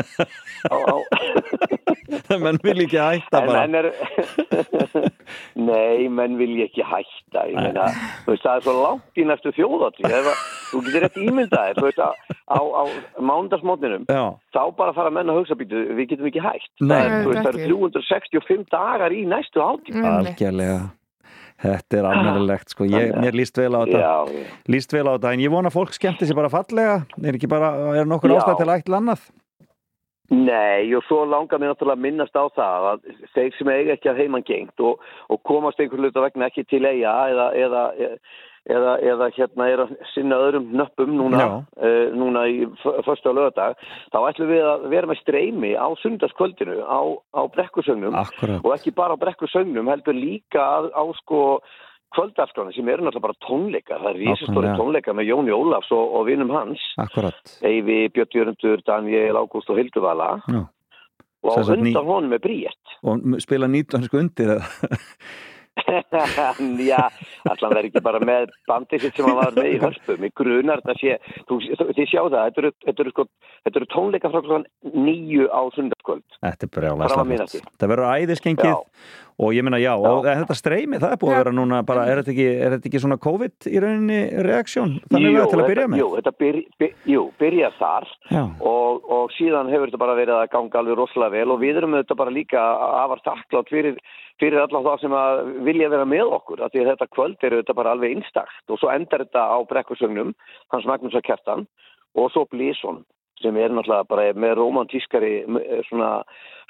á, 0.71 0.77
á, 0.77 0.97
menn 2.45 2.59
vil 2.65 2.77
ekki 2.85 3.01
hætta 3.01 3.41
En 3.43 3.49
bara. 3.49 3.65
menn 3.65 3.79
er, 3.81 3.91
nei, 5.69 6.09
menn 6.13 6.37
vil 6.41 6.51
ekki 6.65 6.85
hætta, 6.87 7.45
ég 7.51 7.57
meina, 7.59 7.87
þú 8.25 8.35
veist, 8.35 8.45
það 8.47 8.57
er 8.61 8.67
svo 8.67 8.75
langt 8.81 9.21
í 9.21 9.27
næstu 9.29 9.53
að- 10.33 10.43
þú 10.73 10.83
getur 10.89 11.05
rétt 11.07 11.19
ímyndaðir, 11.25 11.79
þú 11.81 11.87
veist, 11.89 12.03
á, 12.03 12.11
á, 12.51 12.61
Já. 14.11 14.25
þá 14.57 14.61
bara 14.79 14.97
fara 14.97 15.13
menn 15.15 15.31
að 15.33 15.41
hugsa 15.43 15.59
býtu, 15.61 15.85
við 15.95 16.11
getum 16.15 16.29
ekki 16.31 16.43
hægt. 16.45 16.71
Nei. 16.81 16.91
það, 16.91 17.05
er, 17.05 17.17
þú 17.25 17.33
veist, 17.33 17.47
það 17.47 17.55
eru 17.55 17.71
365 17.71 18.69
dagar 18.75 19.15
í 19.15 19.23
næstu 19.31 19.63
hátíð. 19.65 20.05
Algjörlega 20.15 20.79
Þetta 21.65 21.97
er 21.97 22.09
almennilegt 22.11 22.75
sko, 22.75 22.85
ég, 22.91 23.15
mér 23.17 23.37
líst 23.37 23.57
vel 23.57 23.71
á 23.73 23.81
þetta. 23.85 24.03
Já, 24.03 24.51
líst 24.69 24.93
vel 24.93 25.07
á 25.09 25.13
þetta, 25.15 25.33
en 25.33 25.45
ég 25.45 25.55
vona 25.55 25.71
að 25.73 25.79
fólk 25.79 25.97
skemmti 25.97 26.29
sér 26.29 26.37
bara 26.37 26.53
fallega, 26.53 26.99
er 27.25 27.39
ekki 27.39 27.49
bara, 27.49 27.73
er 27.97 28.11
nokkur 28.11 28.37
ástæð 28.37 28.61
til 28.61 28.69
að 28.69 28.83
ætla 28.83 29.01
annað? 29.01 29.25
Nei, 30.33 30.89
og 30.97 31.05
svo 31.05 31.21
langar 31.29 31.61
mér 31.61 31.75
náttúrulega 31.75 31.99
að 31.99 32.05
minnast 32.05 32.37
á 32.37 32.45
það 32.57 32.87
að 32.91 33.09
þeir 33.35 33.57
sem 33.59 33.71
eiga 33.75 33.93
ekki 33.97 34.09
að 34.09 34.21
heiman 34.23 34.45
gengt 34.49 34.81
og, 34.81 35.03
og 35.29 35.41
komast 35.45 35.81
einhver 35.81 36.01
hluta 36.01 36.23
vegna 36.25 36.49
ekki 36.49 36.65
til 36.71 36.81
eiga 36.85 37.13
eða, 37.29 37.49
eða, 37.61 37.83
eða, 38.71 38.95
eða 39.05 39.29
hérna 39.37 39.69
er 39.71 39.83
að 39.85 39.95
sinna 40.15 40.39
öðrum 40.47 40.71
nöppum 40.73 41.15
núna, 41.19 41.47
uh, 41.77 42.05
núna 42.17 42.45
í 42.49 42.65
förstu 43.05 43.29
á 43.31 43.37
lögadag, 43.37 43.77
þá 44.13 44.19
ætlum 44.31 44.49
við 44.53 44.63
að 44.73 44.87
vera 44.93 45.11
með 45.11 45.21
streymi 45.23 45.73
á 45.77 45.87
sundarskvöldinu 46.03 46.79
á, 46.85 47.01
á 47.37 47.43
brekkusögnum 47.55 48.15
og 48.65 48.71
ekki 48.77 48.95
bara 48.97 49.17
á 49.17 49.23
brekkusögnum, 49.23 49.89
heldur 49.93 50.17
líka 50.17 50.63
að, 50.81 50.91
á 50.97 51.05
sko 51.21 51.41
kvöldarskrána 52.15 52.71
sem 52.71 52.87
eru 52.89 53.03
náttúrulega 53.03 53.27
bara 53.27 53.41
tónleikar, 53.43 53.99
það 53.99 54.11
er 54.13 54.19
rísastóri 54.23 54.69
Nákvæmlega. 54.69 54.79
tónleikar 54.79 55.17
með 55.19 55.29
Jóni 55.33 55.51
Ólafs 55.57 55.91
og, 55.91 56.13
og 56.15 56.29
vinnum 56.29 56.53
hans 56.55 56.79
Akkurat. 57.03 57.57
Eyvi, 57.67 57.97
Björn 58.15 58.31
Jörgundur, 58.39 58.85
Daniel, 58.87 59.41
Ágúst 59.41 59.73
og 59.75 59.81
Hilduvala 59.81 60.29
og 61.43 61.51
á 61.51 61.59
sagt 61.67 61.83
ný- 61.83 61.91
undan 61.91 62.07
honum 62.07 62.37
er 62.37 62.39
Bríett 62.45 62.95
og 63.03 63.19
spila 63.43 63.67
nýtvansku 63.67 64.21
undir 64.23 64.55
eða? 64.55 64.69
Já, 66.91 67.01
allan 67.51 67.73
verður 67.75 67.89
ekki 67.89 68.03
bara 68.05 68.21
með 68.25 68.53
bandið 68.71 69.05
sitt 69.07 69.19
sem 69.19 69.27
hann 69.27 69.39
var 69.41 69.57
með 69.57 69.71
í 69.73 69.81
hörpu 69.83 70.17
mig 70.23 70.35
grunar 70.39 70.83
þetta 70.85 70.95
sé, 71.01 71.41
þú, 71.49 71.59
þú, 71.67 71.89
þið 71.97 72.11
sjá 72.13 72.21
það 72.23 72.39
þetta 72.39 72.63
eru, 72.63 72.73
þetta 72.87 73.05
eru, 73.05 73.15
sko, 73.15 73.27
þetta 73.67 73.81
eru 73.81 73.91
tónleika 73.95 74.33
frá 74.33 74.59
nýju 74.95 75.49
á 75.51 75.61
sundarskvöld 75.75 76.39
Þetta 76.45 76.69
er 76.69 76.73
miðnætti. 77.33 77.63
Það 77.81 77.93
verður 77.95 78.13
æðiskengið. 78.15 78.75
Og 79.39 79.55
ég 79.57 79.65
meina 79.67 79.81
já, 79.83 79.93
og 79.99 80.27
en 80.31 80.43
þetta 80.45 80.57
streymi, 80.59 81.01
það 81.03 81.15
er 81.15 81.21
búið 81.21 81.35
að 81.35 81.41
vera 81.43 81.53
núna 81.55 81.81
bara, 81.87 82.07
er 82.11 82.21
þetta 82.21 82.33
ekki, 82.35 82.47
er 82.55 82.75
þetta 82.77 82.89
ekki 82.91 83.01
svona 83.03 83.19
COVID 83.25 83.69
í 83.71 83.81
rauninni 83.83 84.19
reaksjón, 84.47 84.93
þannig 85.11 85.39
að 85.41 85.49
til 85.51 85.59
að 85.59 85.71
byrja 85.71 85.87
þetta, 85.87 85.93
með? 85.95 86.03
jú, 86.03 86.11
þetta 86.19 86.35
byr, 86.45 86.59
byr, 86.83 86.93
jú, 87.11 87.25
byrjar 87.41 87.75
þar. 87.81 88.11
Já. 88.31 88.43
og, 88.71 89.09
og 89.17 89.35
síðan 89.35 89.73
hefur 89.73 89.91
þetta 89.91 90.03
bara 90.05 90.19
verið 90.19 90.39
að 90.39 90.53
ganga 90.55 90.81
alveg 90.81 91.01
rosalega 91.01 91.35
vel 91.35 91.55
og 91.55 91.63
við 91.65 91.81
erum 91.81 91.97
þetta 91.99 92.19
bara 92.21 92.35
líka 92.35 92.63
afar 93.05 93.25
takklátt 93.27 93.73
fyrir, 93.75 93.99
fyrir 94.43 94.63
alla 94.63 94.85
þá 94.87 94.93
sem 95.03 95.17
að 95.19 95.43
vilja 95.67 95.91
vera 95.93 96.07
með 96.09 96.37
okkur 96.39 96.63
af 96.65 96.75
því 96.75 96.85
að 96.85 96.93
þetta 96.93 97.11
kvöld 97.17 97.49
eru 97.49 97.63
þetta 97.63 97.79
bara 97.81 97.97
alveg 97.97 98.15
einstakt. 98.15 98.63
Og 98.71 98.81
svo 98.81 98.93
endar 98.95 99.27
þetta 99.27 99.49
á 99.51 99.59
brekkusögnum 99.71 100.35
hans 100.75 100.89
Magnús 100.89 101.19
að 101.19 101.27
kertan 101.27 101.67
og 102.15 102.31
svo 102.31 102.47
Blísson 102.51 103.03
sem 103.45 103.61
er 103.61 103.73
náttúrulega 103.75 104.09
bara 104.11 104.27
með 104.35 104.59
romantískari 104.59 105.37
eh, 105.45 105.81
svona 105.89 106.11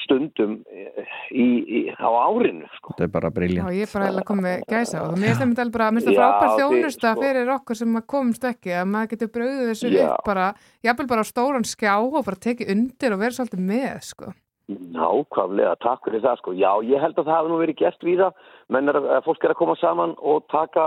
stundum 0.02 0.56
eh, 0.68 1.16
í, 1.30 1.46
í, 1.62 1.80
á 1.94 2.08
árinu 2.08 2.68
sko. 2.76 2.94
Þetta 2.94 3.06
er 3.06 3.12
bara 3.14 3.30
Já, 3.30 3.34
briljant 3.38 3.74
ég 3.76 3.86
er 3.86 3.92
bara 3.94 4.10
heila 4.10 4.24
komið 4.28 4.64
gæsa 4.70 5.02
og 5.06 5.18
mér 5.18 5.36
finnst 5.40 5.60
það 5.60 5.74
bara, 5.76 5.90
mér 5.94 6.04
finnst 6.04 6.18
það 6.18 6.24
Já, 6.24 6.38
frábær 6.38 6.56
þjónusta 6.60 7.12
sko. 7.14 7.24
fyrir 7.24 7.52
okkur 7.56 7.80
sem 7.80 7.98
að 8.00 8.06
komumst 8.14 8.48
ekki 8.50 8.74
að 8.74 8.88
maður 8.92 9.12
getur 9.14 9.32
brauðið 9.36 9.68
þessu 9.72 9.92
Já. 9.94 10.06
upp 10.06 10.28
bara, 10.28 10.48
jafnvel 10.86 11.10
bara 11.14 11.26
á 11.26 11.30
stóran 11.30 11.68
skjá 11.68 11.94
og 12.00 12.20
bara 12.20 12.42
tekið 12.48 12.74
undir 12.74 13.14
og 13.14 13.22
verið 13.22 13.38
svolítið 13.38 13.68
með, 13.70 13.94
sko. 14.10 14.34
Nákvæmlega, 14.64 15.74
takk 15.84 16.06
fyrir 16.06 16.22
það 16.24 16.38
sko. 16.40 16.54
Já, 16.56 16.70
ég 16.88 17.02
held 17.02 17.18
að 17.18 17.26
það 17.26 17.36
hafi 17.36 17.50
nú 17.52 17.58
verið 17.60 17.80
gert 17.82 18.06
við 18.06 18.22
það, 18.24 18.46
menn 18.72 18.88
er 18.88 18.98
að 19.00 19.10
að 19.18 19.26
fólk 19.26 19.44
er 19.44 19.52
að 19.52 19.60
koma 19.60 19.74
saman 19.76 20.14
og 20.24 20.46
taka, 20.52 20.86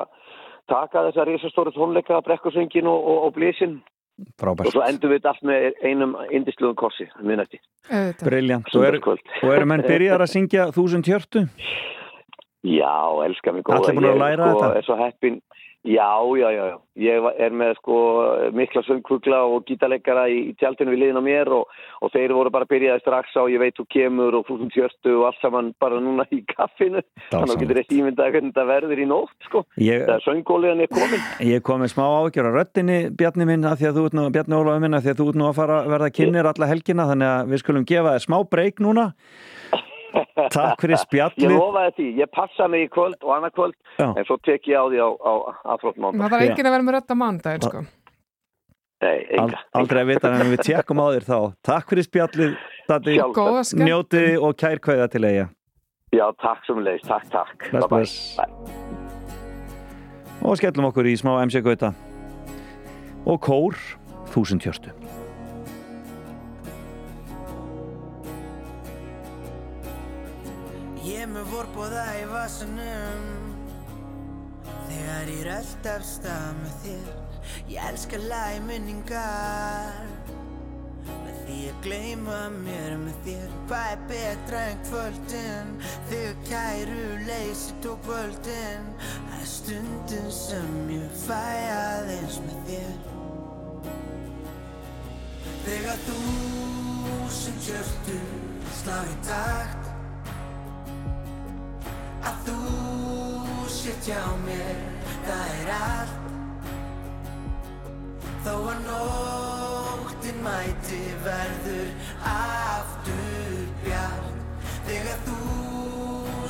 taka 0.71 1.03
þessa 1.07 1.27
risastóru 1.29 1.73
tónleika, 1.75 2.17
brekkusöngin 2.25 2.89
og, 2.89 2.97
og, 2.97 3.19
og 3.27 3.35
blísin 3.37 3.77
og 4.17 4.29
Frábært, 4.41 4.71
svo 4.73 4.81
endum 4.85 5.11
við 5.11 5.19
þetta 5.19 5.33
allt 5.33 5.43
með 5.45 5.67
einum 5.85 6.15
indisluðum 6.33 6.77
korsi, 6.79 7.05
minnætti. 7.21 7.59
briljant 8.23 8.71
og 8.73 8.85
eru 8.87 9.01
og 9.13 9.51
eru 9.53 9.65
menn 9.69 9.83
byrjar 9.85 10.23
að 10.25 10.31
syngja 10.33 10.69
þúsund 10.75 11.05
hjörtu? 11.07 11.45
Já, 12.67 12.95
elskar 13.27 13.53
mig 13.53 13.63
góða. 13.63 13.77
Allir 13.83 13.99
búin 13.99 14.09
að 14.09 14.15
Ég, 14.15 14.21
læra 14.23 14.47
sko, 14.49 14.61
þetta? 14.61 14.77
Er 14.77 14.87
svo 14.87 14.97
heppin. 15.03 15.41
Já, 15.87 16.09
já, 16.35 16.49
já. 16.51 16.77
Ég 16.97 17.25
er 17.39 17.53
með 17.53 17.75
sko 17.77 17.95
mikla 18.57 18.81
söngkugla 18.83 19.37
og 19.47 19.63
gítarleikara 19.69 20.25
í, 20.33 20.39
í 20.49 20.53
tjaldinu 20.57 20.91
við 20.95 20.99
liðin 21.03 21.19
á 21.21 21.23
mér 21.23 21.51
og, 21.53 21.69
og 22.03 22.11
þeir 22.11 22.33
voru 22.35 22.51
bara 22.51 22.67
byrjaði 22.67 23.03
strax 23.03 23.35
á 23.37 23.45
ég 23.47 23.61
veit 23.61 23.77
þú 23.77 23.85
kemur 23.93 24.35
og 24.39 24.47
þúsund 24.49 24.73
hjörtu 24.75 25.13
og 25.19 25.27
allt 25.29 25.39
saman 25.43 25.69
bara 25.79 26.01
núna 26.03 26.25
í 26.33 26.41
kaffinu. 26.49 27.03
Þannig 27.29 27.53
að 27.53 27.61
getur 27.63 27.79
ekki 27.83 27.99
ímyndað 28.01 28.31
hvernig 28.33 28.51
þetta 28.51 28.65
verður 28.71 29.03
í 29.03 29.07
nótt, 29.07 29.35
sko. 29.47 29.63
Ég- 29.77 30.03
Það 30.09 30.15
er 30.17 30.25
söngóliðan 30.25 30.83
er 30.87 30.91
komin. 30.97 31.23
Ég 31.53 31.63
kom 31.69 31.81
með 31.85 31.93
smá 31.93 32.05
ágjör 32.17 32.49
á 32.49 32.51
röttinni 32.57 32.97
Bjarni 33.15 33.45
minn 33.47 33.63
að 33.69 33.77
því 33.83 33.89
að 33.91 33.99
þú 34.01 34.05
ert 34.09 34.17
nú, 34.19 34.25
Bjarni 34.33 34.57
Ólafi 34.59 34.81
minn 34.87 34.97
að 34.97 35.05
því 35.07 35.13
að 35.13 35.21
þú 35.21 35.29
ert 35.31 35.39
nú 35.43 35.47
að 35.51 35.55
fara 35.61 35.77
verða 35.93 36.09
kynir 36.17 36.49
alla 36.51 36.71
helgina 36.73 37.07
þannig 37.13 37.31
að 37.37 37.53
við 37.53 37.63
skulum 37.63 37.85
gefa 37.87 38.17
þér 38.17 38.25
smá 38.27 38.37
breyk 38.49 38.81
núna 38.83 39.11
Takk 40.53 40.81
fyrir 40.81 40.95
Ég 40.95 41.03
spjallið 41.03 41.53
lofaði 41.57 41.91
því, 41.97 42.07
ég 42.21 42.31
passa 42.31 42.67
mig 42.71 42.85
í 42.87 42.89
kvöld 42.93 43.19
og 43.25 43.31
annað 43.35 43.53
kvöld, 43.57 43.75
Já. 43.99 44.07
en 44.13 44.25
svo 44.27 44.37
tek 44.45 44.67
ég 44.71 44.77
á 44.79 44.85
því 44.87 44.99
á, 45.03 45.09
á 45.17 45.33
afróttmánd. 45.75 46.21
Það 46.21 46.33
þarf 46.35 46.45
enginn 46.47 46.69
að 46.69 46.75
vera 46.77 46.85
með 46.87 46.95
rödd 46.97 47.11
á 47.11 47.15
mánudaginn, 47.21 47.65
sko. 47.67 47.81
Nei, 48.97 49.17
Ald, 49.37 49.51
enga. 49.53 49.59
Aldrei 49.77 49.99
að 50.01 50.07
vita 50.09 50.29
en 50.33 50.49
við 50.55 50.63
tjekkum 50.65 50.97
á 50.97 51.07
þér 51.13 51.25
þá 51.27 51.37
Takk 51.69 51.91
fyrir 51.91 52.05
spjallið 52.07 52.55
Dati. 52.89 53.17
Njótið 53.77 54.41
og 54.41 54.55
kær 54.57 54.81
kveða 54.81 55.05
til 55.13 55.21
eiga 55.27 55.45
Já, 56.15 56.25
takk 56.41 56.63
sem 56.65 56.79
leist, 56.81 57.05
takk, 57.05 57.27
takk. 57.29 57.67
Bless, 57.69 57.85
Bye-bye. 57.85 57.93
bless. 57.93 58.47
Og 60.41 60.57
skellum 60.57 60.89
okkur 60.89 61.05
í 61.11 61.13
smá 61.19 61.35
MC 61.45 61.61
Gauta 61.61 61.93
Og 63.27 63.37
kór 63.43 63.77
Þúsund 64.33 64.65
Þegar 75.27 75.39
ég 75.39 75.47
rölt 75.51 75.87
af 75.91 76.03
stað 76.07 76.51
með 76.61 76.75
þér. 76.83 77.07
Ég 77.67 77.87
elska 77.89 78.19
lagi 78.29 78.61
minningar. 78.63 80.05
Með 81.09 81.41
því 81.41 81.57
að 81.67 81.81
gleyma 81.83 82.37
mér 82.53 82.95
með 83.01 83.17
þér 83.25 83.57
Hvað 83.67 83.89
er 83.89 84.05
betra 84.11 84.61
en 84.69 84.79
kvöldin. 84.87 85.75
Þegar 86.07 86.39
kæru 86.47 87.09
leysi 87.27 87.75
tók 87.83 87.99
kvöldin 88.07 88.87
Það 89.03 89.35
er 89.41 89.51
stundin 89.57 90.31
sem 90.37 90.73
ég 90.95 91.19
fæ 91.25 91.43
aðeins 91.75 92.39
með 92.47 92.63
þér. 92.71 92.97
Þegar 95.67 96.03
þú 96.07 96.19
sem 97.43 97.63
hjörtu 97.67 98.21
slá 98.79 99.01
í 99.03 99.23
takt. 99.27 99.91
Að 102.23 102.45
þú 102.47 102.61
sitt 103.75 104.07
hjá 104.07 104.23
mér 104.47 104.96
það 105.27 105.53
er 105.59 105.71
allt. 105.77 106.17
Þó 108.47 108.53
að 108.55 108.81
nóttin 108.87 110.43
mæti 110.45 111.03
verður 111.27 111.93
aftur 112.33 113.63
bjart. 113.85 114.35
Þegar 114.87 115.23
þú 115.27 115.39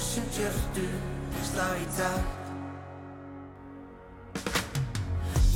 sem 0.08 0.34
hjörtu 0.38 0.90
slá 1.52 1.68
í 1.82 1.88
takt 1.98 2.38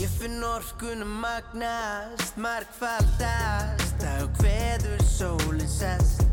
Ég 0.02 0.10
finn 0.18 0.42
orkun 0.42 1.04
að 1.06 1.12
magnast, 1.22 2.40
margfaldast. 2.42 3.94
Dag 4.02 4.24
og 4.26 4.42
hveður 4.42 5.06
sólinn 5.06 5.70
sest 5.70 6.31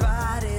ég 0.00 0.51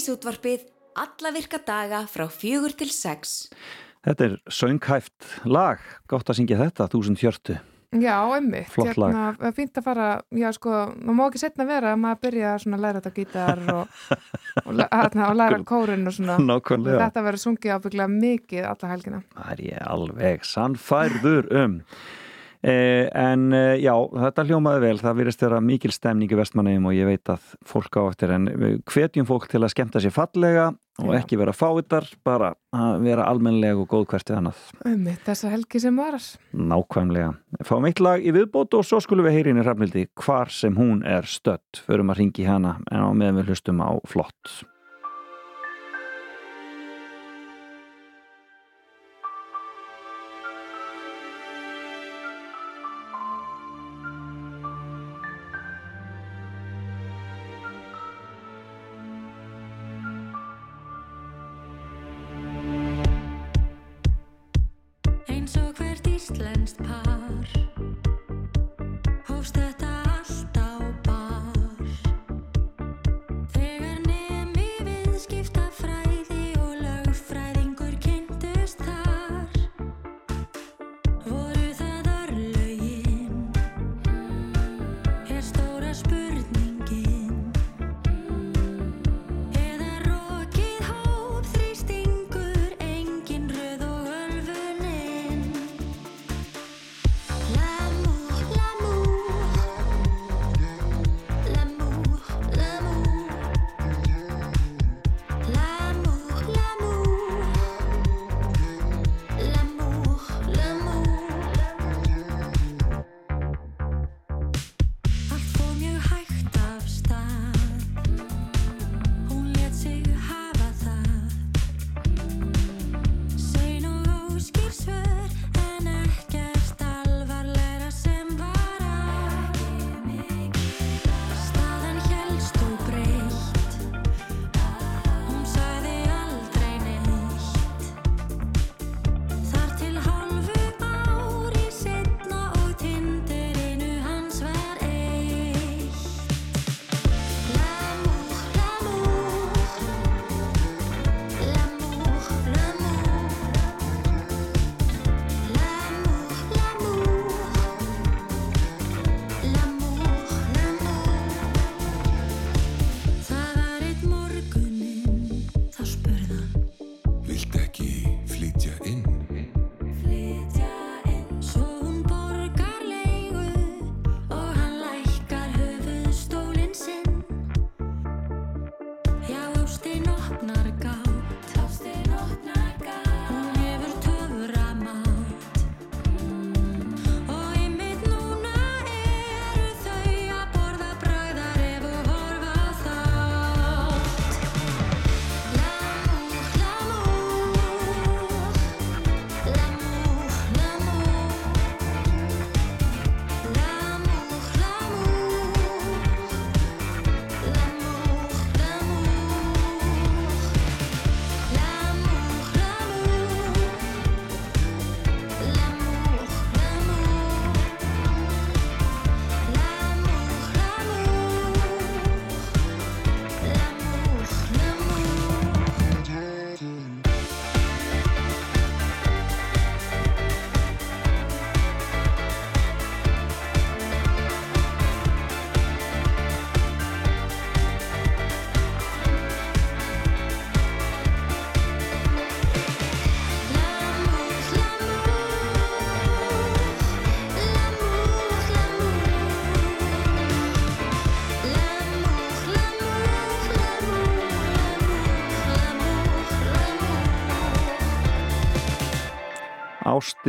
Síðdeis 0.00 0.16
útvarpið 0.16 0.62
alla 0.96 1.30
virka 1.34 1.58
daga 1.60 1.98
frá 2.08 2.22
fjögur 2.32 2.72
til 2.72 2.88
sex. 2.88 3.50
Þetta 4.06 4.24
er 4.24 4.36
sönghæft 4.48 5.26
lag, 5.44 5.82
gott 6.08 6.30
að 6.32 6.38
syngja 6.38 6.56
þetta, 6.56 6.86
þúsund 6.88 7.20
hjörtu. 7.20 7.58
Já, 8.00 8.14
emmi. 8.38 8.62
Flott 8.72 8.96
lag. 8.96 9.36
Fínt 9.52 9.76
að 9.76 9.84
fara, 9.90 10.06
já 10.32 10.48
sko, 10.56 10.72
maður 10.94 11.18
má 11.18 11.22
ekki 11.26 11.42
setna 11.42 11.66
vera 11.68 11.92
að 11.92 12.00
maður 12.06 12.22
byrja 12.24 12.54
að 12.56 12.80
læra 12.86 13.02
þetta 13.02 13.12
gítar 13.18 13.62
og, 13.74 14.00
og, 14.64 14.80
hérna, 14.80 15.26
og 15.26 15.36
læra 15.42 15.60
kórinn 15.68 16.08
og 16.08 16.16
svona. 16.16 16.38
Nákvæmlega. 16.48 17.02
Þetta 17.04 17.26
verður 17.28 17.44
sungið 17.44 17.76
ábygglega 17.76 18.10
mikið 18.14 18.70
alla 18.70 18.94
helgina. 18.94 19.22
Það 19.36 19.52
er 19.52 19.64
ég 19.66 19.86
alveg 19.98 20.48
sannfærður 20.54 21.52
um. 21.60 21.80
Eh, 22.60 23.08
en 23.16 23.54
eh, 23.56 23.78
já, 23.80 23.94
þetta 23.96 24.44
hljómaði 24.44 24.82
vel, 24.84 24.96
það 25.00 25.16
virðist 25.22 25.44
vera 25.46 25.60
mikil 25.64 25.92
stemning 25.96 26.28
í 26.28 26.36
vestmannegjum 26.36 26.90
og 26.90 26.96
ég 26.96 27.08
veit 27.08 27.32
að 27.32 27.46
fólk 27.64 27.96
á 27.96 28.02
eftir 28.10 28.34
en 28.36 28.50
við 28.52 28.74
hvetjum 28.90 29.28
fólk 29.28 29.46
til 29.48 29.62
að 29.62 29.72
skemmta 29.72 30.02
sér 30.04 30.12
fallega 30.12 30.66
og 31.00 31.14
Já. 31.14 31.22
ekki 31.22 31.38
vera 31.40 31.54
fáitar, 31.56 32.04
bara 32.26 32.50
að 32.76 33.06
vera 33.06 33.24
almennlega 33.30 33.80
og 33.80 33.88
góð 33.88 34.04
hvert 34.10 34.28
við 34.28 34.38
annað. 34.42 34.64
Emmi, 34.90 35.14
þessa 35.24 35.52
helgi 35.54 35.80
sem 35.80 35.96
varar. 35.96 36.26
Nákvæmlega. 36.52 37.30
Fáum 37.64 37.88
eitt 37.88 38.02
lag 38.04 38.20
í 38.20 38.34
viðbót 38.36 38.76
og 38.76 38.84
svo 38.84 39.00
skulum 39.00 39.30
við 39.30 39.38
heyrinni 39.38 39.64
rafnildi 39.64 40.10
hvar 40.20 40.52
sem 40.52 40.76
hún 40.76 41.00
er 41.08 41.24
stödd. 41.24 41.80
Förum 41.86 42.12
að 42.12 42.20
ringi 42.20 42.44
hana 42.44 42.76
en 42.90 43.00
á 43.00 43.10
meðan 43.16 43.40
við 43.40 43.54
hlustum 43.54 43.80
á 43.80 43.96
flott. 44.04 44.60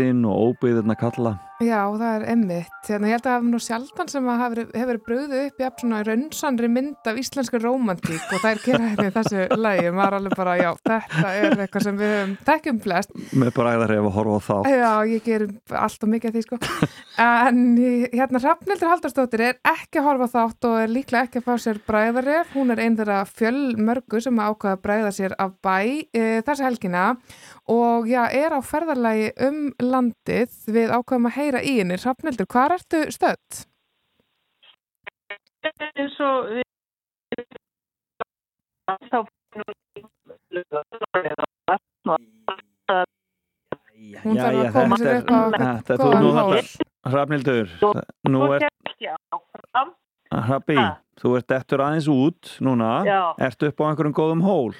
Ástin 0.01 0.25
og 0.25 0.57
óbyggðirna 0.57 0.95
kalla 0.97 1.37
Já, 1.61 1.85
það 1.93 2.13
er 2.15 2.23
emmitt. 2.33 2.80
Hérna, 2.81 3.11
ég 3.11 3.13
held 3.13 3.21
að 3.21 3.29
það 3.29 3.35
hafi 3.37 3.49
nú 3.51 3.59
sjaldan 3.61 4.07
sem 4.09 4.29
að 4.31 4.39
hefur 4.73 4.97
brugðið 5.05 5.41
upp 5.45 5.59
í 5.61 5.63
jafn 5.63 5.81
svona 5.83 5.99
raunsanri 6.07 6.69
mynd 6.73 7.09
af 7.11 7.19
íslensku 7.21 7.59
romantík 7.61 8.23
og 8.33 8.41
það 8.41 8.47
er 8.49 8.61
gera 8.65 8.87
hérna 8.89 9.05
í 9.05 9.13
þessu 9.15 9.43
lagi. 9.65 9.91
Maður 9.93 10.15
alveg 10.17 10.35
bara, 10.39 10.55
já, 10.57 10.69
þetta 10.89 11.33
er 11.37 11.61
eitthvað 11.61 11.85
sem 11.85 11.99
við 12.01 12.33
þekkjum 12.47 12.79
flest. 12.81 13.13
með 13.37 13.51
bræðar 13.59 13.93
ef 13.97 14.07
að 14.09 14.15
horfa 14.17 14.33
á 14.33 14.41
þá 14.47 14.71
Já, 14.71 14.89
ég 15.11 15.27
ger 15.27 15.45
allt 15.83 16.07
og 16.07 16.11
mikið 16.15 16.31
af 16.31 16.35
því, 16.35 16.43
sko. 16.47 16.59
En 17.21 17.61
hérna, 17.77 18.41
Hrafnildur 18.41 18.91
Haldarsdóttir 18.95 19.45
er 19.51 19.61
ekki 19.75 20.01
að 20.01 20.07
horfa 20.09 20.27
á 20.27 20.33
þátt 20.33 20.69
og 20.71 20.79
er 20.81 20.91
líklega 20.95 21.29
ekki 21.29 21.43
að 21.43 21.47
fá 21.51 21.53
sér 21.61 21.81
bræðaref. 21.85 22.51
Hún 22.57 22.73
er 22.73 22.81
einn 22.81 22.97
þeirra 22.97 23.21
fjölmörgu 23.29 24.23
sem 24.25 24.41
ákvaða 24.41 24.73
að 24.79 24.83
bræða 24.87 25.13
sér 25.19 25.37
af 25.37 25.53
bæ 25.61 25.77
e, 26.17 26.25
þessi 26.47 26.65
helgina 26.65 27.05
og 27.71 28.09
já, 28.09 28.25
er 28.33 28.57
á 28.57 28.59
ferðarlagi 28.65 29.29
um 29.45 29.61
landið 29.79 30.57
við 30.73 30.91
ákvaðum 30.97 31.29
að 31.29 31.37
heyra 31.37 31.61
í 31.61 31.77
henni. 31.77 31.99
Hrafnildur, 32.01 32.49
hvað 32.49 32.70
ertu 32.77 33.03
stödd? 33.13 33.65
eins 35.61 36.17
og 36.25 36.49
við 36.51 36.63
þá 39.11 39.19
Hún 44.21 44.35
þarf 44.35 44.57
að 44.59 44.73
koma 44.75 44.97
sér 44.99 45.19
upp 45.21 45.29
á 45.31 45.39
þetta 45.53 45.93
er 45.93 46.01
góðan 46.01 46.39
þetta 46.51 46.89
Hrafnildur, 47.11 47.69
nú 48.29 48.41
er 48.55 48.65
Hrafni, 50.31 50.83
þú 51.21 51.35
ert 51.37 51.53
eftir 51.55 51.83
aðeins 51.83 52.09
út 52.11 52.51
núna, 52.63 52.91
ertu 53.41 53.69
upp 53.71 53.81
á 53.81 53.83
einhverjum 53.89 54.15
góðum 54.17 54.43
hól? 54.45 54.75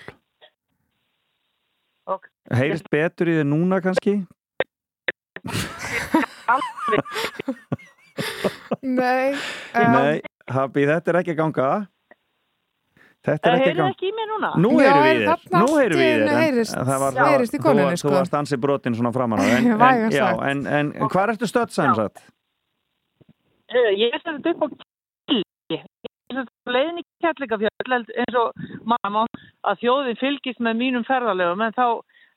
Ok. 2.10 2.28
heyrist 2.58 2.90
betur 2.92 3.30
í 3.30 3.38
þið 3.40 3.48
núna 3.54 3.82
kannski 3.84 4.14
Nei. 8.82 9.34
um, 9.34 9.96
Nei, 9.96 10.22
Habi, 10.52 10.86
þetta 10.90 11.12
er 11.14 11.20
ekki 11.22 11.34
að 11.36 11.40
ganga 11.42 11.70
Þetta 13.22 13.34
er 13.36 13.38
ekki 13.38 13.50
að 13.52 13.62
heyrðu 13.62 13.80
ganga 13.82 13.94
ekki 13.96 14.10
í 14.10 14.14
mér 14.18 14.30
núna 14.32 14.52
Nú 14.62 14.72
heyrum 14.80 15.04
við 15.06 15.24
þér, 15.28 15.40
nú 15.62 15.68
heyrum 15.78 16.02
við 16.02 16.24
þér 16.28 16.56
það 16.90 17.04
var, 17.06 17.18
í 17.46 17.50
þú 17.52 17.62
konunni, 17.66 17.88
var- 17.92 18.02
sko. 18.02 18.14
Varst 18.16 18.38
ansið 18.42 18.62
brotin 18.66 18.98
svona 18.98 19.14
framan 19.16 19.42
á 19.44 19.46
en, 19.46 19.70
en, 19.72 20.06
já, 20.16 20.28
en, 20.52 20.64
en, 20.80 20.94
hvað 21.12 21.36
ertu 21.36 21.50
stödd 21.50 21.74
sem 21.76 21.94
sagt? 21.98 22.24
Heyrðu, 23.72 23.92
ég 24.02 24.18
er 24.18 24.24
þetta 24.26 24.56
upp 24.56 24.66
á 24.66 24.68
kili 25.30 25.44
leiðin 26.72 27.02
í 27.02 27.06
kærleikafjöld 27.24 28.12
eins 28.24 28.38
og 28.40 28.66
mamma 28.88 29.26
að 29.68 29.82
þjóðin 29.84 30.20
fylgist 30.20 30.62
með 30.64 30.80
mínum 30.82 31.06
ferðalögum 31.08 31.64
en 31.66 31.76
þá 31.76 31.86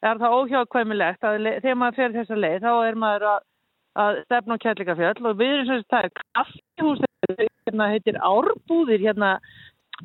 er 0.05 0.21
það 0.21 0.37
óhjákvæmilegt 0.41 1.25
að 1.25 1.39
þegar 1.65 1.79
maður 1.81 1.99
fer 2.01 2.15
þessa 2.19 2.39
leið 2.39 2.65
þá 2.66 2.73
er 2.91 2.99
maður 3.01 3.27
að, 3.33 3.45
að 3.95 4.23
stefna 4.25 4.59
á 4.59 4.62
kærleikafjöld 4.65 5.23
og 5.23 5.39
við 5.39 5.53
erum 5.55 5.69
sagt 5.71 5.93
það 5.93 6.09
er 6.09 6.15
kaffihús 6.25 7.05
hérna 7.65 7.91
heitir 7.93 8.19
Árbúðir 8.21 9.05
hérna 9.05 9.37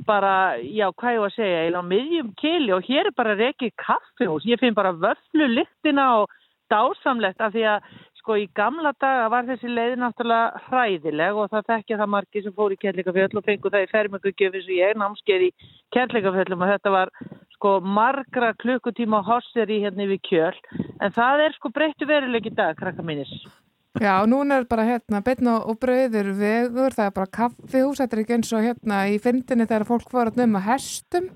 bara, 0.06 0.58
já, 0.62 0.86
hvað 0.94 1.16
ég 1.16 1.24
var 1.24 1.32
að 1.32 1.38
segja, 1.38 1.62
eiginlega 1.64 1.82
á 1.82 1.92
miðjum 1.92 2.30
kili 2.40 2.76
og 2.76 2.86
hér 2.86 3.10
er 3.10 3.16
bara 3.18 3.38
rekið 3.40 3.74
kaffihús. 3.82 4.46
Ég 4.46 4.62
finn 4.62 4.78
bara 4.78 4.94
vöflu 4.94 5.50
lyktina 5.50 6.06
og 6.22 6.36
dásamlegt 6.70 7.42
af 7.42 7.56
því 7.56 7.66
að 7.74 7.90
sko 8.20 8.36
í 8.38 8.46
gamla 8.56 8.92
daga 9.02 9.30
var 9.34 9.48
þessi 9.48 9.72
leið 9.72 9.96
náttúrulega 10.04 10.62
hræðileg 10.68 11.40
og 11.42 11.50
það 11.54 11.70
þekkja 11.72 12.00
það 12.02 12.12
margir 12.14 12.44
sem 12.46 12.56
fór 12.60 12.76
í 12.76 12.80
kærleikafjöld 12.84 13.38
og 13.40 13.46
fengu 13.48 13.72
það 13.74 13.86
í 13.86 13.92
fermingugjöf 13.94 14.58
eins 14.60 14.68
og 14.68 14.76
ég 14.76 15.00
námskeið 15.02 15.46
í 15.48 15.52
kærleikafjöldum 15.96 16.66
og 16.66 16.74
þetta 16.76 16.94
var 16.94 17.14
sko 17.56 17.72
margra 17.98 18.52
klukkutíma 18.62 19.24
hossir 19.26 19.72
í 19.72 19.82
hérna 19.86 20.06
yfir 20.06 20.22
kjöl 20.30 20.84
en 21.00 21.16
það 21.16 21.48
er 21.48 21.58
sko 21.58 21.74
breyttu 21.74 22.10
veruleik 22.10 22.52
í 22.52 22.54
dag, 22.54 22.78
krakka 22.78 23.06
mínir. 23.06 23.34
Já, 24.00 24.14
núna 24.32 24.62
er 24.62 24.66
bara 24.70 24.86
hérna 24.88 25.20
beinn 25.26 25.48
og, 25.52 25.74
brauður 25.82 26.30
vegur, 26.40 26.94
það 26.96 27.10
er 27.10 27.16
bara 27.18 27.32
kaffihús, 27.36 28.00
þetta 28.00 28.16
er 28.16 28.22
ekki 28.24 28.36
eins 28.38 28.54
og 28.56 28.64
hérna 28.64 29.00
í 29.12 29.18
fyndinni 29.20 29.66
þegar 29.68 29.88
fólk 29.90 30.14
voru 30.16 30.32
að 30.32 30.40
nöma 30.40 30.62
hestum. 30.64 31.28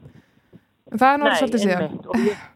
En 0.94 1.02
það 1.02 1.14
er 1.14 1.24
Nei, 1.24 1.36
svolítið 1.42 1.64
síðan. 1.66 2.00
ég- 2.24 2.50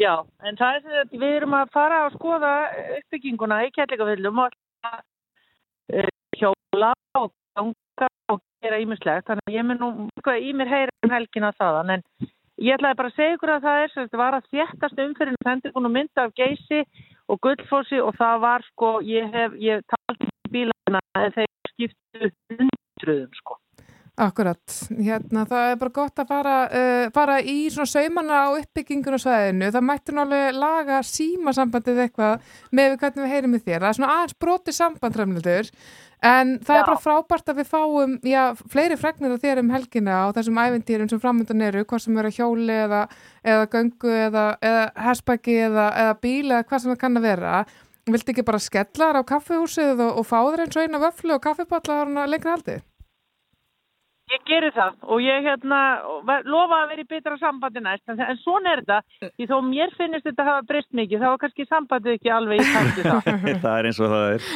Já, 0.00 0.14
en 0.48 0.56
það 0.56 0.76
er 0.76 0.80
sagt, 0.86 1.12
við 1.20 1.36
erum 1.36 1.52
að 1.58 1.70
fara 1.74 1.98
að 2.06 2.14
skoða 2.16 2.52
uppbygginguna 2.96 3.58
í 3.66 3.70
kærleikafjöldum 3.76 4.38
og 4.46 4.54
uh, 4.88 6.08
hjóla 6.40 6.92
og 7.20 7.28
ganga 7.54 8.08
og 8.32 8.40
gera 8.64 8.78
ímislegt. 8.80 9.26
Þannig 9.28 9.50
að 9.50 9.56
ég 9.58 9.66
mun 9.68 9.82
nú 9.82 9.90
í 10.32 10.52
mér 10.56 10.70
heyra 10.72 10.94
um 11.04 11.12
helgina 11.12 11.52
þaðan. 11.60 11.90
En 11.98 12.02
ég 12.56 12.78
ætlaði 12.78 12.96
bara 13.02 13.12
að 13.12 13.18
segja 13.20 13.36
ykkur 13.36 13.52
að 13.58 13.66
það 13.68 13.82
er 13.84 13.92
sagt, 13.98 14.16
var 14.16 14.38
að 14.38 14.48
þéttast 14.54 15.04
umfyrir 15.04 15.36
sendir 15.44 15.72
búin 15.76 15.90
að 15.90 15.96
mynda 15.98 16.24
af 16.24 16.32
geysi 16.40 16.80
og 17.32 17.40
gullfossi 17.44 18.00
og 18.04 18.12
það 18.20 18.40
var 18.44 18.64
sko, 18.68 18.92
ég 19.08 19.32
hef, 19.32 19.56
ég 19.56 19.82
taldi 19.88 20.28
bílana 20.52 21.00
en 21.16 21.34
þeir 21.36 21.72
skiptu 21.72 22.30
hundruðum 22.52 23.36
sko. 23.40 23.61
Akkurat, 24.20 24.60
hérna 24.92 25.46
það 25.48 25.70
er 25.70 25.78
bara 25.80 25.92
gott 25.96 26.20
að 26.20 26.28
fara, 26.28 26.54
uh, 26.68 27.04
fara 27.14 27.38
í 27.48 27.70
svona 27.72 27.88
saumana 27.88 28.40
á 28.44 28.48
uppbyggingun 28.58 29.16
á 29.16 29.24
svæðinu, 29.24 29.70
það 29.72 29.86
nú 30.12 30.20
alveg 30.20 30.58
laga 30.60 30.98
símasambandið 31.08 32.00
eitthvað 32.04 32.50
með 32.76 32.98
hvernig 33.00 33.24
við 33.24 33.32
heyrum 33.32 33.56
við 33.56 33.62
þér, 33.70 33.78
það 33.78 33.88
er 33.88 33.96
svona 33.96 34.10
aðeins 34.18 34.36
broti 34.44 34.74
sambandræmlildur, 34.76 35.70
en 36.28 36.52
það 36.60 36.76
er 36.76 36.82
Já. 36.82 36.88
bara 36.90 36.98
frábært 37.06 37.48
að 37.54 37.62
við 37.62 37.72
fáum, 37.72 38.14
já, 38.34 38.42
fleiri 38.76 39.00
fregnir 39.00 39.32
af 39.32 39.42
þér 39.46 39.62
um 39.64 39.72
helgina 39.78 40.20
á 40.20 40.26
þessum 40.36 40.60
ævintýrum 40.60 41.08
sem 41.08 41.24
framöndan 41.24 41.66
eru, 41.70 41.86
hvað 41.88 42.04
sem 42.04 42.20
eru 42.20 42.36
hjóli 42.36 42.78
eða, 42.84 43.02
eða 43.40 43.66
göngu 43.72 44.14
eða, 44.28 44.46
eða 44.60 44.86
hespaki 45.08 45.56
eða, 45.70 45.88
eða 46.04 46.20
bíl 46.20 46.52
eða 46.52 46.68
hvað 46.68 46.84
sem 46.84 46.92
það 46.92 47.02
kann 47.06 47.16
að 47.16 47.30
vera, 47.32 47.66
viltu 48.12 48.36
ekki 48.36 48.44
bara 48.44 48.60
skella 48.60 49.08
þér 49.08 49.24
á 49.24 49.30
kaffihúsið 49.32 50.04
og, 50.04 50.16
og 50.20 50.28
fá 50.28 50.40
þér 50.44 50.66
eins 50.66 50.76
og 50.76 50.84
eina 50.84 51.06
vöflu 51.08 51.38
og 51.40 51.46
kaffiballa 51.48 52.02
á 52.04 52.28
lengra 52.28 52.58
haldið? 52.58 52.82
Ég 54.32 54.44
geri 54.48 54.70
það 54.72 54.94
og 55.12 55.20
ég 55.20 55.44
hérna 55.44 55.78
lofa 56.48 56.78
að 56.82 56.92
vera 56.92 57.04
í 57.04 57.08
betra 57.10 57.36
sambandi 57.40 57.82
næst 57.84 58.12
en, 58.12 58.20
en 58.24 58.38
svona 58.40 58.72
er 58.72 58.82
þetta, 58.82 59.28
því 59.36 59.48
þó 59.50 59.56
mér 59.66 59.92
finnist 59.98 60.28
þetta 60.28 60.46
hafa 60.48 60.66
breyst 60.70 60.88
mikið, 60.96 61.20
þá 61.20 61.28
var 61.28 61.40
kannski 61.42 61.66
sambandið 61.68 62.16
ekki 62.16 62.32
alveg 62.32 62.62
í 62.62 62.68
tætti 62.70 63.04
það. 63.06 63.30
það 63.66 63.74
er 63.74 63.90
eins 63.90 64.00
og 64.00 64.14
það 64.14 64.28
er 64.30 64.48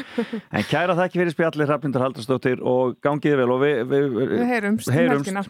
En 0.56 0.68
kæra 0.70 0.98
þakki 1.02 1.22
fyrir 1.22 1.36
spjallir 1.36 1.70
Hrafnildur 1.70 2.06
Haldarsdóttir 2.06 2.62
og 2.64 2.96
gangiði 3.04 3.40
vel 3.42 3.50
og 3.52 3.64
við, 3.66 3.82
við, 3.92 4.20
Við 4.32 4.46
heyrumst 4.54 4.92
um 4.92 4.96
helgina. 4.96 5.44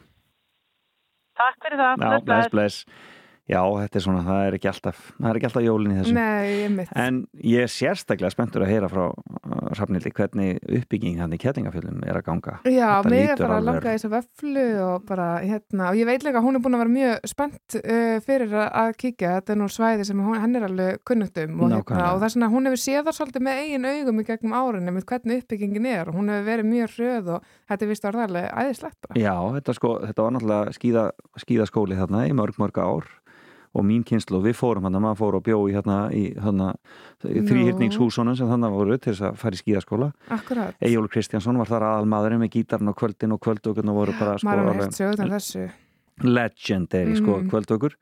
Takk 1.36 1.60
fyrir 1.62 1.84
það. 1.84 2.02
Já, 2.02 2.24
bless, 2.26 2.50
bless 2.54 3.14
Já, 3.46 3.60
þetta 3.62 3.98
er 3.98 4.02
svona, 4.02 4.20
það 4.26 4.40
er 4.42 4.54
ekki 4.56 4.68
alltaf 4.72 5.02
það 5.12 5.26
er 5.30 5.38
ekki 5.38 5.46
alltaf 5.46 5.62
jólin 5.62 5.92
í 5.92 5.98
þessu 6.00 6.14
Nei, 6.16 6.46
ég 6.64 6.72
mitt. 6.74 6.88
En 6.98 7.20
ég 7.46 7.62
er 7.62 7.70
sérstaklega 7.70 8.34
spenntur 8.34 8.64
að 8.66 8.72
heyra 8.72 8.88
frá 8.90 9.04
Hrafnildi 9.76 10.12
hvernig 10.16 10.60
uppbygging 10.80 11.20
hann 11.20 11.34
í 11.34 11.40
kettingafjöldum 11.40 12.04
er 12.06 12.20
að 12.20 12.26
ganga? 12.28 12.56
Já, 12.68 12.90
mig 13.06 13.30
er 13.32 13.40
bara 13.40 13.60
að 13.60 13.68
langa 13.68 13.92
í 13.92 13.98
þessa 13.98 14.12
vöflu 14.12 14.66
og 14.86 15.06
bara 15.08 15.28
hérna, 15.42 15.90
og 15.90 16.00
ég 16.00 16.08
veit 16.08 16.26
líka 16.26 16.40
að 16.40 16.48
hún 16.48 16.58
er 16.58 16.64
búin 16.64 16.78
að 16.78 16.84
vera 16.84 16.94
mjög 16.96 17.30
spennt 17.32 17.78
uh, 17.80 18.16
fyrir 18.26 18.56
að, 18.66 18.92
kíkja, 19.00 19.34
þetta 19.40 19.54
er 19.54 19.60
nú 19.60 19.68
svæði 19.72 20.08
sem 20.08 20.22
hún, 20.22 20.38
henn 20.42 20.58
er 20.58 20.66
alveg 20.68 21.02
kunnugt 21.06 21.40
um 21.44 21.60
og, 21.60 21.74
hérna, 21.76 22.08
og 22.12 22.20
það 22.20 22.28
er 22.28 22.34
svona, 22.36 22.50
hún 22.52 22.70
hefur 22.70 22.82
séð 22.82 23.02
það 23.06 23.18
svolítið 23.20 23.46
með 23.46 23.62
eigin 23.62 23.88
augum 23.90 24.22
í 24.22 24.26
gegnum 24.30 24.56
með 24.96 25.06
hvernig 25.10 25.42
uppbyggingin 25.42 25.88
er. 25.90 26.10
Og 26.10 26.18
hún 26.18 26.32
hefur 26.32 26.48
verið 26.48 26.70
mjög 26.70 26.96
hröð 26.96 27.30
og 27.36 27.52
þetta 27.70 27.86
er 27.86 27.90
vist 27.92 28.08
orðarlega 28.10 28.64
æðislegt 28.64 28.98
bara. 29.04 29.20
Já, 29.20 29.34
þetta, 29.58 29.76
sko, 29.76 29.92
þetta 30.06 30.26
var 30.26 30.34
náttúrulega 30.36 30.76
skíða, 30.76 31.06
skíðaskóli 31.42 31.98
þarna 32.00 32.26
í 32.26 32.34
mörg, 32.36 32.58
mörg 32.62 32.80
ár 32.82 33.10
og 33.76 33.84
mín 33.84 34.02
kynslu, 34.08 34.40
við 34.44 34.56
fórum 34.56 34.86
hann 34.88 34.96
maður 35.02 35.18
fór 35.20 35.36
og 35.38 35.42
bjó 35.46 35.58
í 35.68 35.74
hérna 35.76 35.98
í 36.16 36.24
hérna, 36.40 36.70
þrýhyrningshúsunum 37.22 38.36
sem 38.38 38.48
þannig 38.48 38.72
voru 38.76 38.96
til 38.98 39.12
þess 39.12 39.24
að 39.30 39.36
fara 39.42 39.58
í 39.58 39.60
skíðaskóla. 39.60 40.08
Egil 40.80 41.08
Kristjánsson 41.12 41.58
var 41.60 41.66
þar 41.70 41.86
aðalmaðurinn 41.90 42.42
með 42.44 42.52
gítarn 42.56 42.88
og 42.92 42.96
kvöldin 42.96 43.32
og 43.36 43.40
kvöldökun 43.44 43.92
og 43.92 43.98
voru 44.00 44.14
bara 44.18 44.38
sko, 44.38 44.48
legendary 46.22 47.16
sko, 47.16 47.38
Mhm. 47.42 47.50
kvöldökur. 47.50 47.92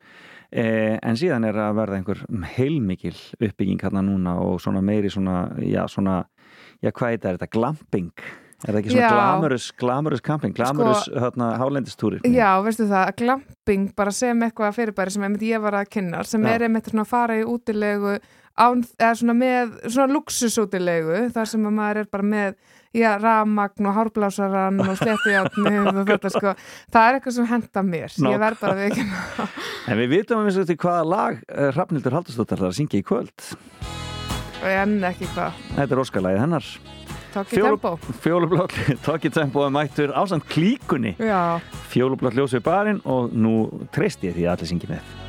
Eh, 0.51 0.99
en 1.03 1.15
síðan 1.15 1.45
er 1.45 1.53
að 1.53 1.75
verða 1.75 1.97
einhver 1.99 2.19
heilmikil 2.55 3.15
uppbygging 3.41 3.79
hérna 3.81 4.01
núna 4.05 4.39
og 4.39 4.59
svona 4.61 4.81
meiri 4.81 5.09
svona, 5.11 5.51
já 5.59 5.83
svona 5.89 6.25
já 6.81 6.91
hvað 6.91 7.13
er 7.25 7.37
þetta, 7.37 7.49
glamping 7.51 8.11
er 8.65 8.73
það 8.73 8.79
ekki 8.81 8.93
svona 8.93 9.01
Já. 9.01 9.09
Sko- 9.09 9.19
glamurous, 9.19 9.67
glamurous 9.81 10.23
camping 10.25 10.55
glamurous 10.57 11.09
hérna 11.13 11.51
hálendistúri 11.61 12.21
Já, 12.25 12.49
veistu 12.65 12.87
það, 12.89 13.11
glamping 13.21 13.89
bara 13.97 14.15
sem 14.15 14.45
eitthvað 14.47 14.79
fyrirbæri 14.79 15.15
sem 15.15 15.27
einmitt 15.27 15.45
ég 15.47 15.61
var 15.63 15.79
að 15.81 15.91
kynna 15.97 16.23
sem 16.27 16.43
Já. 16.45 16.53
er 16.55 16.67
einmitt 16.69 16.89
svona 16.91 17.05
að 17.05 17.13
fara 17.13 17.37
í 17.39 17.45
útilegu 17.45 18.15
án, 18.55 18.85
eða 18.99 19.11
svona 19.19 19.35
með 19.37 19.75
svona 19.89 20.07
luxusútilegu 20.15 21.27
þar 21.35 21.51
sem 21.51 21.67
að 21.67 21.77
maður 21.79 22.01
er 22.03 22.09
bara 22.11 22.27
með 22.31 22.55
já, 22.95 23.09
rafmagn 23.19 23.89
og 23.89 23.97
hárblásaran 23.97 24.79
og 24.79 24.93
sléttujátni 25.01 25.75
og 25.83 26.01
þetta 26.07 26.31
sko. 26.37 26.55
Það 26.95 27.09
er 27.09 27.19
eitthvað 27.19 27.37
sem 27.37 27.49
henda 27.51 27.83
mér, 27.83 28.15
ég 28.31 28.41
verð 28.45 28.63
bara 28.63 28.79
við 28.79 28.91
ekki 28.93 29.05
en 29.91 29.99
við 29.99 30.11
vitum 30.15 30.41
að 30.41 30.51
við 30.51 30.71
til 30.71 30.79
hvaða 30.85 31.05
lag 31.11 31.43
uh, 31.51 31.69
Hrafnildur 31.75 32.15
Haldursdóttar 32.15 32.63
er 32.63 32.71
að 32.71 32.77
syngja 32.79 33.03
í 33.03 33.07
kvöld 33.07 33.49
enn 34.63 35.03
ekki 35.11 35.27
hvað, 35.33 35.59
þetta 35.75 35.95
er 35.97 36.03
óskalagið 36.05 36.43
hennar. 36.45 36.69
Tók 37.35 37.51
í 37.55 37.59
tempo. 37.59 37.91
Fjólublótt, 38.23 38.77
tók 39.03 39.27
í 39.27 39.33
tempo 39.35 39.65
að 39.65 39.73
mættur 39.75 40.13
ásamt 40.15 40.47
klíkunni. 40.51 41.15
Já, 41.19 41.59
Fjólublótt 41.91 42.37
ljósið 42.39 42.63
barinn 42.65 43.03
og 43.03 43.35
nú 43.35 43.67
treyst 43.95 44.23
ég 44.23 44.37
því 44.37 44.47
að 44.47 44.55
allir 44.55 44.71
syngi 44.71 44.91
með 44.93 45.24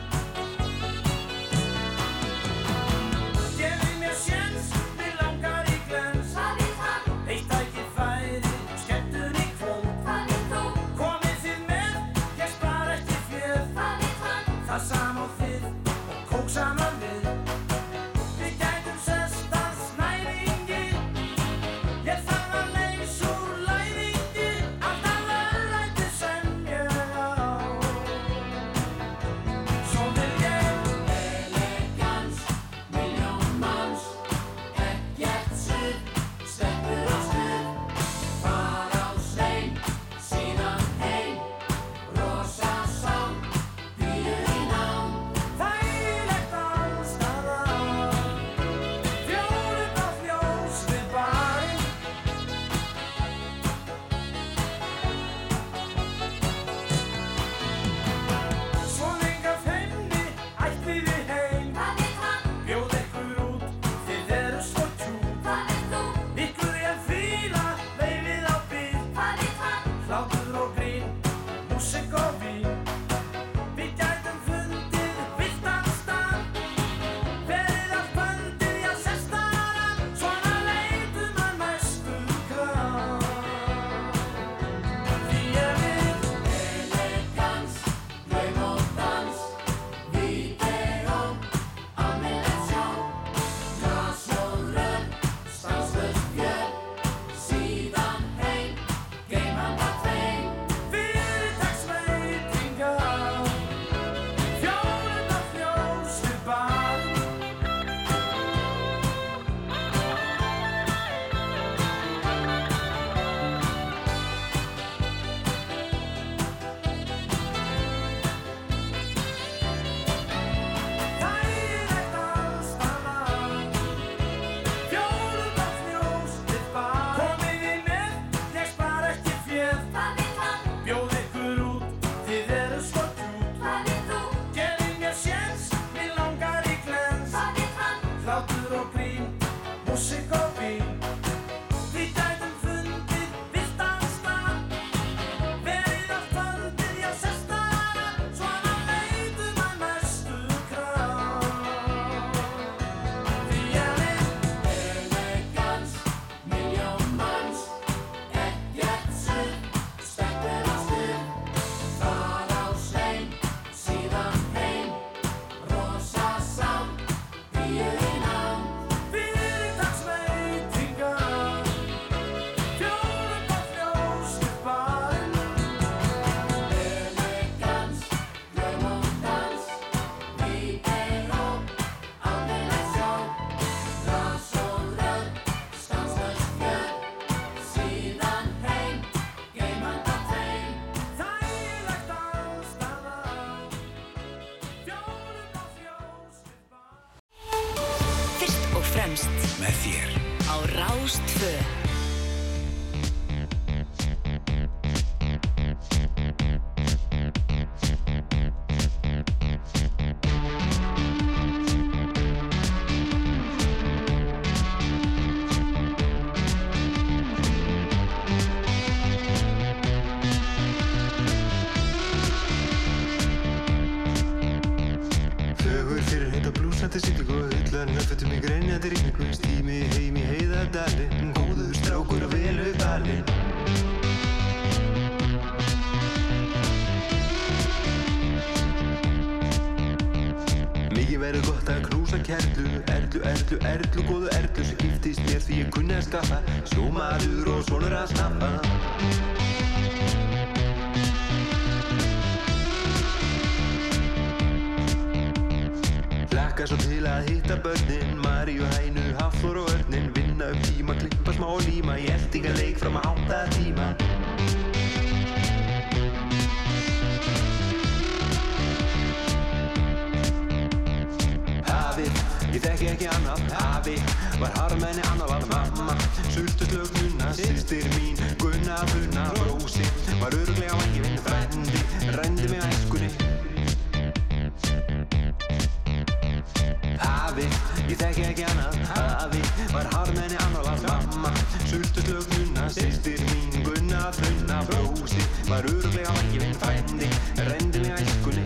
þekki 288.06 288.26
ekki 288.30 288.48
annað. 288.52 288.80
Hafi, 288.94 289.44
var 289.74 289.92
harmenni 289.94 290.42
annað 290.46 290.70
var 290.70 290.86
mamma. 290.86 291.46
Sultuslög 291.66 292.26
nunna, 292.36 292.68
sýstir 292.70 293.20
mín 293.26 293.64
Gunna, 293.64 294.12
funna, 294.12 294.62
brósi 294.68 295.22
Var 295.48 295.64
öruglega 295.64 296.12
vangi 296.14 296.38
vinn 296.38 296.54
frendi 296.54 297.08
Rendi 297.36 297.78
mig 297.78 297.92
æskunni 297.98 298.44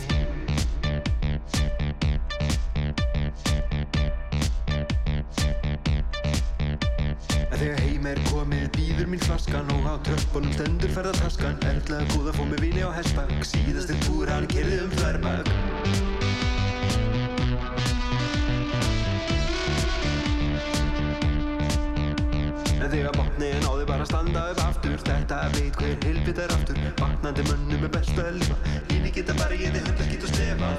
En 7.51 7.59
þegar 7.59 7.81
heim 7.85 8.07
er 8.09 8.20
komið 8.31 8.70
býður 8.78 9.11
mín 9.12 9.24
flaskan 9.27 9.69
og 9.77 9.91
á 9.91 9.95
tröppunum 10.09 10.55
stendur 10.57 10.95
ferðartaskan 10.97 11.61
Erla 11.74 12.01
góða 12.15 12.35
fór 12.39 12.49
með 12.55 12.65
vini 12.69 12.87
á 12.87 12.91
hestbak 12.97 13.37
síðasti 13.45 13.99
túr 14.07 14.32
hann 14.32 14.49
kerði 14.49 14.87
um 14.87 14.97
þverbak 14.97 16.10
botnin 23.41 23.65
á 23.65 23.73
þau 23.73 23.87
bara 23.89 24.05
að 24.05 24.11
standa 24.11 24.41
upp 24.53 24.61
aftur. 24.67 24.97
Þetta 25.01 25.37
veit 25.55 25.77
hver 25.81 25.97
helvit 26.05 26.41
er 26.45 26.53
aftur. 26.53 26.81
Vaknandi 27.01 27.45
mönnum 27.49 27.85
er 27.87 27.93
best 27.95 28.19
að 28.21 28.37
lifa. 28.37 28.57
Híni 28.91 29.12
geta 29.15 29.37
bara 29.39 29.57
ég 29.57 29.73
þið 29.73 29.87
hundar 29.89 30.07
skýt 30.11 30.27
og 30.27 30.35
stefa 30.35 30.71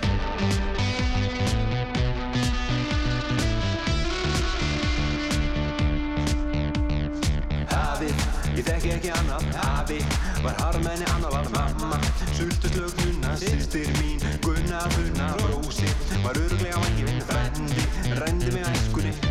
ég 8.52 8.66
þekki 8.68 8.90
ekki 8.92 9.12
annað 9.16 9.46
Hafi, 9.56 10.00
var 10.44 10.58
harmenni 10.60 11.06
annað 11.14 11.38
var 11.38 11.50
mamma 11.56 12.00
Sultuslög 12.36 12.98
nunna, 13.00 13.36
sýstir 13.40 13.88
mín 14.02 14.20
Gunna, 14.44 14.84
funna, 14.98 15.34
brósi 15.40 15.94
Var 16.26 16.42
öruglega 16.46 16.82
vangi 16.84 17.08
vinn 17.08 17.22
frendi. 17.30 17.86
Rendi 18.20 18.58
mig 18.58 18.68
æskunni 18.74 19.31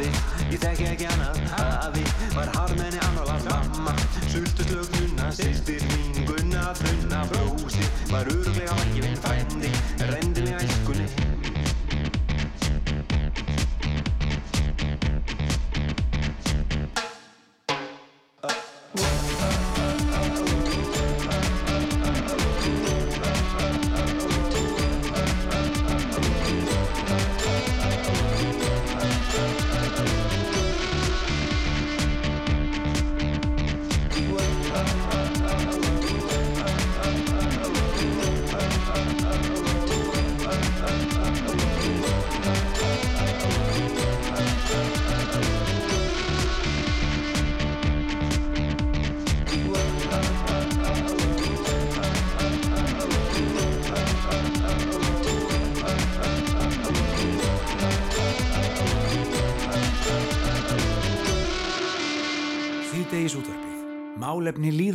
Hafi, 0.00 0.48
ég 0.48 0.60
þekki 0.62 0.84
ekki 0.88 1.06
annað. 1.12 1.40
Hafi, 1.52 2.04
var 2.32 2.48
harmenni 2.54 3.00
annað 3.04 3.26
var 3.28 3.42
mamma 3.50 3.92
Sultuslög 4.32 4.88
nunna, 4.96 5.28
sýstir 5.36 5.84
mín 5.90 6.24
Gunna, 6.24 6.70
funna, 6.80 7.26
brósi 7.28 7.84
Var 8.08 8.32
öruglega 8.32 8.49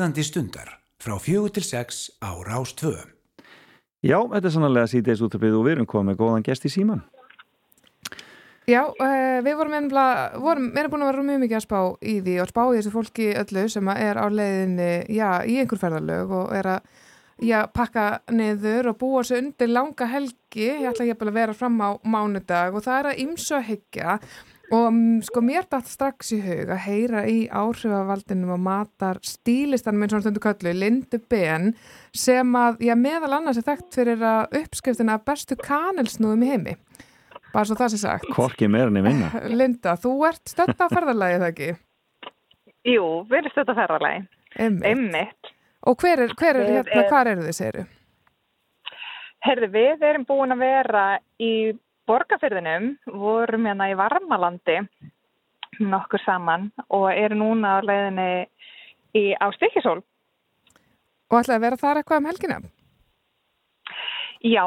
líðandi 0.06 0.22
stundar. 0.22 0.69
Frá 1.02 1.18
fjögur 1.18 1.49
til 1.49 1.64
sex 1.65 2.11
á 2.22 2.30
Rás 2.45 2.76
2. 2.77 2.94
Já, 4.06 4.22
þetta 4.22 4.48
er 4.48 4.53
sannlega 4.53 4.90
síðdeis 4.91 5.22
útvarpið 5.26 5.56
og 5.57 5.64
við 5.65 5.73
erum 5.73 5.88
komið 5.90 6.11
með 6.11 6.19
góðan 6.19 6.45
gest 6.45 6.65
í 6.65 6.69
síman. 6.69 7.02
Já, 8.69 8.86
uh, 8.86 9.41
við 9.41 9.57
vorum 9.57 9.73
ennbla, 9.73 10.06
vorum, 10.38 10.69
við 10.73 10.84
erum 10.84 10.94
búin 10.94 11.06
að 11.06 11.10
vera 11.10 11.26
mjög 11.26 11.41
mikið 11.41 11.57
að 11.57 11.65
spá 11.65 11.80
í 12.06 12.15
því 12.22 12.38
og 12.41 12.52
spá 12.52 12.61
í 12.65 12.77
þessu 12.77 12.94
fólki 12.94 13.27
öllu 13.41 13.65
sem 13.69 13.90
er 13.95 14.22
á 14.22 14.26
leiðinni, 14.30 14.94
já, 15.10 15.30
í 15.41 15.57
einhver 15.61 15.82
ferðarlög 15.82 16.34
og 16.38 16.53
er 16.53 16.69
að, 16.76 17.03
já, 17.41 17.60
pakka 17.73 18.06
niður 18.30 18.91
og 18.94 18.99
búa 19.02 19.26
sig 19.26 19.41
undir 19.41 19.73
langa 19.73 20.10
helgi, 20.10 20.69
ég 20.69 20.90
ætla 20.91 21.06
ekki 21.06 21.30
að 21.30 21.38
vera 21.38 21.57
fram 21.57 21.82
á 21.82 21.98
mánudag 22.06 22.77
og 22.77 22.86
það 22.86 22.99
er 22.99 23.11
að 23.11 23.23
ymsu 23.26 23.57
að 23.57 23.69
hyggja 23.72 24.19
og 24.73 24.87
mm, 24.89 25.21
sko 25.27 25.43
mér 25.45 25.67
dætt 25.69 25.89
strax 25.91 26.31
í 26.33 26.39
hug 26.41 26.71
að 26.73 26.83
heyra 26.87 27.25
í 27.29 27.45
áhrifavaldinum 27.53 28.55
og 28.55 28.63
matar 28.65 29.19
stílistanum 29.25 30.05
eins 30.05 30.13
og 30.13 30.19
hann 30.19 30.25
stundu 30.25 30.43
köllu, 30.43 30.73
Lindu 30.73 31.19
Ben 31.29 31.73
sem 32.15 32.55
að, 32.57 32.79
já, 32.87 32.95
meðal 32.97 33.35
annars 33.37 33.61
er 33.61 33.67
þekkt 33.67 33.99
fyrir 33.99 34.25
að 34.25 34.57
uppskriftina 34.61 35.19
bestu 35.25 35.57
kanelsnúðum 35.59 36.47
í 36.47 36.53
heimi 36.53 36.77
bara 37.55 37.67
svo 37.69 37.77
það 37.79 37.93
sé 37.93 38.01
sagt 38.03 38.31
Hvorki 38.35 38.67
ég 38.67 38.71
minna. 38.73 39.31
Linda, 39.59 39.95
þú 40.01 40.15
ert 40.27 40.43
stödd 40.51 40.75
á 40.75 40.87
ferðarlagi 40.91 41.41
það 41.41 41.51
ekki? 41.51 41.69
Jú, 42.85 43.05
við 43.29 43.37
erum 43.39 43.53
stödd 43.53 43.71
á 43.71 43.75
ferðarlagi. 43.79 44.25
Einmitt. 44.65 45.53
Og 45.85 46.01
hver 46.01 46.25
er, 46.25 46.33
hver 46.37 46.59
er 46.59 46.71
hérna, 46.79 47.05
hvar 47.11 47.29
eru 47.29 47.45
þið, 47.45 47.55
segiru? 47.59 47.85
Herði, 49.45 49.69
við 50.01 50.05
erum 50.09 50.25
búin 50.25 50.55
að 50.55 50.63
vera 50.65 51.03
í 51.37 51.51
borgarfyrðinum, 52.10 52.95
vorum 53.11 53.68
hérna 53.69 53.90
í 53.91 53.98
Varmalandi 53.98 54.80
nokkur 55.84 56.22
saman 56.23 56.69
og 56.88 57.10
eru 57.11 57.38
núna 57.40 57.80
á 57.80 57.86
leiðinni 57.86 58.30
í, 59.15 59.34
á 59.36 59.48
Stykkisól. 59.56 59.99
Og 61.32 61.40
ætlaði 61.41 61.57
að 61.57 61.65
vera 61.65 61.82
þar 61.82 61.99
eitthvað 61.99 62.22
um 62.22 62.30
helgina? 62.30 62.57
Já, 64.45 64.65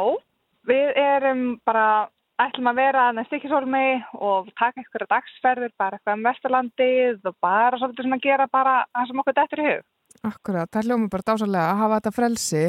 við 0.69 0.99
erum 1.01 1.43
bara, 1.69 2.09
ætlum 2.43 2.71
að 2.73 2.81
vera 2.83 3.05
að 3.13 3.23
Stykkisólmi 3.29 3.85
og 4.19 4.51
taka 4.59 4.83
einhverja 4.83 5.13
dagsferður, 5.15 5.75
bara 5.79 5.99
eitthvað 5.99 6.19
um 6.19 6.27
Vesturlandið 6.27 7.31
og 7.31 7.39
bara 7.45 7.79
svolítið 7.79 8.09
svona 8.09 8.21
gera 8.25 8.49
bara 8.51 8.81
það 8.93 9.13
sem 9.13 9.23
okkur 9.23 9.39
dettur 9.39 9.63
í 9.63 9.69
hug. 9.71 9.87
Akkurat, 10.27 10.67
það 10.75 10.89
hljóma 10.89 11.09
bara 11.13 11.23
dásalega 11.31 11.65
að 11.71 11.81
hafa 11.83 11.99
þetta 12.01 12.13
frelsi. 12.17 12.63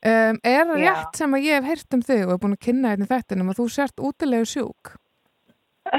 Um, 0.00 0.38
er 0.40 0.62
það 0.70 0.78
rétt 0.80 1.18
sem 1.20 1.34
að 1.36 1.44
ég 1.44 1.58
hef 1.60 1.68
heyrt 1.68 1.96
um 1.98 2.02
þig 2.08 2.22
og 2.26 2.32
er 2.32 2.40
búin 2.44 2.56
að 2.56 2.62
kynna 2.64 2.92
hérna 2.94 3.04
í 3.08 3.10
þettinum 3.12 3.50
að 3.52 3.58
þú 3.60 3.66
sért 3.74 4.00
útilegu 4.08 4.48
sjúk? 4.48 4.94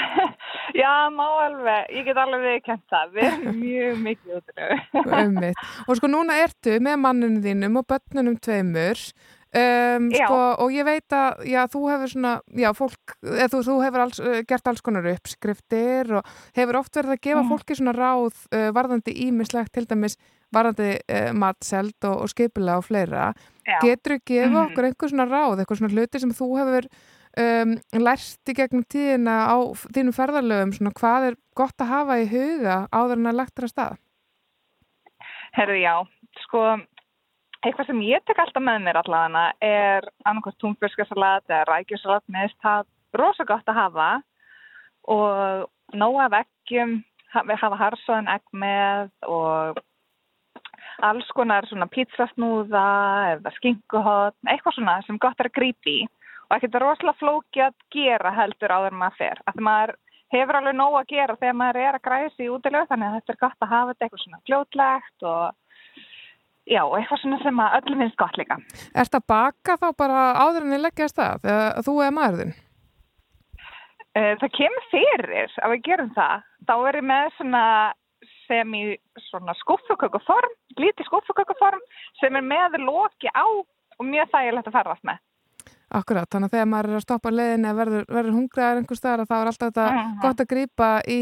Já, 0.75 0.91
má 1.13 1.23
alveg, 1.45 1.85
ég 1.93 2.07
get 2.09 2.17
alveg 2.19 2.41
viðkjönt 2.49 2.83
það, 2.91 3.13
við 3.15 3.27
erum 3.29 3.59
mjög 3.63 4.01
mikið 4.09 4.39
útilegu. 4.41 5.53
Og 5.85 5.99
sko 6.01 6.09
núna 6.11 6.39
ertu 6.41 6.79
með 6.83 6.99
manninu 7.05 7.43
þínum 7.45 7.79
og 7.79 7.87
börnunum 7.93 8.35
tveimur 8.43 8.99
um, 9.55 10.09
sko, 10.11 10.39
og 10.65 10.73
ég 10.75 10.87
veit 10.89 11.15
að 11.15 11.45
já, 11.53 11.61
þú 11.71 11.83
hefur 11.93 12.11
svona, 12.11 12.33
já, 12.59 12.71
fólk 12.75 13.15
þú, 13.23 13.61
þú 13.69 13.77
hefur 13.85 14.03
alls, 14.07 14.19
uh, 14.25 14.39
gert 14.49 14.67
alls 14.73 14.83
konar 14.83 15.07
uppskriftir 15.13 16.11
og 16.19 16.33
hefur 16.57 16.81
oft 16.81 16.97
verið 16.99 17.15
að 17.15 17.23
gefa 17.29 17.43
Mm. 17.45 17.51
fólki 17.53 17.77
svona 17.79 17.95
ráð 17.95 18.33
uh, 18.51 18.71
varðandi 18.75 19.15
ímislegt 19.29 19.71
til 19.77 19.85
dæmis 19.87 20.17
varðandi 20.55 20.89
uh, 21.03 21.33
matselt 21.37 22.07
og, 22.09 22.23
og 22.25 22.31
skipulega 22.31 22.79
og 22.81 22.87
fleira. 22.87 23.27
Já. 23.65 23.77
Getur 23.83 24.15
þú 24.15 24.21
gefa 24.31 24.47
Mhm. 24.49 24.63
okkur 24.69 24.87
einhver 24.89 25.11
svona 25.11 25.27
ráð, 25.29 25.59
eitthvað 25.63 25.79
svona 25.81 25.93
hluti 25.95 26.19
sem 26.23 26.33
þú 26.37 26.47
hefur 26.61 26.87
um, 27.35 27.71
lært 27.99 28.51
í 28.51 28.53
gegnum 28.55 28.83
tíðina 28.87 29.37
á 29.51 29.57
þínum 29.91 30.15
ferðarlögum, 30.15 30.73
svona 30.77 30.93
hvað 30.95 31.29
er 31.31 31.35
gott 31.57 31.77
að 31.83 31.91
hafa 31.91 32.19
í 32.21 32.27
huga 32.31 32.75
áður 32.93 33.17
en 33.19 33.31
að 33.31 33.39
lagt 33.41 33.59
að 33.59 33.71
stað? 33.73 33.97
Herðu, 35.55 35.77
já, 35.79 35.93
sko, 36.43 36.61
eitthvað 37.65 37.87
sem 37.89 38.01
ég 38.05 38.23
tek 38.27 38.39
alltaf 38.43 38.63
með 38.63 38.81
mér 38.85 38.99
allavega 39.01 39.43
er 39.63 40.07
annarkvæmt 40.27 40.59
túnfjörskasalat 40.63 41.45
eða 41.49 41.65
rækjusalat 41.69 42.25
með 42.31 42.55
það 42.63 42.85
rosa 43.15 43.45
gott 43.47 43.71
að 43.71 43.79
hafa 43.79 44.07
og 45.07 45.69
nóga 45.95 46.27
veggjum, 46.33 46.97
hafa, 47.33 47.55
hafa 47.61 47.79
harsóðan 47.79 48.31
egg 48.35 48.43
með 48.53 49.11
og 49.31 49.79
alls 51.03 51.27
konar 51.35 51.67
svona 51.69 51.87
pizzasnúða 51.91 52.85
eða 53.35 53.51
skinkuhot, 53.57 54.37
eitthvað 54.47 54.77
svona 54.77 54.95
sem 55.07 55.19
gott 55.21 55.39
er 55.39 55.49
að 55.49 55.57
grípi 55.59 55.97
í 56.03 56.07
og 56.45 56.55
ekkert 56.57 56.79
rosalega 56.81 57.19
flóki 57.19 57.63
að 57.65 57.73
gera 57.93 58.31
heldur 58.35 58.73
áður 58.75 58.93
en 58.93 58.99
maður 59.01 59.17
fer. 59.17 59.39
Að 59.49 59.61
maður 59.65 59.95
hefur 60.35 60.59
alveg 60.59 60.75
nóg 60.77 60.97
að 60.99 61.07
gera 61.13 61.37
þegar 61.41 61.57
maður 61.61 61.81
er 61.81 61.97
að 61.97 62.05
græða 62.05 62.33
sig 62.35 62.51
útilegu 62.53 62.89
þannig 62.91 63.07
að 63.07 63.15
þetta 63.19 63.33
er 63.33 63.39
gott 63.45 63.65
að 63.65 63.71
hafa 63.73 63.93
þetta 63.93 64.05
eitthvað 64.05 64.23
svona 64.23 64.41
fljótlegt 64.49 65.25
og 65.31 65.95
já, 66.65 66.81
eitthvað 66.83 67.21
svona 67.23 67.41
sem 67.41 67.63
að 67.65 67.77
öllum 67.79 68.03
finnst 68.03 68.19
gott 68.21 68.39
líka. 68.41 68.59
Ertu 68.93 69.19
að 69.21 69.27
baka 69.33 69.77
þá 69.81 69.87
bara 69.97 70.21
áður 70.45 70.67
en 70.67 70.77
ég 70.77 70.85
leggja 70.85 71.09
að 71.09 71.13
stað 71.15 71.43
þegar 71.47 71.85
þú 71.87 71.97
eða 72.05 72.15
maðurðin? 72.19 72.55
Eh, 74.15 74.33
Það 74.39 74.55
kemur 74.55 74.89
fyrir 74.93 75.55
að 75.59 75.73
við 75.75 75.85
gerum 75.89 76.11
það. 76.15 76.49
Þá 76.65 76.75
er 76.77 76.97
ég 77.01 77.07
með 77.09 77.31
svona 77.35 77.63
sem 78.47 78.73
í 78.77 78.83
svona 79.29 79.55
skúfukökuform, 79.61 80.53
lítið 80.81 81.07
skúfukökuform 81.09 81.81
sem 82.21 82.35
er 82.35 82.45
með 82.45 82.79
loki 82.85 83.31
á 83.33 83.45
og 83.45 84.05
mjög 84.05 84.29
þægilegt 84.33 84.69
að 84.69 84.77
ferðast 84.79 85.07
með. 85.07 85.21
Akkurat, 85.95 86.27
þannig 86.33 86.49
að 86.49 86.55
þegar 86.57 86.69
maður 86.71 86.89
er 86.91 86.97
að 86.99 87.05
stoppa 87.05 87.31
leiðin 87.31 87.65
eða 87.69 87.77
verður, 87.79 88.05
verður 88.09 88.35
hungraðar 88.39 88.79
einhver 88.81 88.97
staðar 88.99 89.27
þá 89.29 89.35
er 89.37 89.49
alltaf 89.51 89.69
þetta 89.69 89.85
Mhm. 89.91 90.15
gott 90.21 90.41
að 90.43 90.49
grípa 90.51 90.89
í 91.07 91.19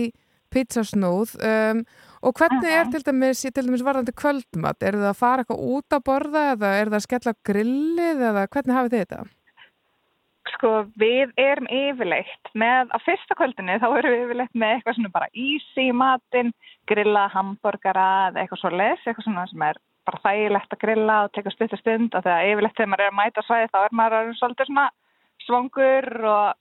pizzasnúð 0.54 1.34
um, 1.44 1.84
og 2.24 2.34
hvernig 2.38 2.70
er 2.70 2.90
til 2.94 3.02
dæmis, 3.04 3.42
til 3.42 3.64
dæmis 3.66 3.84
varðandi 3.86 4.14
kvöldmat? 4.14 4.84
Er 4.86 4.94
það 5.00 5.10
að 5.10 5.18
fara 5.20 5.44
eitthvað 5.44 5.64
út 5.76 5.96
að 5.98 6.04
borða 6.10 6.44
eða 6.54 6.74
er 6.80 6.92
það 6.92 7.00
að 7.00 7.06
skella 7.08 7.34
grillið 7.50 8.22
eða 8.30 8.48
hvernig 8.54 8.78
hafið 8.78 8.94
þið 8.94 9.04
þetta? 9.04 9.24
Sko, 10.52 10.70
við 11.00 11.32
erum 11.40 11.70
yfirleitt 11.72 12.50
með, 12.60 12.90
á 12.92 12.98
fyrsta 13.06 13.36
kvöldinu 13.40 13.78
þá 13.80 13.86
erum 13.88 14.12
við 14.12 14.24
yfirleitt 14.26 14.58
með 14.60 14.74
eitthvað 14.76 14.98
svona 14.98 15.12
bara 15.14 15.30
ísi 15.40 15.86
í 15.88 15.94
matinn, 15.96 16.52
grilla 16.90 17.30
hambúrgara 17.32 18.08
eða 18.30 18.42
eitthvað 18.44 18.62
svo 18.62 18.72
les, 18.74 19.06
eitthvað 19.06 19.28
svona 19.30 19.46
sem 19.52 19.64
er 19.70 19.80
bara 20.04 20.20
þægilegt 20.26 20.76
að 20.76 20.82
grilla 20.82 21.20
og 21.24 21.32
teka 21.32 21.54
stutt 21.54 21.78
stund 21.80 22.18
og 22.18 22.26
þegar 22.26 22.50
yfirleitt 22.50 22.76
þegar 22.76 22.92
maður 22.92 23.06
er 23.06 23.14
að 23.14 23.20
mæta 23.22 23.46
svæði 23.48 23.72
þá 23.72 23.80
er 23.84 23.96
maður 24.00 24.34
svolítið 24.40 24.70
svona 24.70 24.88
svangur 25.46 26.10
og 26.34 26.60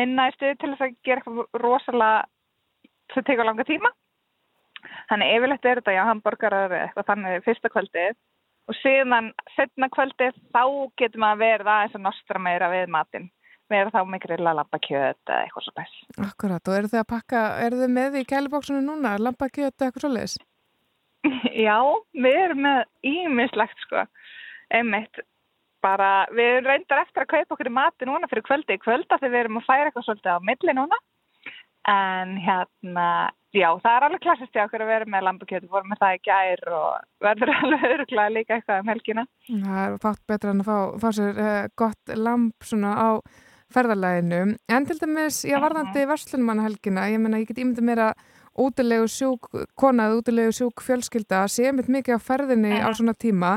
minna 0.00 0.28
í 0.30 0.34
stuð 0.38 0.54
til 0.60 0.72
þess 0.72 0.86
að 0.86 0.96
gera 1.04 1.20
eitthvað 1.20 1.60
rosalega 1.60 2.24
sem 3.12 3.26
tekur 3.28 3.44
langa 3.44 3.68
tíma. 3.68 3.92
Þannig 5.10 5.34
yfirleitt 5.36 5.68
er 5.68 5.80
þetta 5.80 5.96
já 5.98 6.04
hambúrgarar 6.08 6.72
eða 6.72 6.86
eitthvað 6.86 7.10
þannig 7.10 7.44
fyrsta 7.44 7.72
kvöldið 7.72 8.16
og 8.68 8.76
síðan 8.80 9.32
setna 9.56 9.88
kvöldið 9.92 10.36
þá 10.54 10.64
getur 11.00 11.22
maður 11.24 11.42
verið 11.42 11.72
aðeins 11.74 11.98
að 11.98 12.06
nostra 12.06 12.42
meira 12.42 12.70
við 12.72 12.92
matinn. 12.94 13.28
Verið 13.72 13.94
þá 13.94 14.00
með 14.12 14.22
grilla 14.26 14.52
lampakjöt 14.58 15.30
eða 15.30 15.42
eitthvað 15.42 15.64
svo 15.64 15.72
þess. 15.78 16.00
Akkurat, 16.26 16.68
og 16.68 16.78
eru 16.78 16.90
þið 16.92 17.00
að 17.00 17.12
pakka, 17.14 17.44
eru 17.64 17.78
þið 17.80 17.94
með 17.94 18.18
í 18.20 18.24
kælibóksunum 18.28 18.84
núna, 18.84 19.14
lampakjöt 19.20 19.72
eða 19.72 19.86
eitthvað 19.88 20.04
svoleiðis? 20.04 20.34
Já, 21.66 21.78
við 22.12 22.40
erum 22.42 22.60
með 22.66 22.82
ímislegt 23.08 23.86
sko. 23.86 24.04
Einmitt, 24.74 25.22
bara 25.84 26.10
við 26.32 26.60
reyndar 26.64 27.04
eftir 27.04 27.24
að 27.24 27.32
kaupa 27.32 27.56
okkur 27.56 27.70
í 27.70 27.74
mati 27.78 28.08
núna 28.08 28.28
fyrir 28.28 28.44
kvöldi 28.46 28.76
í 28.76 28.82
kvölda 28.84 29.18
þegar 29.20 29.32
við 29.32 29.42
erum 29.42 29.60
að 29.60 29.66
færa 29.68 29.88
eitthvað 29.88 30.06
svolítið 30.08 30.36
á 30.36 30.46
milli 30.50 30.76
núna. 30.76 31.00
En 31.90 32.36
hérna, 32.40 33.06
já, 33.52 33.66
það 33.82 33.96
er 33.96 34.06
alveg 34.06 34.22
klassist 34.24 34.54
hjá 34.56 34.62
okkur 34.64 34.84
að 34.84 34.92
vera 34.94 35.08
með 35.12 35.26
lambakjöt. 35.26 35.64
Við 35.66 35.74
vorum 35.74 35.90
með 35.92 36.00
það 36.00 36.14
í 36.16 36.20
gær 36.24 36.62
og 36.78 37.26
verður 37.26 37.54
alveg 37.60 37.88
öruglega 37.90 38.34
líka 38.34 38.58
eitthvað 38.58 38.84
um 38.84 38.92
helgina. 38.92 39.26
Það 39.48 39.80
er 39.82 39.98
fátt 40.04 40.22
betra 40.30 40.54
en 40.54 40.62
að 40.64 40.70
fá, 40.70 40.78
fá 41.02 41.08
sér 41.18 41.42
uh, 41.44 41.58
gott 41.82 42.14
lamp 42.16 42.68
svona 42.70 42.94
á 42.96 43.08
ferðarlæginu. 43.74 44.40
En 44.70 44.86
til 44.88 44.96
dæmis, 45.00 45.42
já, 45.44 45.58
varðandi 45.60 46.06
verslunumannahelgina, 46.08 47.08
ég 47.12 47.20
menna, 47.20 47.42
ég 47.42 47.50
get 47.50 47.60
ímyndið 47.60 47.88
mér 47.88 48.02
að 48.08 48.24
útilegu 48.64 49.08
sjúk, 49.10 49.48
konað, 49.78 50.20
útilegu 50.20 50.52
sjúk 50.54 50.82
fjölskylda 50.86 51.44
sé 51.50 51.72
mitt 51.74 51.90
mikið 51.90 52.16
á 52.16 52.20
ferðinni 52.22 52.78
á 52.78 52.88
svona 52.94 53.16
tíma 53.18 53.56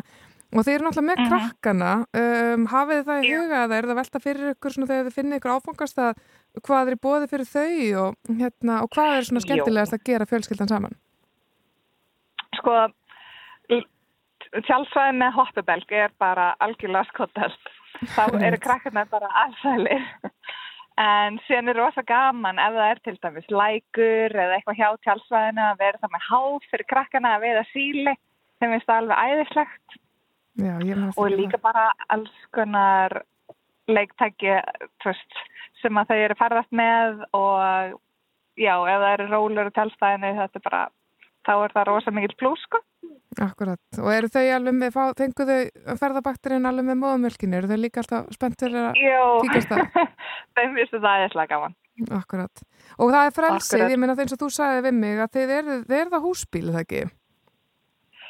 og 0.58 0.68
þeir 0.68 0.76
eru 0.78 0.88
náttúrulega 0.88 1.08
með 1.10 1.32
krakkana 1.32 1.92
um, 2.22 2.68
hafið 2.72 3.04
það 3.08 3.24
í 3.24 3.34
huga 3.34 3.64
eða 3.64 3.80
er 3.80 3.90
það 3.90 4.00
velta 4.02 4.24
fyrir 4.24 4.54
ykkur 4.54 4.78
þegar 4.78 5.10
þið 5.10 5.18
finnið 5.18 5.42
ykkur 5.42 5.56
áfangast 5.58 6.02
að 6.04 6.22
hvað 6.66 6.92
er 6.92 6.98
í 6.98 7.02
bóði 7.08 7.32
fyrir 7.32 7.52
þau 7.52 8.04
og, 8.04 8.16
hérna, 8.42 8.80
og 8.84 8.94
hvað 8.96 9.18
er 9.18 9.28
svona 9.30 9.44
Jó. 9.44 9.48
skemmtilegast 9.48 9.98
að 9.98 10.08
gera 10.10 10.30
fjölskyldan 10.30 10.72
saman? 10.72 10.98
Sko, 12.58 12.74
tjálsvæðin 14.66 15.20
með 15.22 15.36
hoppubelg 15.38 15.92
er 15.94 16.14
bara 16.22 16.54
algjörlega 16.64 17.10
skottast. 17.12 17.74
Þá 18.16 18.24
eru 18.48 18.60
krakkarnar 18.62 19.10
bara 19.12 19.30
aðsælir. 19.44 20.08
En 20.98 21.38
síðan 21.46 21.70
er 21.70 21.78
rosa 21.78 22.02
gaman 22.08 22.58
ef 22.62 22.74
það 22.74 22.92
er 22.92 23.02
til 23.06 23.16
dæmis 23.22 23.52
lækur 23.54 24.34
eða 24.34 24.58
eitthvað 24.58 24.80
hjá 24.80 24.88
tjálsvæðinu 25.06 25.64
að 25.68 25.84
vera 25.84 26.02
það 26.02 26.14
með 26.16 26.28
háf 26.32 26.68
fyrir 26.72 26.90
krakkarna 26.94 27.36
að 27.36 27.46
veiða 27.46 27.64
síli. 27.70 28.16
Þeim 28.58 28.74
finnst 28.74 28.90
það 28.90 29.02
alveg 29.04 29.24
æðislegt. 29.28 29.98
Já, 30.58 30.74
Og 31.14 31.30
líka 31.30 31.60
bara 31.62 31.92
alls 32.10 32.34
konar 32.56 33.22
leiktæki 33.88 34.58
þú 35.02 35.12
veist, 35.12 35.40
sem 35.82 36.00
að 36.00 36.12
þau 36.12 36.20
eru 36.26 36.38
ferðast 36.40 36.76
með 36.76 37.24
og 37.38 37.98
já, 38.58 38.74
ef 38.74 39.02
það 39.04 39.12
eru 39.14 39.28
rólur 39.32 39.70
og 39.70 39.76
tjálsvæðinu 39.76 40.34
þetta 40.42 40.60
er 40.60 40.66
bara, 40.66 40.84
þá 41.48 41.54
er 41.56 41.76
það 41.76 41.90
rosa 41.92 42.14
mikill 42.16 42.38
plús 42.42 42.64
sko. 42.66 42.82
Akkurat, 43.38 44.00
og 44.02 44.10
eru 44.10 44.30
þau 44.34 44.44
alveg 44.56 44.76
með, 44.80 44.96
fengu 45.20 45.46
þau 45.46 45.98
ferðabakterinn 46.02 46.66
alveg 46.66 46.88
með 46.88 47.00
móðumjölkinu, 47.04 47.60
eru 47.60 47.70
þau 47.70 47.80
líka 47.84 48.02
alltaf 48.02 48.32
spenntur 48.34 48.78
að 48.82 48.98
kíkast 48.98 49.70
það? 49.70 49.84
þeim 50.58 50.80
finnst 50.80 50.96
það 50.98 51.12
aðeinslega 51.12 51.52
gaman. 51.54 51.78
Akkurat, 52.18 52.64
og 52.98 53.14
það 53.14 53.30
er 53.30 53.36
frelsið, 53.38 53.78
Akkurat. 53.78 53.94
ég 53.94 54.02
meina 54.02 54.18
þeim 54.18 54.32
sem 54.32 54.42
þú 54.42 54.50
sagði 54.58 54.84
við 54.88 54.98
mig 54.98 55.22
að 55.22 55.38
þið 55.38 55.54
þið 55.54 56.00
eru 56.02 56.14
það 56.16 56.26
húsbíl, 56.26 56.64
er 56.66 56.76
það 56.76 56.84
ekki? 56.88 57.04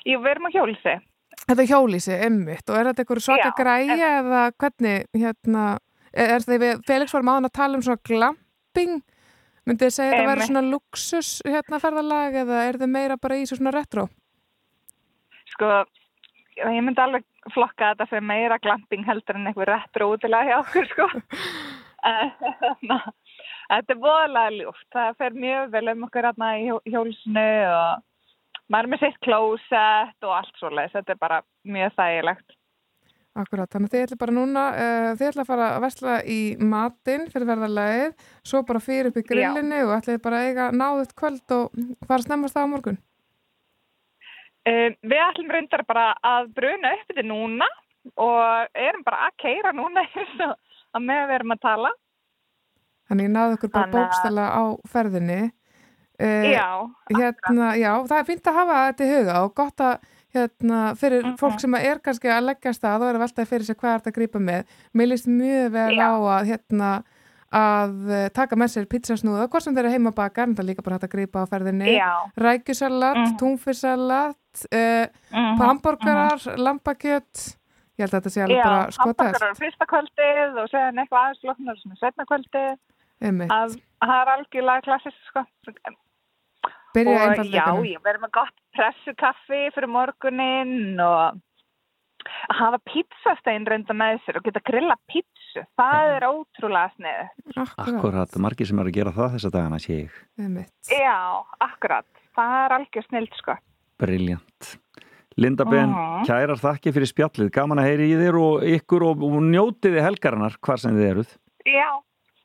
Jú, 0.08 0.20
við 0.24 0.34
erum 0.34 0.48
á 0.48 0.56
hjólisi. 0.56 0.98
Þetta 1.45 1.61
er 1.64 1.69
hjólísi, 1.69 2.15
emmitt, 2.27 2.65
og 2.69 2.76
er 2.80 2.89
þetta 2.89 3.03
eitthvað 3.03 3.22
svaka 3.23 3.51
græja 3.55 3.97
eða 4.22 4.41
hvernig, 4.59 5.05
hérna, 5.15 5.65
er, 6.11 6.43
við, 6.49 6.81
Felix 6.88 7.14
var 7.15 7.23
máðan 7.27 7.47
að 7.47 7.53
tala 7.59 7.77
um 7.80 7.84
svona 7.85 8.01
glamping, 8.09 8.97
myndið 9.68 9.85
þið 9.88 9.93
segja 9.97 10.11
þetta 10.15 10.31
Einmitt. 10.34 10.49
svona 10.49 10.65
luxus 10.72 11.30
hérna 11.47 11.80
ferðalag 11.84 12.35
eða 12.43 12.64
er 12.68 12.80
þið 12.81 12.91
meira 12.97 13.18
bara 13.22 13.38
í 13.39 13.45
svo 13.47 13.59
svona 13.61 13.72
retro? 13.76 14.07
Sko, 15.53 15.72
ég 16.57 16.84
myndi 16.84 17.03
alveg 17.05 17.23
flokka 17.53 17.93
þetta 17.93 18.09
fyrir 18.11 18.27
meira 18.27 18.57
glamping 18.59 19.05
heldur 19.07 19.39
en 19.39 19.47
eitthvað 19.51 19.69
retro 19.72 20.09
útilega 20.18 20.51
hjá 20.51 20.59
okkur, 20.65 20.91
sko. 20.91 21.07
En, 22.07 22.30
Þetta 23.68 23.91
er 23.91 23.97
voðalega 23.99 24.51
ljúft. 24.53 24.85
Það 24.95 25.15
fer 25.19 25.34
mjög 25.35 25.72
vel 25.73 25.89
um 25.91 26.03
okkur 26.05 26.27
hérna 26.30 26.49
í 26.55 26.68
hjó- 26.69 26.84
hjólsinu 26.88 27.45
og 27.68 28.03
maður 28.73 28.89
með 28.94 29.03
sitt 29.06 29.19
klósett 29.26 30.27
og 30.27 30.34
allt 30.38 30.56
svoleiðis. 30.60 30.95
Þetta 30.98 31.14
er 31.15 31.19
bara 31.22 31.41
mjög 31.68 31.94
þægilegt. 31.98 32.56
Akkurat, 33.38 33.69
þannig 33.69 33.91
að 33.91 33.94
þið 33.94 34.03
ætla 34.07 34.15
bara 34.23 34.34
núna, 34.34 34.61
uh, 34.73 35.10
þið 35.19 35.27
ætla 35.27 35.44
að 35.44 35.49
fara 35.52 35.65
að 35.76 35.84
versla 35.84 36.14
í 36.26 36.38
matinn 36.57 37.27
fyrir 37.30 37.45
verðarlegið, 37.52 38.15
svo 38.49 38.61
bara 38.65 38.80
fyrir 38.81 39.10
upp 39.11 39.19
í 39.22 39.23
grillinni 39.30 39.81
og 39.85 39.91
ætlaði 39.99 40.22
bara 40.23 40.39
að 40.41 40.48
eiga 40.49 40.65
náðut 40.73 41.14
kvöld 41.19 41.53
og 41.53 41.77
fara 42.10 42.26
snemmast 42.26 42.57
það 42.57 42.65
á 42.65 42.72
morgun. 42.73 42.98
Um, 44.68 44.95
við 45.06 45.22
ætlum 45.23 45.53
reyndar 45.53 45.85
bara 45.88 46.07
að 46.26 46.49
bruna 46.57 46.95
upp 46.98 47.06
þetta 47.11 47.27
núna 47.30 47.68
og 48.19 48.73
erum 48.88 49.06
bara 49.06 49.30
að 49.30 49.38
keira 49.45 49.72
núna 49.76 50.02
eins 50.18 50.34
og 50.44 50.57
að 50.98 51.06
með 51.06 51.22
við 51.30 51.35
erum 51.38 51.53
að 51.56 51.61
tala. 51.69 51.94
Þannig 53.07 53.30
náðu 53.38 53.56
okkur 53.60 53.72
bara 53.72 53.85
Þannig 53.85 54.02
að- 54.02 54.10
bókstala 54.10 54.48
á 54.49 54.64
ferðinni. 54.91 55.39
Uh, 56.19 56.49
Já, 56.49 56.68
hérna, 57.14 57.76
já, 57.77 57.91
það 58.10 58.19
er 58.19 58.23
fínt 58.26 58.48
að 58.49 58.56
hafa 58.57 58.77
þetta 58.91 59.03
í 59.06 59.10
huga 59.14 59.35
og 59.45 59.52
gott 59.56 59.77
að 59.85 59.99
hérna, 60.34 60.80
fyrir 60.98 61.23
Mhm. 61.23 61.35
fólk 61.38 61.60
sem 61.61 61.73
er 61.76 61.99
kannski 61.99 62.27
að 62.34 62.48
leggja 62.49 62.73
stað 62.73 63.02
og 63.02 63.10
er 63.11 63.15
að 63.19 63.23
veltaði 63.26 63.48
fyrir 63.48 63.65
sig 63.65 63.77
hvað 63.77 63.94
er 63.94 63.99
þetta 63.99 64.11
að 64.11 64.18
grípa 64.18 64.39
með. 64.41 64.65
Mér 64.98 65.07
líst 65.11 65.27
mjög 65.30 65.72
vel 65.72 65.99
á 66.02 66.11
að, 66.18 66.48
hérna, 66.49 66.89
að 67.53 68.10
eh, 68.11 68.30
taka 68.30 68.56
með 68.60 68.69
sér 68.73 68.85
pizzasnúða, 68.91 69.48
hvort 69.48 69.64
sem 69.64 69.73
þeir 69.76 69.85
eru 69.85 69.94
heimabakar, 69.94 70.44
en 70.49 70.56
það 70.56 70.65
líka 70.68 70.84
bara 70.84 70.98
hægt 70.98 71.07
að 71.07 71.14
grípa 71.15 71.44
á 71.45 71.45
ferðinni, 71.48 71.94
Já. 71.95 72.11
rækjusalat, 72.35 73.15
mm. 73.22 73.38
túnfisalat, 73.39 74.65
uh, 74.73 75.06
Mhm, 75.31 75.57
hamburgerar, 75.61 76.41
lambakjött, 76.57 77.56
ég 77.98 78.03
held 78.03 78.11
að 78.14 78.22
þetta 78.22 78.34
sé 78.35 78.41
alveg 78.44 78.64
bara 78.64 78.91
skotast. 78.91 79.22
hamburgerar 79.22 79.56
fyrsta 79.61 79.85
kvöldið 79.85 80.57
og 80.64 80.68
séðan 80.73 80.99
eitthvað 80.99 81.22
aðeins 81.23 81.44
loknar 81.45 81.77
sem 81.81 81.91
er 81.91 81.98
setna 82.02 82.26
kvöldið. 82.26 82.77
Einmitt. 83.22 83.49
Að 83.49 83.80
það 84.02 84.19
er 84.22 84.34
algjörlega 84.35 84.81
klassist, 84.84 85.18
sko. 85.30 85.45
Byrja 86.98 87.65
og 87.74 87.86
já, 87.88 87.99
verður 88.06 88.24
með 88.26 88.32
gott 88.40 88.56
pressukaffi 88.78 89.61
fyrir 89.76 89.91
morguninn 89.94 90.99
og 91.03 91.38
að 92.48 92.57
hafa 92.60 92.80
pizzastein 92.90 93.65
reynda 93.69 93.94
með 93.95 94.18
sér 94.26 94.40
og 94.40 94.44
geta 94.48 94.61
grilla 94.68 94.95
pizzu, 95.07 95.64
það 95.80 96.10
er 96.18 96.26
ótrúlega 96.28 96.90
sniðu. 96.98 97.68
Akkurat, 97.86 98.36
margir 98.44 98.68
sem 98.68 98.80
eru 98.82 98.91
að 98.91 98.98
gera 98.99 99.14
það 99.15 99.38
þessa 99.38 99.52
dagana 99.53 99.80
sé 99.80 99.99
ég. 100.02 100.18
Já, 100.91 101.15
akkurat, 101.64 102.07
það 102.36 102.57
er 102.65 102.76
algjör 102.80 103.07
snild, 103.07 103.38
sko. 103.40 103.56
Briljant. 104.02 104.74
Linda 105.38 105.65
Ben, 105.69 105.90
Mhm. 105.94 106.26
kærar 106.26 106.57
þakki 106.57 106.91
fyrir 106.94 107.10
spjallið, 107.14 107.52
gaman 107.53 107.78
að 107.78 107.88
heyri 107.91 108.10
í 108.11 108.18
þér 108.18 108.38
og 108.41 108.64
ykkur 108.65 109.03
og, 109.06 109.22
og 109.24 109.38
njótiði 109.45 110.02
helgarinnar 110.02 110.57
hvar 110.65 110.78
sem 110.82 110.91
þið 110.98 111.11
eruð. 111.11 111.38
Já, 111.65 111.90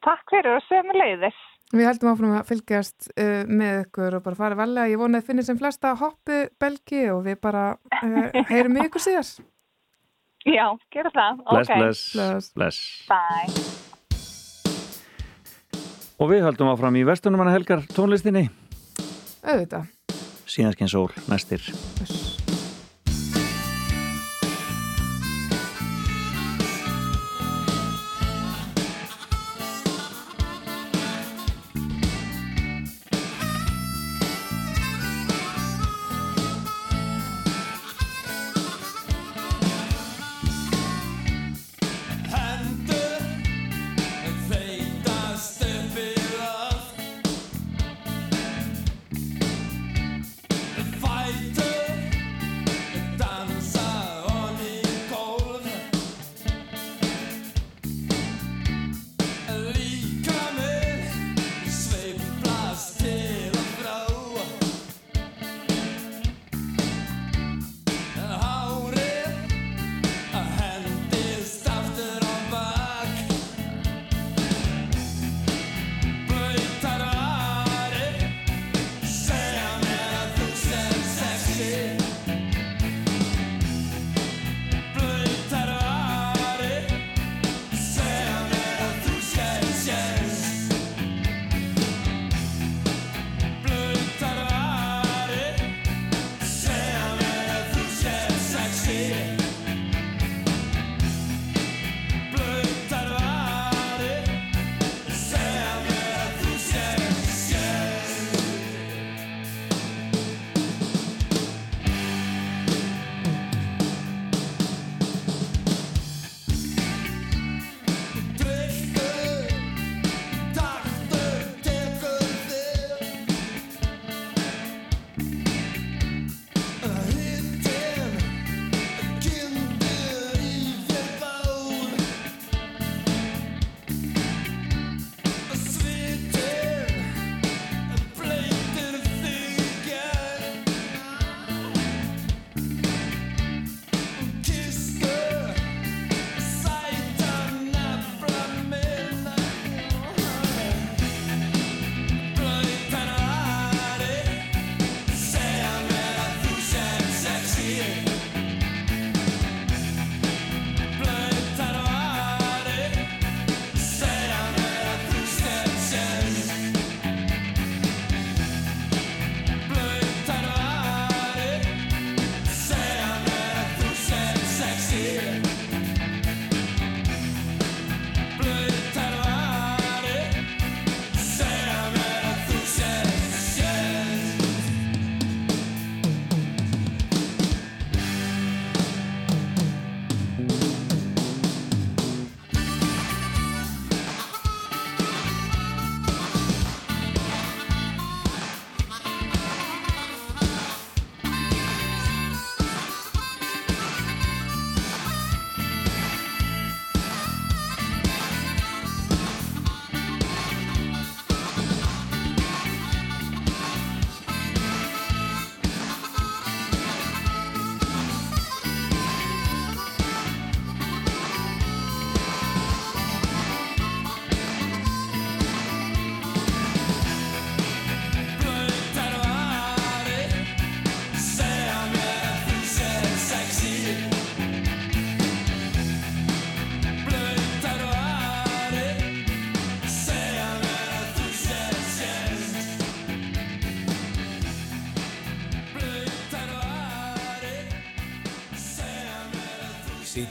takk 0.04 0.28
fyrir 0.30 0.56
og 0.56 0.62
sömu 0.68 0.92
leiðis. 0.92 1.38
Við 1.72 1.86
heldum 1.88 2.10
áfram 2.10 2.34
að 2.36 2.48
fylgjast 2.50 3.06
uh, 3.14 3.44
með 3.48 3.86
ykkur 3.86 4.18
og 4.18 4.24
bara 4.26 4.36
fara 4.36 4.58
velega. 4.58 4.90
Ég 4.92 5.00
vona 5.00 5.22
að 5.22 5.30
finna 5.30 5.44
sem 5.46 5.56
flesta 5.56 5.94
hoppu 5.96 6.42
belgi 6.60 7.06
og 7.14 7.22
við 7.24 7.38
bara 7.40 7.62
uh, 7.72 8.42
heyrum 8.50 8.76
ykkur 8.84 9.00
síðar. 9.00 9.30
Já, 10.56 10.66
gera 10.92 11.12
það. 11.14 11.40
Bless, 11.46 11.70
ok. 11.70 11.78
bless, 11.80 12.50
bless. 12.58 12.78
Bye. 13.08 13.48
Og 16.20 16.28
við 16.30 16.44
höldum 16.44 16.70
áfram 16.74 16.98
í 17.00 17.06
vestunumanna 17.08 17.54
helgar 17.54 17.86
tónlistinni. 17.96 18.50
Auðvitað. 19.42 19.88
Síðanskinn 20.52 20.92
sól, 20.92 21.08
næstir. 21.30 21.64
Hendur 21.72 22.21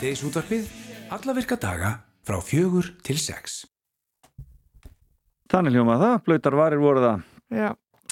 Síðdeisútvarpið 0.01 0.69
alla 1.13 1.33
virka 1.37 1.53
daga 1.61 1.89
frá 2.25 2.39
fjögur 2.41 2.87
til 3.05 3.19
sex. 3.21 3.59
Þannig 5.53 5.75
hljóma 5.75 5.99
það, 6.01 6.15
blöytar 6.25 6.57
varir 6.57 6.81
voru 6.81 7.03
það. 7.03 7.27
Já 7.53 7.67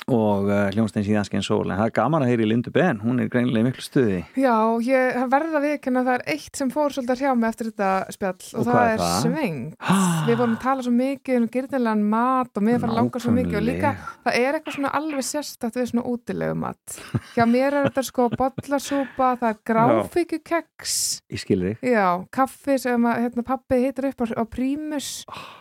og 0.09 0.47
uh, 0.49 0.67
hljómsveitinn 0.73 1.05
síðanskinn 1.07 1.43
sól 1.45 1.65
en 1.69 1.77
það 1.77 1.85
er 1.89 1.93
gaman 1.99 2.25
að 2.25 2.31
heyri 2.33 2.47
Lindu 2.49 2.71
Ben, 2.75 2.99
hún 3.03 3.19
er 3.23 3.29
greinilega 3.31 3.63
í 3.63 3.67
miklu 3.69 3.83
stuði. 3.85 4.19
Já, 4.39 4.55
ég 4.85 5.19
verða 5.31 5.61
viðkynna 5.63 6.01
að 6.03 6.09
það 6.09 6.17
er 6.19 6.25
eitt 6.35 6.59
sem 6.61 6.71
fór 6.73 6.95
svolítið 6.95 7.13
að 7.15 7.21
hrjá 7.23 7.33
mig 7.39 7.49
eftir 7.53 7.69
þetta 7.71 7.89
spjall 8.15 8.35
og, 8.39 8.59
Og 8.59 8.67
það 8.69 8.81
er 8.93 9.03
það? 9.03 9.15
svengt. 9.23 9.89
Við 10.29 10.39
vorum 10.41 10.55
að 10.57 10.63
tala 10.65 10.85
svo 10.87 10.93
mikið 10.97 11.39
um 11.39 11.47
gyrnilegan 11.55 12.03
mat 12.15 12.59
og 12.59 12.65
mér 12.67 12.81
fara 12.83 12.93
að 12.95 12.99
langa 12.99 13.23
svo 13.23 13.33
mikið 13.35 13.59
og 13.61 13.65
líka 13.69 13.93
það 14.25 14.39
er 14.41 14.57
eitthvað 14.59 14.77
svona 14.79 14.93
alveg 14.99 15.27
sérstætt 15.29 15.79
við 15.79 15.89
svona 15.93 16.05
útilegu 16.13 16.57
mat. 16.65 16.99
Hjá 17.35 17.43
mér 17.49 17.79
er 17.79 17.89
þetta 17.89 18.05
sko 18.09 18.29
bollasúpa, 18.39 19.31
það 19.39 19.49
er 19.53 19.59
gráfíkjukeks, 19.71 20.95
Ég 21.31 21.41
skil 21.43 21.59
þig, 21.63 21.83
já, 21.93 22.05
kaffi 22.33 22.77
sem 22.81 23.05
að, 23.09 23.23
hérna, 23.25 23.45
pappi 23.47 23.81
heitir 23.85 24.09
upp 24.11 24.23
á, 24.25 24.25
á 24.41 24.43
prímus. 24.49 25.09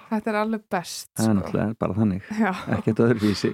Þetta 0.08 0.30
er 0.32 0.36
alveg 0.40 0.62
best. 0.72 1.08
það 1.16 1.24
er 1.24 1.28
Sko. 1.28 1.38
náttúrulega 1.38 1.78
bara 1.78 1.96
þannig 1.98 2.22
ekkert 2.78 3.02
öðruvísi 3.04 3.50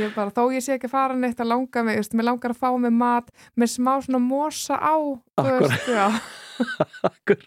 ég 0.00 0.14
bara, 0.16 0.30
þó 0.34 0.42
ég 0.54 0.64
sé 0.66 0.74
ekki 0.78 0.90
fara 0.90 1.14
neitt 1.14 1.38
að 1.40 1.50
langa 1.52 1.84
mig, 1.86 2.00
mér 2.14 2.28
langar 2.32 2.50
að 2.54 2.58
fá 2.64 2.70
mig 2.82 2.92
mat 2.94 3.30
með 3.56 3.68
smá 3.76 3.92
svona 4.02 4.18
mosa 4.22 4.74
á 4.80 4.94
þú 4.98 5.18
Akkúrat. 5.38 5.70
veist, 5.70 5.86
já 5.90 6.06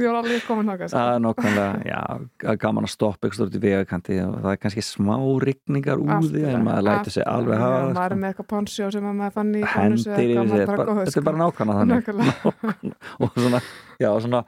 ég 0.00 0.06
var 0.06 0.18
alveg 0.20 0.44
komin 0.46 0.68
sko. 0.70 0.86
Það 0.92 1.08
er 1.14 1.22
nokkvæmlega, 1.24 1.80
já, 1.90 2.00
gaman 2.62 2.86
að 2.86 2.92
stoppa 2.94 3.26
eitthvað 3.26 3.38
stórt 3.40 3.56
í 3.58 3.62
vegakanti 3.64 4.18
og 4.24 4.36
það 4.44 4.52
er 4.54 4.60
kannski 4.62 4.84
smá 4.86 5.16
rigningar 5.44 5.98
úði 6.02 6.44
en 6.50 6.64
maður 6.66 6.86
lætur 6.88 7.14
sig 7.16 7.26
alveg 7.26 7.60
hafa 7.60 7.80
maður 7.90 8.14
er 8.14 8.20
með 8.22 8.28
eitthvað 8.32 8.48
ponsjó 8.54 8.90
sem 8.94 9.08
að 9.10 9.18
maður 9.20 9.34
fann 9.38 9.50
í 9.54 9.62
sko. 9.64 9.74
hendir 9.80 10.34
yfir 10.36 10.48
þetta 10.54 11.20
er 11.20 11.26
bara- 11.26 11.40
nákvæmlega 11.42 11.78
þannig 11.80 12.02
og 13.20 13.34
svona, 13.36 13.60
já, 14.00 14.10
svona 14.24 14.40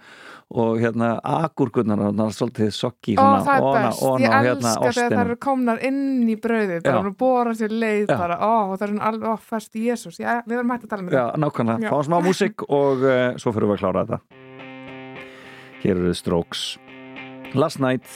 og 0.53 0.81
hérna 0.83 1.15
agurkurnar 1.23 2.03
það 2.03 2.23
er 2.27 2.37
svolítið 2.37 2.71
sokki 2.77 3.17
svona, 3.17 3.41
það 3.47 3.57
er 3.57 3.87
best, 3.87 4.03
ofan 4.09 4.25
ég 4.25 4.35
á, 4.35 4.39
hérna, 4.39 4.73
elska 4.73 4.93
þegar 4.99 5.17
það 5.17 5.25
eru 5.25 5.39
komnar 5.47 5.83
inn 5.89 6.03
í 6.29 6.37
brauðið, 6.45 6.83
bara 6.85 7.01
Já. 7.01 7.07
að 7.09 7.17
bóra 7.23 7.55
sér 7.59 7.77
leið 7.85 8.05
Já. 8.05 8.17
bara, 8.17 8.39
ó, 8.39 8.55
og 8.67 8.77
það 8.77 8.87
er 8.87 8.93
svona 8.93 9.09
alveg, 9.11 9.27
ó, 9.33 9.49
fest 9.53 9.81
Jésús, 9.83 10.21
já, 10.21 10.31
við 10.47 10.59
erum 10.59 10.75
hægt 10.75 10.87
að 10.87 10.95
tala 10.95 11.07
með 11.07 11.19
Já, 11.19 11.25
nákvæmlega, 11.45 11.93
fáum 11.95 12.07
smá 12.11 12.19
músík 12.29 12.67
og 12.69 13.07
uh, 13.07 13.17
svo 13.41 13.55
fyrir 13.57 13.71
við 13.73 13.79
að 13.79 13.85
klára 13.85 14.05
þetta. 14.07 14.41
Hér 15.83 15.99
eru 15.99 16.15
Strokes. 16.15 16.67
Last 17.59 17.81
Night 17.83 18.07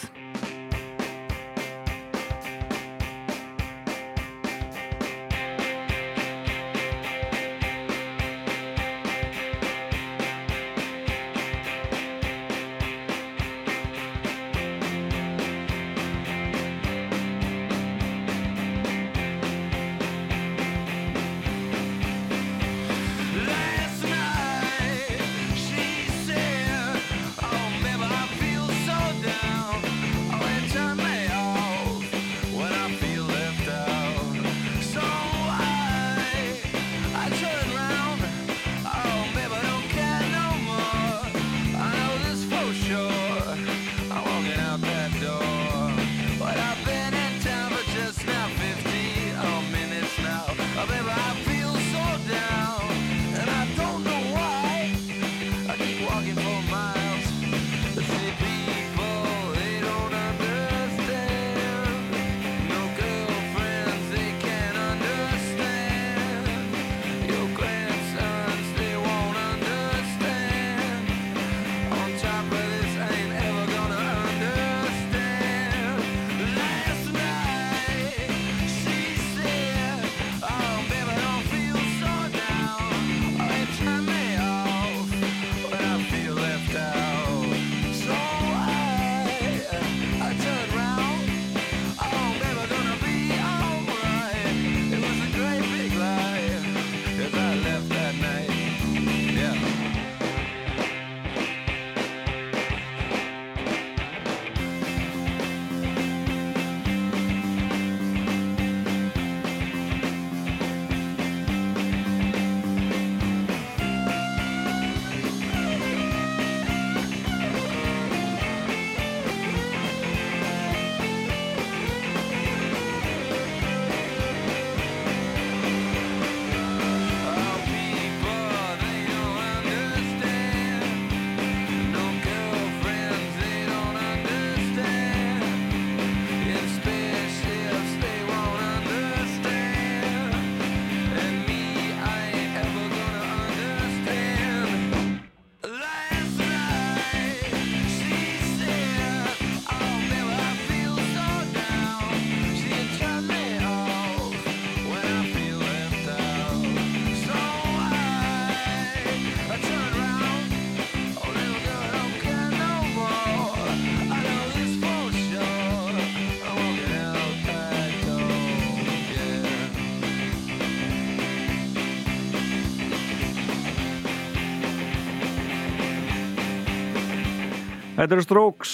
Þetta 178.06 178.20
eru 178.20 178.22
Strokes 178.22 178.72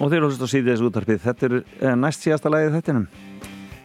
og 0.00 0.08
þeir 0.08 0.22
eru 0.22 0.28
á 0.32 0.48
síðið 0.48 0.68
þessu 0.70 0.86
útarpið 0.88 1.18
Þetta 1.20 1.44
er 1.44 1.54
uh, 1.60 1.88
næst 2.00 2.22
síðasta 2.24 2.48
lagið 2.48 2.76
þettinum 2.78 3.02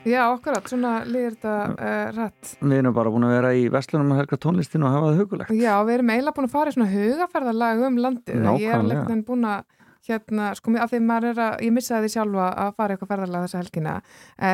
Já, 0.08 0.22
akkurat, 0.30 0.70
svona 0.72 0.92
líður 1.04 1.34
þetta 1.34 1.56
uh, 1.74 2.14
rætt. 2.16 2.52
Við 2.62 2.76
erum 2.78 2.94
bara 2.96 3.12
búin 3.12 3.26
að 3.28 3.34
vera 3.36 3.50
í 3.52 3.66
Vestlunum 3.74 4.14
að 4.16 4.22
helga 4.22 4.40
tónlistin 4.46 4.86
og 4.88 4.94
hafa 4.94 5.10
það 5.10 5.20
hugulegt 5.20 5.52
Já, 5.58 5.74
við 5.90 5.98
erum 5.98 6.12
eiginlega 6.14 6.36
búin 6.38 6.48
að 6.48 6.54
fara 6.54 6.72
í 6.72 6.78
svona 6.78 6.88
hugaferðalag 6.94 7.84
um 7.90 8.00
landið. 8.06 8.38
Ég 8.38 8.40
er 8.40 8.78
Nákvæmlega. 8.78 9.04
en 9.18 9.26
búin 9.28 9.44
að, 9.52 9.68
hérna, 10.08 10.48
sko, 10.62 10.78
af 10.86 10.94
því 10.94 11.02
maður 11.10 11.30
er 11.34 11.44
að, 11.50 11.60
ég 11.68 11.76
missaði 11.76 12.08
því 12.08 12.14
sjálfa 12.16 12.48
að 12.64 12.72
fara 12.80 12.88
í 12.88 12.96
eitthvað 12.96 13.12
ferðalag 13.12 13.46
þessa 13.50 13.66
helgina, 13.66 13.98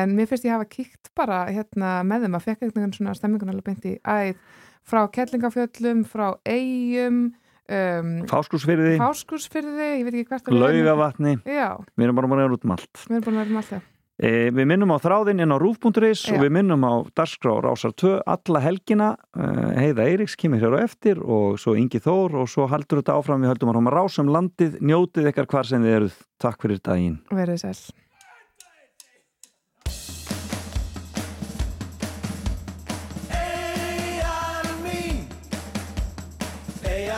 en 0.00 0.18
mér 0.18 0.32
finnst 0.32 0.50
ég 0.50 0.56
hafa 0.56 0.70
kíkt 0.74 1.14
bara, 1.14 1.40
hérna, 1.54 1.94
með 2.10 2.26
þeim 2.26 2.40
að 2.40 2.46
fekk 2.48 2.66
einhvern 2.66 2.98
svona 2.98 3.14
stemmingun 3.20 3.54
alveg 3.54 3.70
beint 3.70 3.86
í 3.86 3.94
æð 4.02 4.42
frá 4.82 5.04
Kettlingafjöllum, 5.14 6.02
frá 6.10 6.32
Eyjum, 6.42 7.22
Um, 7.64 8.12
Fáskursfyrði 8.28 8.98
Fáskursfyrði, 9.00 9.86
ég 9.96 10.04
veit 10.04 10.16
ekki 10.18 10.28
hvert 10.34 10.48
að 10.50 10.58
Laugavatni, 10.60 11.38
við 11.48 12.04
erum 12.04 12.18
bara 12.18 12.28
búin 12.28 12.42
að 12.42 12.44
vera 12.44 12.56
út 12.58 12.66
um 12.66 12.74
allt. 12.74 13.04
Við 13.06 13.16
erum 13.16 13.24
búin 13.24 13.38
að 13.38 13.40
vera 13.40 13.54
um 13.54 13.60
allt, 13.62 13.72
já. 13.72 13.80
E, 14.14 14.32
Við 14.54 14.68
minnum 14.70 14.92
á 14.94 14.98
þráðinn 15.02 15.42
en 15.42 15.54
á 15.56 15.58
rúf.is 15.58 16.26
og 16.30 16.44
við 16.44 16.52
minnum 16.54 16.84
á 16.86 16.92
Darskra 17.16 17.56
og 17.56 17.64
Rásar 17.64 17.96
2 17.98 18.12
alla 18.36 18.62
helgina, 18.62 19.08
e, 19.32 19.48
heiða 19.80 20.06
Eiriks 20.12 20.36
kemur 20.38 20.60
hér 20.60 20.76
á 20.76 20.84
eftir 20.84 21.24
og 21.24 21.56
svo 21.58 21.74
Ingi 21.80 22.04
Þór 22.04 22.36
og 22.44 22.52
svo 22.52 22.68
haldur 22.68 23.00
þetta 23.00 23.16
áfram, 23.16 23.42
við 23.42 23.54
höldum 23.54 23.72
að 23.72 23.80
ráma 23.80 23.96
rásum 23.96 24.30
landið, 24.30 24.78
njótið 24.84 25.32
ykkar 25.32 25.50
hvar 25.50 25.66
sem 25.66 25.82
þið 25.82 25.98
eruð. 25.98 26.24
Takk 26.36 26.62
fyrir 26.68 26.84
daginn. 26.84 27.20
Verðið 27.32 27.64
sæl. 27.64 27.94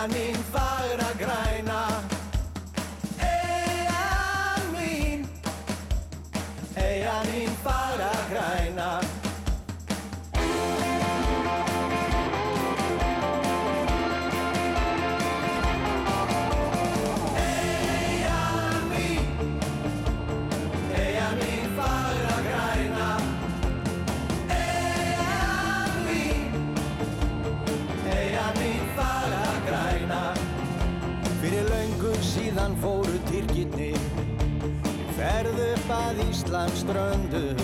I 0.06 0.08
mean 0.08 0.35
að 36.46 36.68
Íslands 36.70 36.82
ströndum 36.84 37.58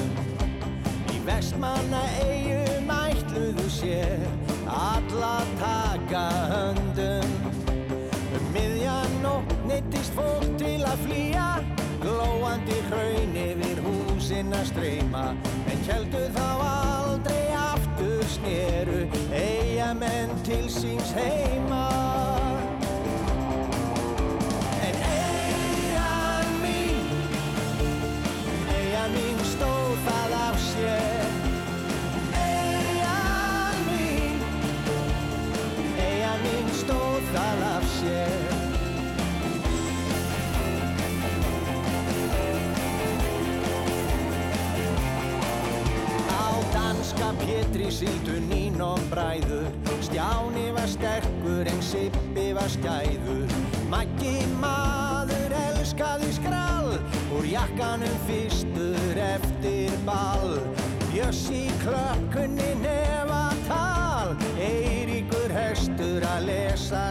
Í 1.12 1.18
vestmanna 1.26 2.00
eigum 2.24 2.90
ætluðu 2.90 3.68
sér 3.70 4.24
Alla 4.66 5.42
taka 5.60 6.22
höndum. 6.50 7.28
Um 8.32 8.46
miðjan 8.54 9.14
nótt 9.22 9.52
neittist 9.68 10.14
fólk 10.16 10.46
til 10.58 10.80
að 10.88 11.04
flýja. 11.04 11.48
Glóandi 12.02 12.78
hraun 12.88 13.36
yfir 13.36 13.82
húsin 13.84 14.54
að 14.56 14.70
streyma. 14.72 15.26
En 15.68 15.84
kjeldu 15.84 16.24
þá 16.38 16.48
aldrei 16.70 17.52
aftur 17.58 18.24
sneru. 18.38 19.04
Eyjamenn 19.36 20.32
til 20.48 20.66
síns 20.72 21.12
heima 21.18 21.81
Eldri 47.72 47.88
síldu 47.88 48.34
nín 48.50 48.82
og 48.84 48.98
bræður. 49.08 49.64
Stjáni 50.04 50.66
var 50.76 50.90
sterkur 50.92 51.64
en 51.70 51.78
Sippi 51.80 52.50
var 52.52 52.68
skæður 52.68 53.54
Maggi 53.88 54.42
maður 54.60 55.54
elskaði 55.56 56.28
skrall 56.36 56.98
Úr 57.32 57.48
jakkanum 57.48 58.18
fyrstur 58.28 59.16
eftir 59.24 59.96
ball. 60.04 60.60
Jössi 61.16 61.62
klökkunni 61.80 62.74
nefa 62.82 63.40
tal 63.64 64.36
Eiríkur 64.60 65.56
höstur 65.56 66.28
að 66.28 66.50
lesa 66.50 67.06